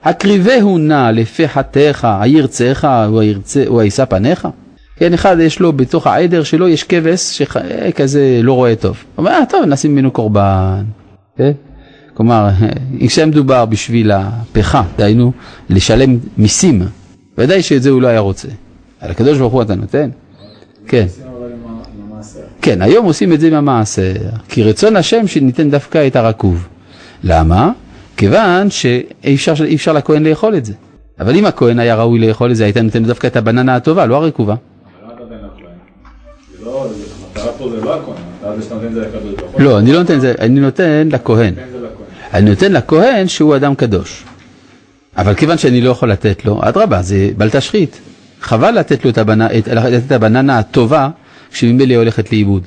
הקריבהו 0.04 0.78
נא 0.78 1.10
לפי 1.10 1.48
חטאיך, 1.48 2.06
הירצך 2.20 2.88
או 3.66 3.80
הישא 3.80 4.04
פניך? 4.04 4.48
כן, 4.96 5.14
אחד 5.14 5.36
יש 5.40 5.60
לו 5.60 5.72
בתוך 5.72 6.06
העדר 6.06 6.42
שלו 6.42 6.68
יש 6.68 6.84
כבש 6.84 7.42
שכזה 7.42 8.40
לא 8.42 8.52
רואה 8.52 8.76
טוב. 8.76 8.96
הוא 9.14 9.26
אומר, 9.26 9.30
אה, 9.30 9.46
טוב, 9.48 9.64
נשים 9.64 9.92
ממנו 9.92 10.10
קורבן. 10.10 10.84
כן? 11.36 11.52
כלומר, 12.14 12.48
כשהיה 13.06 13.26
מדובר 13.26 13.64
בשביל 13.64 14.10
הפכה, 14.10 14.82
דהיינו, 14.96 15.32
לשלם 15.68 16.18
מיסים, 16.38 16.82
ודאי 17.38 17.62
שאת 17.62 17.82
זה 17.82 17.90
הוא 17.90 18.02
לא 18.02 18.08
היה 18.08 18.20
רוצה. 18.20 18.48
על 19.00 19.10
הקדוש 19.10 19.38
ברוך 19.38 19.52
הוא 19.52 19.62
אתה 19.62 19.74
נותן? 19.74 20.10
כן. 20.86 21.06
כן, 22.62 22.82
היום 22.82 23.06
עושים 23.06 23.32
את 23.32 23.40
זה 23.40 23.46
עם 23.46 23.54
המעשר, 23.54 24.12
כי 24.48 24.62
רצון 24.62 24.96
השם 24.96 25.26
שניתן 25.26 25.70
דווקא 25.70 26.06
את 26.06 26.16
הרקוב. 26.16 26.68
למה? 27.24 27.70
כיוון 28.16 28.70
שאי 28.70 29.34
אפשר, 29.34 29.54
אפשר 29.74 29.92
לכהן 29.92 30.26
לאכול 30.26 30.56
את 30.56 30.64
זה. 30.64 30.72
אבל 31.20 31.36
אם 31.36 31.46
הכהן 31.46 31.78
היה 31.78 31.94
ראוי 31.94 32.18
לאכול 32.18 32.50
את 32.50 32.56
זה, 32.56 32.64
היית 32.64 32.76
נותן 32.76 33.02
לו 33.02 33.08
דווקא 33.08 33.26
את 33.26 33.36
הבננה 33.36 33.76
הטובה, 33.76 34.06
לא 34.06 34.16
הרקובה. 34.16 34.54
לא, 35.02 35.12
לא. 36.62 36.88
לא, 39.58 39.78
אני 39.78 39.92
לא 39.92 39.98
נותן 39.98 40.14
את 40.14 40.20
זה, 40.20 40.34
אני 40.38 40.60
נותן 40.60 41.08
לכהן. 41.12 41.54
אני 42.34 42.50
נותן 42.50 42.72
לכהן 42.72 43.28
שהוא 43.28 43.56
אדם 43.56 43.74
קדוש. 43.74 44.24
אבל 45.16 45.34
כיוון 45.34 45.58
שאני 45.58 45.80
לא 45.80 45.90
יכול 45.90 46.10
לתת 46.10 46.44
לו, 46.44 46.60
אדרבה, 46.62 47.02
זה 47.02 47.30
בל 47.36 47.50
תשחית. 47.50 48.00
חבל 48.40 48.70
לתת 48.70 49.04
לו 49.04 49.10
את, 49.10 50.12
הבננה 50.12 50.58
הטובה, 50.58 51.08
כשממילא 51.52 51.92
היא 51.92 51.98
הולכת 51.98 52.32
לאיבוד. 52.32 52.66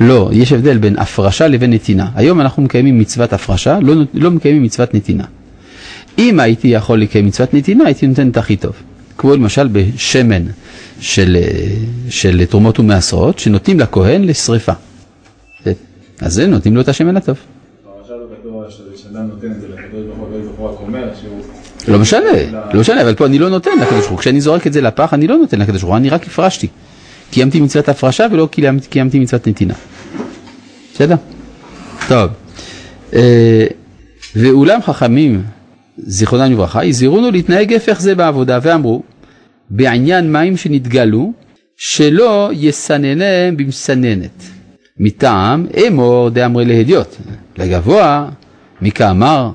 לא, 0.00 0.30
יש 0.32 0.52
הבדל 0.52 0.78
בין 0.78 0.98
הפרשה 0.98 1.48
לבין 1.48 1.72
נתינה. 1.72 2.08
היום 2.14 2.40
אנחנו 2.40 2.62
מקיימים 2.62 2.98
מצוות 2.98 3.32
הפרשה, 3.32 3.78
לא, 3.82 3.94
לא 4.14 4.30
מקיימים 4.30 4.62
מצוות 4.62 4.94
נתינה. 4.94 5.24
אם 6.18 6.40
הייתי 6.40 6.68
יכול 6.68 7.00
לקיים 7.00 7.26
מצוות 7.26 7.54
נתינה, 7.54 7.84
הייתי 7.84 8.06
נותן 8.06 8.28
את 8.28 8.36
הכי 8.36 8.56
טוב. 8.56 8.72
כמו 9.18 9.34
למשל 9.34 9.68
בשמן 9.72 10.42
של, 11.00 11.36
אה, 11.40 11.74
של 12.10 12.44
תרומות 12.44 12.78
ומעשרות, 12.80 13.38
שנותנים 13.38 13.80
לכהן 13.80 14.24
לשריפה. 14.24 14.72
אז 16.20 16.32
זה 16.32 16.46
נותנים 16.46 16.74
לו 16.74 16.80
את 16.80 16.88
השמן 16.88 17.16
הטוב. 17.16 17.36
לא. 21.88 21.92
לא 21.94 21.98
משנה, 21.98 22.20
לא 22.72 22.80
משנה, 22.80 23.02
אבל 23.02 23.14
פה 23.14 23.26
אני 23.26 23.38
לא 23.38 23.48
נותן 23.48 23.70
לקדוש 23.82 23.98
ברוך 23.98 24.10
הוא. 24.10 24.18
כשאני 24.18 24.40
זורק 24.40 24.66
את 24.66 24.72
זה 24.72 24.80
לפח, 24.80 25.14
אני 25.14 25.26
לא 25.26 25.36
נותן 25.36 25.58
לקדוש 25.58 25.80
ברוך 25.80 25.90
הוא, 25.90 25.96
אני 25.96 26.10
רק 26.10 26.26
הפרשתי. 26.26 26.68
קיימתי 27.32 27.60
מצוות 27.60 27.88
הפרשה 27.88 28.26
ולא 28.30 28.48
קיימתי, 28.90 29.18
מצוות 29.18 29.48
נתינה. 29.48 29.74
בסדר? 30.94 31.14
טוב. 32.08 32.30
אה, 33.14 33.66
ואולם 34.36 34.82
חכמים, 34.82 35.42
זיכרונם 35.98 36.52
לברכה, 36.52 36.84
הזהירונו 36.84 37.30
להתנהג 37.30 37.72
הפך 37.72 38.00
זה 38.00 38.14
בעבודה, 38.14 38.58
ואמרו, 38.62 39.02
בעניין 39.70 40.32
מים 40.32 40.56
שנתגלו, 40.56 41.32
שלא 41.76 42.50
יסננם 42.52 43.56
במסננת. 43.56 44.42
מטעם 44.98 45.66
אמור 45.86 46.28
דאמרי 46.28 46.64
להדיוט, 46.64 47.16
לגבוה 47.58 48.28
מי 48.80 48.90
כאמר 48.90 49.50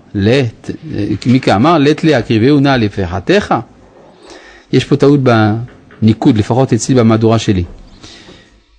כאמר 1.41 1.77
לת 1.77 2.03
להקריבהו 2.03 2.59
נא 2.59 2.75
לפחתך. 2.75 3.55
יש 4.73 4.85
פה 4.85 4.95
טעות 4.95 5.19
בניקוד, 6.01 6.37
לפחות 6.37 6.73
אצלי 6.73 6.95
במהדורה 6.95 7.39
שלי. 7.39 7.63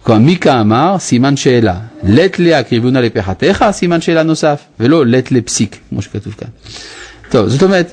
כלומר, 0.03 0.21
מי 0.21 0.37
כאמר, 0.37 0.97
סימן 0.99 1.37
שאלה. 1.37 1.79
לת 2.03 2.39
להקריבהו 2.39 2.91
נא 2.91 2.99
לפחתך, 2.99 3.65
סימן 3.71 4.01
שאלה 4.01 4.23
נוסף, 4.23 4.63
ולא 4.81 5.07
לת 5.07 5.33
לפסיק, 5.33 5.79
כמו 5.89 6.03
שכתוב 6.03 6.35
כאן. 6.39 6.49
טוב, 7.31 7.49
זאת 7.49 7.63
אומרת, 7.63 7.93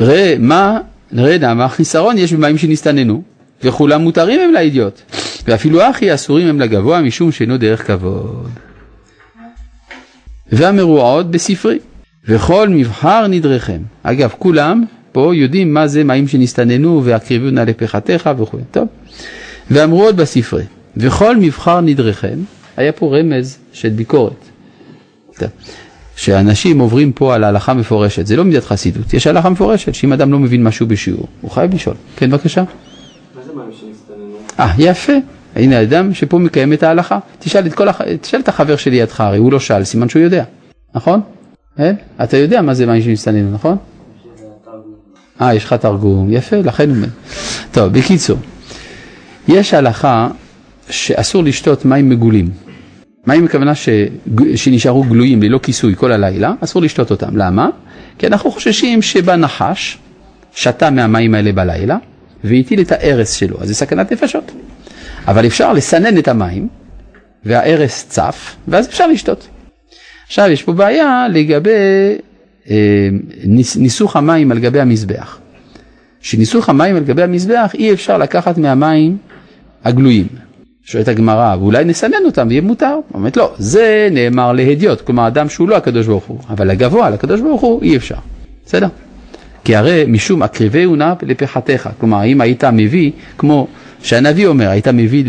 ראה 0.00 0.34
מה, 0.38 0.78
ראה 1.12 1.38
נאמר, 1.38 1.68
חיסרון 1.68 2.18
יש 2.18 2.32
במים 2.32 2.58
שנסתננו, 2.58 3.22
וכולם 3.62 4.02
מותרים 4.02 4.40
הם 4.40 4.52
לאידיוט, 4.52 5.00
ואפילו 5.46 5.90
אחי 5.90 6.14
אסורים 6.14 6.48
הם 6.48 6.60
לגבוה 6.60 7.00
משום 7.02 7.32
שאינו 7.32 7.56
דרך 7.56 7.86
כבוד. 7.86 8.48
והמרועות 10.52 11.30
בספרי, 11.30 11.78
וכל 12.24 12.68
מבחר 12.68 13.26
נדרכם. 13.26 13.80
אגב, 14.02 14.34
כולם 14.38 14.84
פה 15.12 15.34
יודעים 15.34 15.74
מה 15.74 15.86
זה 15.86 16.04
מים 16.04 16.28
שנסתננו 16.28 17.04
והקריבו 17.04 17.50
נא 17.50 17.60
לפחתך 17.60 18.30
וכו'. 18.38 18.58
טוב. 18.70 18.88
והמרועות 19.70 20.16
בספרי, 20.16 20.64
וכל 20.96 21.36
מבחר 21.36 21.80
נדרכם, 21.80 22.38
היה 22.76 22.92
פה 22.92 23.16
רמז 23.16 23.58
של 23.72 23.88
ביקורת. 23.88 24.44
טוב. 25.38 25.48
שאנשים 26.16 26.78
עוברים 26.78 27.12
פה 27.12 27.34
על 27.34 27.44
ההלכה 27.44 27.74
מפורשת, 27.74 28.26
זה 28.26 28.36
לא 28.36 28.44
מידת 28.44 28.64
חסידות, 28.64 29.14
יש 29.14 29.26
הלכה 29.26 29.50
מפורשת, 29.50 29.94
שאם 29.94 30.12
אדם 30.12 30.32
לא 30.32 30.38
מבין 30.38 30.64
משהו 30.64 30.86
בשיעור, 30.86 31.26
הוא 31.40 31.50
חייב 31.50 31.74
לשאול. 31.74 31.96
כן, 32.16 32.30
בבקשה. 32.30 32.64
מה 33.36 33.42
זה 33.46 33.52
מים 33.52 33.70
שנסתננו? 33.80 34.36
אה, 34.60 34.72
יפה. 34.78 35.12
הנה 35.56 35.82
אדם 35.82 36.14
שפה 36.14 36.38
מקיים 36.38 36.72
את 36.72 36.82
ההלכה. 36.82 37.18
תשאל 37.38 37.66
את, 37.66 37.74
כל 37.74 37.88
הח... 37.88 38.00
תשאל 38.20 38.40
את 38.40 38.48
החבר 38.48 38.76
שלידך, 38.76 39.20
הרי 39.20 39.38
הוא 39.38 39.52
לא 39.52 39.60
שאל, 39.60 39.84
סימן 39.84 40.08
שהוא 40.08 40.22
יודע, 40.22 40.44
נכון? 40.94 41.20
אה? 41.78 41.92
אתה 42.22 42.36
יודע 42.36 42.62
מה 42.62 42.74
זה 42.74 42.86
מים 42.86 43.02
שמסתננו, 43.02 43.50
נכון? 43.52 43.76
אה, 45.42 45.54
יש 45.54 45.64
לך 45.64 45.72
תרגום, 45.72 46.32
יפה, 46.32 46.56
לכן... 46.56 46.90
טוב, 47.72 47.92
בקיצור, 47.92 48.38
יש 49.48 49.74
הלכה 49.74 50.28
שאסור 50.90 51.44
לשתות 51.44 51.84
מים 51.84 52.08
מגולים. 52.08 52.50
מים 53.26 53.44
הכוונה 53.44 53.74
ש... 53.74 53.88
שנשארו 54.56 55.02
גלויים 55.02 55.42
ללא 55.42 55.58
כיסוי 55.58 55.94
כל 55.96 56.12
הלילה, 56.12 56.52
אסור 56.60 56.82
לשתות 56.82 57.10
אותם. 57.10 57.36
למה? 57.36 57.68
כי 58.18 58.26
אנחנו 58.26 58.50
חוששים 58.50 59.02
שבא 59.02 59.36
נחש, 59.36 59.98
שתה 60.54 60.90
מהמים 60.90 61.34
האלה 61.34 61.52
בלילה, 61.52 61.96
והטיל 62.44 62.80
את 62.80 62.92
הארס 62.92 63.32
שלו, 63.32 63.56
אז 63.60 63.68
זה 63.68 63.74
סכנת 63.74 64.12
נפשות. 64.12 64.52
אבל 65.26 65.46
אפשר 65.46 65.72
לסנן 65.72 66.18
את 66.18 66.28
המים, 66.28 66.68
והארס 67.44 68.06
צף, 68.08 68.56
ואז 68.68 68.88
אפשר 68.88 69.06
לשתות. 69.06 69.48
עכשיו, 70.26 70.50
יש 70.50 70.62
פה 70.62 70.72
בעיה 70.72 71.26
לגבי 71.32 71.70
ניסוך 73.76 74.16
המים 74.16 74.52
על 74.52 74.58
גבי 74.58 74.80
המזבח. 74.80 75.38
שניסוך 76.20 76.68
המים 76.68 76.96
על 76.96 77.04
גבי 77.04 77.22
המזבח 77.22 77.70
אי 77.74 77.92
אפשר 77.92 78.18
לקחת 78.18 78.58
מהמים 78.58 79.16
הגלויים. 79.84 80.26
שואלת 80.84 81.08
הגמרא, 81.08 81.56
ואולי 81.56 81.84
נסנן 81.84 82.24
אותם 82.24 82.46
ויהיה 82.48 82.62
מותר? 82.62 82.98
אומרת 83.14 83.36
לא, 83.36 83.54
זה 83.58 84.08
נאמר 84.10 84.52
להדיוט, 84.52 85.00
כלומר 85.00 85.26
אדם 85.26 85.48
שהוא 85.48 85.68
לא 85.68 85.76
הקדוש 85.76 86.06
ברוך 86.06 86.24
הוא, 86.24 86.38
אבל 86.50 86.70
הגבוה 86.70 87.10
לקדוש 87.10 87.40
ברוך 87.40 87.60
הוא 87.60 87.82
אי 87.82 87.96
אפשר, 87.96 88.16
בסדר? 88.66 88.88
כי 89.64 89.76
הרי 89.76 90.04
משום 90.08 90.42
הקריבהו 90.42 90.96
נא 90.96 91.12
לפחתך, 91.22 91.88
כלומר 91.98 92.24
אם 92.24 92.40
היית 92.40 92.64
מביא, 92.64 93.10
כמו 93.38 93.66
שהנביא 94.02 94.46
אומר, 94.46 94.68
היית 94.68 94.88
מביא 94.88 95.24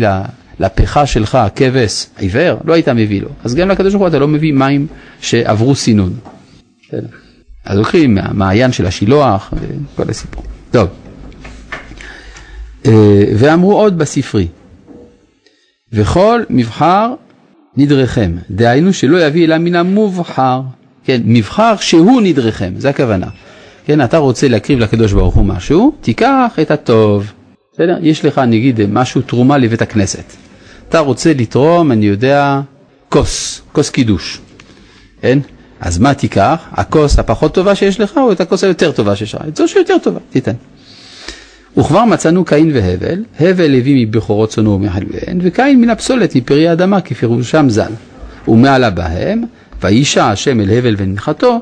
לפחה 0.60 1.06
שלך 1.06 1.38
כבש 1.56 2.06
עיוור, 2.18 2.58
לא 2.64 2.72
היית 2.72 2.88
מביא 2.88 3.22
לו, 3.22 3.28
אז 3.44 3.54
גם 3.54 3.68
לקדוש 3.68 3.92
ברוך 3.92 4.02
הוא 4.02 4.08
אתה 4.08 4.18
לא 4.18 4.28
מביא 4.28 4.52
מים 4.52 4.86
שעברו 5.20 5.74
סינון. 5.74 6.12
בסדר. 6.88 7.06
אז 7.64 7.78
לוקחים 7.78 8.14
מהמעיין 8.14 8.72
של 8.72 8.86
השילוח 8.86 9.54
וכל 9.54 10.10
הסיפור. 10.10 10.44
טוב. 10.70 10.88
אה, 12.86 13.24
ואמרו 13.36 13.80
עוד 13.80 13.98
בספרי, 13.98 14.46
וכל 15.92 16.42
מבחר 16.50 17.14
נדרכם, 17.76 18.36
דהיינו 18.50 18.92
שלא 18.92 19.26
יביא 19.26 19.44
אלא 19.44 19.58
מן 19.58 19.74
המובחר, 19.74 20.60
כן, 21.04 21.20
מבחר 21.24 21.76
שהוא 21.76 22.20
נדרכם, 22.20 22.72
זה 22.76 22.90
הכוונה. 22.90 23.26
כן, 23.84 24.04
אתה 24.04 24.18
רוצה 24.18 24.48
להקריב 24.48 24.78
לקדוש 24.78 25.12
ברוך 25.12 25.34
הוא 25.34 25.44
משהו, 25.44 25.92
תיקח 26.00 26.58
את 26.62 26.70
הטוב, 26.70 27.32
בסדר? 27.72 27.98
יש 28.02 28.24
לך 28.24 28.38
נגיד 28.38 28.80
משהו, 28.88 29.22
תרומה 29.22 29.58
לבית 29.58 29.82
הכנסת. 29.82 30.32
אתה 30.88 30.98
רוצה 30.98 31.32
לתרום, 31.34 31.92
אני 31.92 32.06
יודע, 32.06 32.60
כוס, 33.08 33.62
כוס 33.72 33.90
קידוש, 33.90 34.40
כן? 35.20 35.38
אז 35.80 35.98
מה 35.98 36.14
תיקח? 36.14 36.58
הכוס 36.72 37.18
הפחות 37.18 37.54
טובה 37.54 37.74
שיש 37.74 38.00
לך 38.00 38.16
או 38.16 38.32
את 38.32 38.40
הכוס 38.40 38.64
היותר 38.64 38.92
טובה 38.92 39.16
שיש 39.16 39.34
לך? 39.34 39.40
את 39.48 39.56
זו 39.56 39.68
שיותר 39.68 39.98
טובה, 40.02 40.20
תיתן. 40.30 40.52
וכבר 41.76 42.04
מצאנו 42.04 42.44
קין 42.44 42.70
והבל, 42.74 43.24
הבל 43.40 43.74
הביא 43.74 44.06
מבכורות 44.06 44.50
צונו 44.50 44.70
ומחלביהן, 44.70 45.38
וקין 45.42 45.80
מן 45.80 45.90
הפסולת 45.90 46.36
מפרי 46.36 46.68
האדמה 46.68 47.00
כפירושם 47.00 47.66
ז"ל. 47.68 47.92
ומעלה 48.48 48.90
בהם, 48.90 49.42
וישע 49.82 50.24
השם 50.24 50.60
אל 50.60 50.70
הבל 50.78 50.94
ומנחתו, 50.98 51.58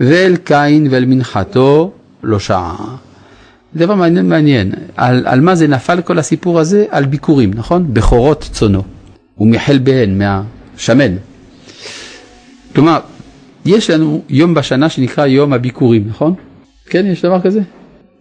ואל 0.00 0.36
קין 0.36 0.88
ואל 0.90 1.04
מנחתו 1.04 1.92
לא 2.22 2.38
שעה. 2.38 2.96
דבר 3.76 3.94
מעניין, 3.94 4.28
מעניין. 4.28 4.72
על, 4.96 5.22
על 5.26 5.40
מה 5.40 5.54
זה 5.54 5.68
נפל 5.68 6.00
כל 6.00 6.18
הסיפור 6.18 6.60
הזה? 6.60 6.84
על 6.90 7.04
ביקורים, 7.04 7.50
נכון? 7.54 7.94
בכורות 7.94 8.48
צונו. 8.52 8.82
ומחלביהן, 9.38 10.18
מהשמן. 10.18 11.12
כלומר, 12.74 13.00
יש 13.68 13.90
לנו 13.90 14.22
יום 14.28 14.54
בשנה 14.54 14.88
שנקרא 14.88 15.26
יום 15.26 15.52
הביקורים, 15.52 16.04
נכון? 16.08 16.34
כן, 16.86 17.06
יש 17.06 17.22
דבר 17.24 17.40
כזה? 17.40 17.60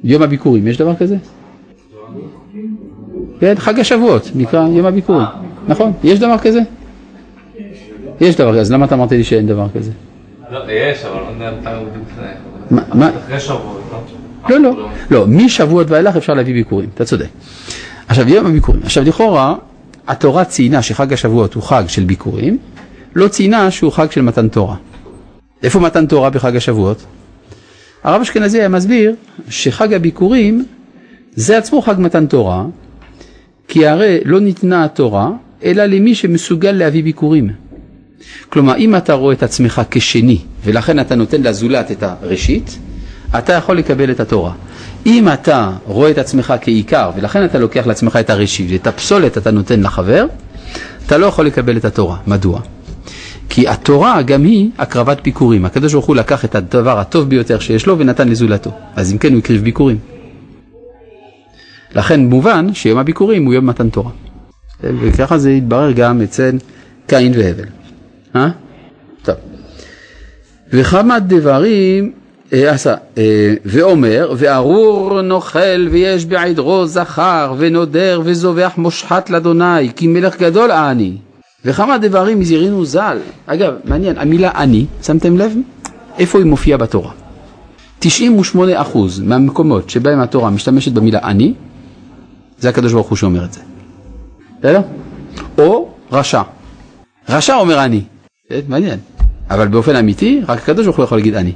יום 0.03 0.21
הביקורים, 0.21 0.67
יש 0.67 0.77
דבר 0.77 0.95
כזה? 0.95 1.15
כן, 3.39 3.53
חג 3.57 3.79
השבועות 3.79 4.31
נקרא 4.35 4.67
יום 4.67 4.85
הביקורים, 4.85 5.25
נכון? 5.67 5.91
יש 6.03 6.19
דבר 6.19 6.37
כזה? 6.37 6.59
יש 8.21 8.35
דבר 8.35 8.51
כזה, 8.51 8.61
אז 8.61 8.71
למה 8.71 8.85
אתה 8.85 8.95
אמרת 8.95 9.11
לי 9.11 9.23
שאין 9.23 9.47
דבר 9.47 9.67
כזה? 9.75 9.91
לא, 10.51 10.59
יש, 10.71 11.05
אבל 11.05 11.15
לא 11.21 11.27
יודע 11.45 11.57
מתי 11.61 11.69
הוא 11.69 11.85
בדיוק 11.89 12.05
מה- 12.93 13.09
אחרי 13.25 13.39
שבועות, 13.39 13.81
לא? 14.49 14.59
לא, 14.59 14.75
לא, 14.77 14.87
לא, 15.11 15.25
משבועות 15.27 15.91
ואילך 15.91 16.15
אפשר 16.15 16.33
להביא 16.33 16.53
ביקורים, 16.53 16.89
אתה 16.93 17.05
צודק. 17.05 17.27
עכשיו, 18.07 18.29
יום 18.29 18.45
הביקורים. 18.45 18.81
עכשיו, 18.83 19.03
לכאורה, 19.03 19.55
התורה 20.07 20.45
ציינה 20.45 20.81
שחג 20.81 21.13
השבועות 21.13 21.53
הוא 21.53 21.63
חג 21.63 21.83
של 21.87 22.03
ביקורים, 22.03 22.57
לא 23.15 23.27
ציינה 23.27 23.71
שהוא 23.71 23.91
חג 23.91 24.11
של 24.11 24.21
מתן 24.21 24.47
תורה. 24.47 24.75
איפה 25.63 25.79
מתן 25.79 26.05
תורה 26.05 26.29
בחג 26.29 26.55
השבועות? 26.55 27.05
הרב 28.03 28.21
אשכנזי 28.21 28.59
היה 28.59 28.69
מסביר 28.69 29.15
שחג 29.49 29.93
הביקורים 29.93 30.65
זה 31.35 31.57
עצמו 31.57 31.81
חג 31.81 31.95
מתן 31.97 32.25
תורה, 32.25 32.65
כי 33.67 33.87
הרי 33.87 34.19
לא 34.25 34.39
ניתנה 34.39 34.83
התורה, 34.85 35.29
אלא 35.63 35.85
למי 35.85 36.15
שמסוגל 36.15 36.71
להביא 36.71 37.03
ביקורים. 37.03 37.49
כלומר, 38.49 38.77
אם 38.77 38.95
אתה 38.95 39.13
רואה 39.13 39.33
את 39.33 39.43
עצמך 39.43 39.81
כשני, 39.91 40.37
ולכן 40.63 40.99
אתה 40.99 41.15
נותן 41.15 41.41
לזולת 41.41 41.91
את 41.91 42.03
הראשית, 42.03 42.79
אתה 43.37 43.53
יכול 43.53 43.77
לקבל 43.77 44.11
את 44.11 44.19
התורה. 44.19 44.51
אם 45.05 45.27
אתה 45.33 45.71
רואה 45.85 46.11
את 46.11 46.17
עצמך 46.17 46.53
כעיקר, 46.61 47.11
ולכן 47.15 47.45
אתה 47.45 47.59
לוקח 47.59 47.87
לעצמך 47.87 48.15
את 48.19 48.29
הראשית, 48.29 48.67
ואת 48.71 48.87
הפסולת 48.87 49.37
אתה 49.37 49.51
נותן 49.51 49.81
לחבר, 49.81 50.25
אתה 51.05 51.17
לא 51.17 51.25
יכול 51.25 51.45
לקבל 51.45 51.77
את 51.77 51.85
התורה. 51.85 52.17
מדוע? 52.27 52.61
כי 53.49 53.67
התורה 53.67 54.21
גם 54.21 54.43
היא 54.43 54.69
הקרבת 54.77 55.21
ביקורים. 55.23 55.65
הקדוש 55.65 55.93
ברוך 55.93 56.05
הוא 56.05 56.15
לקח 56.15 56.45
את 56.45 56.55
הדבר 56.55 56.99
הטוב 56.99 57.29
ביותר 57.29 57.59
שיש 57.59 57.87
לו 57.87 57.99
ונתן 57.99 58.27
לזולתו. 58.29 58.71
אז 58.95 59.13
אם 59.13 59.17
כן 59.17 59.31
הוא 59.33 59.39
הקריב 59.39 59.63
ביקורים. 59.63 59.97
לכן 61.95 62.25
מובן 62.25 62.73
שיום 62.73 62.99
הביקורים 62.99 63.45
הוא 63.45 63.53
יום 63.53 63.65
מתן 63.65 63.89
תורה. 63.89 64.11
וככה 64.83 65.37
זה 65.37 65.51
יתברר 65.51 65.91
גם 65.91 66.21
אצל 66.21 66.57
קין 67.07 67.33
והבל. 67.35 67.65
אה? 68.35 68.49
טוב. 69.23 69.35
וכמה 70.73 71.19
דברים 71.19 72.11
אה, 72.53 72.71
עשה, 72.71 72.95
אה, 73.17 73.53
ואומר, 73.65 74.33
וארור 74.37 75.21
נוכל 75.21 75.87
ויש 75.91 76.25
בעדרו 76.25 76.85
זכר 76.85 77.53
ונודר 77.57 78.21
וזובח 78.23 78.73
מושחת 78.77 79.29
לאדוני 79.29 79.93
כי 79.95 80.07
מלך 80.07 80.37
גדול 80.37 80.71
אני. 80.71 81.17
וכמה 81.67 81.97
דברים 81.97 82.41
הזהירינו 82.41 82.85
ז"ל. 82.85 83.17
אגב, 83.45 83.73
מעניין, 83.83 84.17
המילה 84.17 84.51
אני, 84.55 84.85
שמתם 85.03 85.37
לב? 85.37 85.53
איפה 86.19 86.37
היא 86.37 86.45
מופיעה 86.45 86.77
בתורה? 86.77 87.11
98% 88.01 88.05
מהמקומות 89.23 89.89
שבהם 89.89 90.19
התורה 90.19 90.49
משתמשת 90.49 90.91
במילה 90.91 91.19
אני, 91.23 91.53
זה 92.59 92.69
הקדוש 92.69 92.93
ברוך 92.93 93.09
הוא 93.09 93.15
שאומר 93.15 93.45
את 93.45 93.53
זה. 93.53 93.59
בסדר? 94.59 94.81
או 95.57 95.89
רשע. 96.11 96.41
רשע 97.29 97.55
אומר 97.55 97.85
אני. 97.85 98.01
מעניין. 98.67 98.99
אבל 99.49 99.67
באופן 99.67 99.95
אמיתי, 99.95 100.41
רק 100.47 100.59
הקדוש 100.59 100.85
ברוך 100.85 100.97
הוא 100.97 101.05
יכול 101.05 101.17
להגיד 101.17 101.35
אני. 101.35 101.53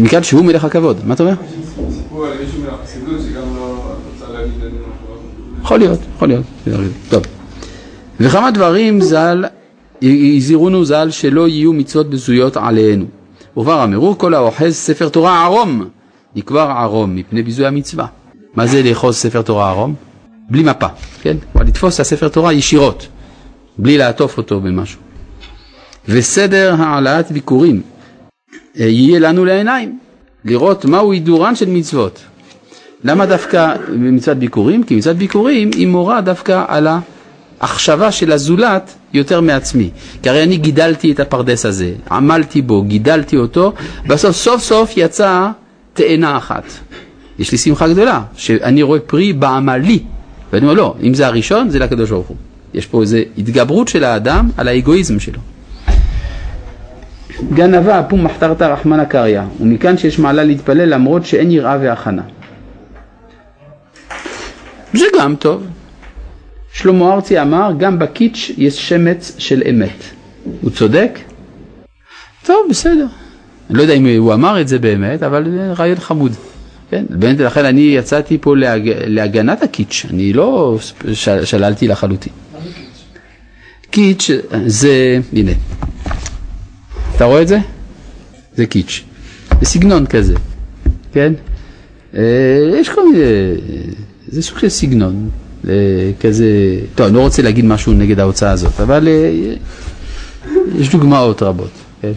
מכאן 0.00 0.22
שהוא 0.22 0.44
מלך 0.44 0.64
הכבוד. 0.64 0.96
מה 1.04 1.14
אתה 1.14 1.22
אומר? 1.22 1.34
לא. 1.34 1.46
יכול 5.62 5.78
להיות, 5.78 6.00
יכול 6.16 6.28
להיות. 6.28 6.44
טוב. 7.08 7.41
וכמה 8.22 8.50
דברים 8.50 9.00
ז"ל, 9.00 9.44
הזהירונו 10.02 10.84
ז"ל 10.84 11.10
שלא 11.10 11.48
יהיו 11.48 11.72
מצוות 11.72 12.10
בזויות 12.10 12.56
עלינו. 12.56 13.04
וכבר 13.58 13.84
אמרו 13.84 14.18
כל 14.18 14.34
האוחז 14.34 14.74
ספר 14.74 15.08
תורה 15.08 15.44
ערום, 15.44 15.84
נקבר 16.36 16.60
ערום 16.60 17.16
מפני 17.16 17.42
ביזוי 17.42 17.66
המצווה. 17.66 18.06
מה 18.54 18.66
זה 18.66 18.82
לאחוז 18.82 19.16
ספר 19.16 19.42
תורה 19.42 19.70
ערום? 19.70 19.94
בלי 20.50 20.62
מפה, 20.62 20.86
כן? 21.22 21.36
כלומר 21.52 21.66
לתפוס 21.68 21.94
את 21.94 22.00
הספר 22.00 22.28
תורה 22.28 22.52
ישירות, 22.52 23.08
בלי 23.78 23.98
לעטוף 23.98 24.38
אותו 24.38 24.60
במשהו. 24.60 25.00
וסדר 26.08 26.74
העלאת 26.78 27.32
ביקורים 27.32 27.82
אה, 28.80 28.84
יהיה 28.84 29.18
לנו 29.20 29.44
לעיניים, 29.44 29.98
לראות 30.44 30.84
מהו 30.84 31.12
הידורן 31.12 31.56
של 31.56 31.68
מצוות. 31.68 32.20
למה 33.04 33.26
דווקא 33.26 33.74
מצוות 33.88 34.36
ביקורים? 34.36 34.82
כי 34.82 34.96
מצוות 34.96 35.16
ביקורים 35.16 35.70
היא 35.74 35.86
מורה 35.86 36.20
דווקא 36.20 36.64
על 36.68 36.88
ההחשבה 37.62 38.12
של 38.12 38.32
הזולת 38.32 38.94
יותר 39.12 39.40
מעצמי. 39.40 39.90
כי 40.22 40.28
הרי 40.30 40.42
אני 40.42 40.56
גידלתי 40.56 41.12
את 41.12 41.20
הפרדס 41.20 41.66
הזה, 41.66 41.92
עמלתי 42.10 42.62
בו, 42.62 42.82
גידלתי 42.82 43.36
אותו, 43.36 43.72
בסוף 44.06 44.36
סוף 44.36 44.62
סוף 44.62 44.92
יצאה 44.96 45.50
תאנה 45.92 46.36
אחת. 46.36 46.64
יש 47.38 47.52
לי 47.52 47.58
שמחה 47.58 47.88
גדולה, 47.88 48.22
שאני 48.36 48.82
רואה 48.82 49.00
פרי 49.00 49.32
בעמלי, 49.32 49.98
ואני 50.52 50.64
אומר 50.64 50.74
לא, 50.74 50.94
אם 51.02 51.14
זה 51.14 51.26
הראשון 51.26 51.70
זה 51.70 51.78
לקדוש 51.78 52.10
ברוך 52.10 52.26
הוא. 52.26 52.36
יש 52.74 52.86
פה 52.86 53.00
איזו 53.02 53.18
התגברות 53.38 53.88
של 53.88 54.04
האדם 54.04 54.50
על 54.56 54.68
האגואיזם 54.68 55.20
שלו. 55.20 55.40
גנבה, 57.54 58.02
פום 58.08 58.24
מחתרתא 58.24 58.64
רחמנא 58.64 59.04
קריא, 59.04 59.40
ומכאן 59.60 59.98
שיש 59.98 60.18
מעלה 60.18 60.44
להתפלל 60.44 60.94
למרות 60.94 61.26
שאין 61.26 61.50
יראה 61.50 61.76
והכנה. 61.80 62.22
זה 64.92 65.04
גם 65.18 65.34
טוב. 65.36 65.62
שלמה 66.72 67.12
ארצי 67.14 67.40
אמר, 67.40 67.72
גם 67.78 67.98
בקיץ' 67.98 68.50
יש 68.58 68.88
שמץ 68.88 69.34
של 69.38 69.62
אמת. 69.70 70.04
הוא 70.60 70.70
צודק? 70.70 71.18
טוב, 72.44 72.56
בסדר. 72.70 73.06
אני 73.70 73.78
לא 73.78 73.82
יודע 73.82 73.94
אם 73.94 74.06
הוא 74.18 74.34
אמר 74.34 74.60
את 74.60 74.68
זה 74.68 74.78
באמת, 74.78 75.22
אבל 75.22 75.50
זה 75.50 75.72
רעיון 75.72 76.00
חמוד. 76.00 76.32
כן, 76.90 77.04
באמת, 77.10 77.40
לכן 77.40 77.64
אני 77.64 77.80
יצאתי 77.80 78.38
פה 78.40 78.56
להג... 78.56 78.90
להגנת 79.06 79.62
הקיץ', 79.62 80.06
אני 80.10 80.32
לא 80.32 80.78
של... 81.12 81.44
שללתי 81.44 81.88
לחלוטין. 81.88 82.32
קיץ' 83.90 84.30
זה, 84.66 85.18
הנה, 85.32 85.52
אתה 87.16 87.24
רואה 87.24 87.42
את 87.42 87.48
זה? 87.48 87.58
זה 88.54 88.66
קיץ', 88.66 89.04
זה 89.60 89.66
סגנון 89.66 90.06
כזה, 90.06 90.34
כן? 91.12 91.32
אה, 92.14 92.22
יש 92.80 92.88
כל 92.88 93.00
מיני, 93.08 93.24
זה 94.28 94.42
סוג 94.42 94.58
של 94.58 94.68
סגנון, 94.68 95.30
כזה, 96.20 96.46
טוב, 96.94 97.06
אני 97.06 97.16
לא 97.16 97.20
רוצה 97.20 97.42
להגיד 97.42 97.64
משהו 97.64 97.92
נגד 97.92 98.20
ההוצאה 98.20 98.50
הזאת, 98.50 98.80
אבל 98.80 99.08
אה, 99.08 99.30
יש 100.78 100.90
דוגמאות 100.90 101.42
רבות, 101.42 101.70
כן? 102.02 102.12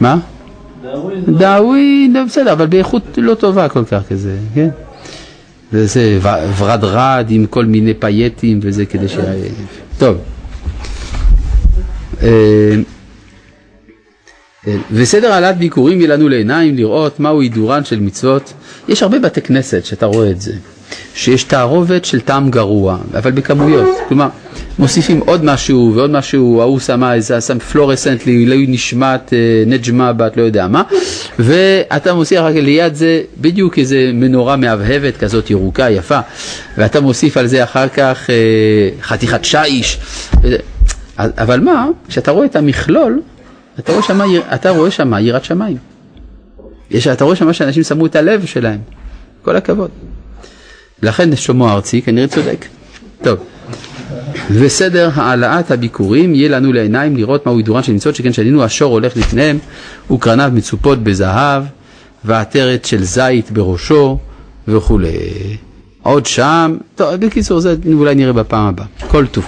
מה? 0.00 0.18
דאווי, 1.38 2.10
לא, 2.14 2.24
בסדר, 2.24 2.52
אבל 2.52 2.66
באיכות 2.66 3.02
לא 3.16 3.34
טובה 3.34 3.68
כל 3.68 3.84
כך 3.84 4.02
כזה, 4.08 4.36
כן? 4.54 4.68
וזה 5.72 6.18
ורדרד 6.58 7.26
עם 7.28 7.46
כל 7.46 7.64
מיני 7.64 7.94
פייטים 7.94 8.60
וזה 8.62 8.86
כדי 8.86 9.08
ש... 9.08 9.16
טוב. 9.98 10.16
וסדר 14.92 15.32
העלאת 15.32 15.58
ביקורים 15.58 16.00
יהיה 16.00 16.16
לנו 16.16 16.28
לעיניים 16.28 16.76
לראות 16.76 17.20
מהו 17.20 17.40
הידורן 17.40 17.84
של 17.84 18.00
מצוות. 18.00 18.52
יש 18.88 19.02
הרבה 19.02 19.18
בתי 19.18 19.40
כנסת 19.40 19.84
שאתה 19.84 20.06
רואה 20.06 20.30
את 20.30 20.40
זה, 20.40 20.52
שיש 21.14 21.44
תערובת 21.44 22.04
של 22.04 22.20
טעם 22.20 22.50
גרוע, 22.50 22.98
אבל 23.14 23.30
בכמויות. 23.30 23.88
כלומר, 24.08 24.28
מוסיפים 24.78 25.20
עוד 25.26 25.44
משהו 25.44 25.92
ועוד 25.94 26.10
משהו, 26.10 26.60
ההוא 26.60 26.80
שמה 26.80 27.14
איזה, 27.14 27.40
שם 27.40 27.58
פלורסנט 27.58 28.26
לעילוי 28.26 28.66
נשמת 28.68 29.32
נג'מה 29.66 30.12
בת 30.12 30.36
לא 30.36 30.42
יודע 30.42 30.68
מה, 30.68 30.82
ואתה 31.38 32.14
מוסיף 32.14 32.38
רק 32.38 32.54
ליד 32.54 32.94
זה 32.94 33.22
בדיוק 33.40 33.78
איזה 33.78 34.10
מנורה 34.14 34.56
מהבהבת 34.56 35.16
כזאת 35.16 35.50
ירוקה 35.50 35.90
יפה, 35.90 36.18
ואתה 36.78 37.00
מוסיף 37.00 37.36
על 37.36 37.46
זה 37.46 37.64
אחר 37.64 37.88
כך 37.88 38.30
חתיכת 39.02 39.44
שיש. 39.44 39.98
אבל 41.18 41.60
מה, 41.60 41.86
כשאתה 42.08 42.30
רואה 42.30 42.46
את 42.46 42.56
המכלול, 42.56 43.20
אתה 43.78 43.92
רואה 43.92 44.02
שמה, 44.02 44.24
אתה 44.54 44.70
רואה 44.70 44.90
שמה 44.90 45.20
יראת 45.20 45.44
שמיים. 45.44 45.76
יש, 46.90 47.06
אתה 47.06 47.24
רואה 47.24 47.36
שמה 47.36 47.52
שאנשים 47.52 47.82
שמו 47.82 48.06
את 48.06 48.16
הלב 48.16 48.46
שלהם. 48.46 48.78
כל 49.42 49.56
הכבוד. 49.56 49.90
לכן 51.02 51.36
שלמה 51.36 51.72
ארצי 51.72 52.02
כנראה 52.02 52.28
צודק. 52.28 52.66
טוב. 53.22 53.38
וסדר 54.50 55.10
העלאת 55.14 55.70
הביקורים 55.70 56.34
יהיה 56.34 56.48
לנו 56.48 56.72
לעיניים 56.72 57.16
לראות 57.16 57.46
מהו 57.46 57.56
הידורן 57.56 57.82
של 57.82 57.92
ניצות 57.92 58.16
שכן 58.16 58.32
שנינו 58.32 58.62
השור 58.64 58.92
הולך 58.92 59.16
לפניהם 59.16 59.58
וקרניו 60.10 60.50
מצופות 60.54 61.02
בזהב 61.02 61.62
ועטרת 62.24 62.84
של 62.84 63.04
זית 63.04 63.50
בראשו 63.50 64.18
וכולי. 64.68 65.56
עוד 66.02 66.26
שם, 66.26 66.76
טוב 66.94 67.14
בקיצור 67.14 67.60
זה 67.60 67.76
אולי 67.92 68.14
נראה 68.14 68.32
בפעם 68.32 68.66
הבאה. 68.66 68.86
כל 69.08 69.26
טוב. 69.26 69.44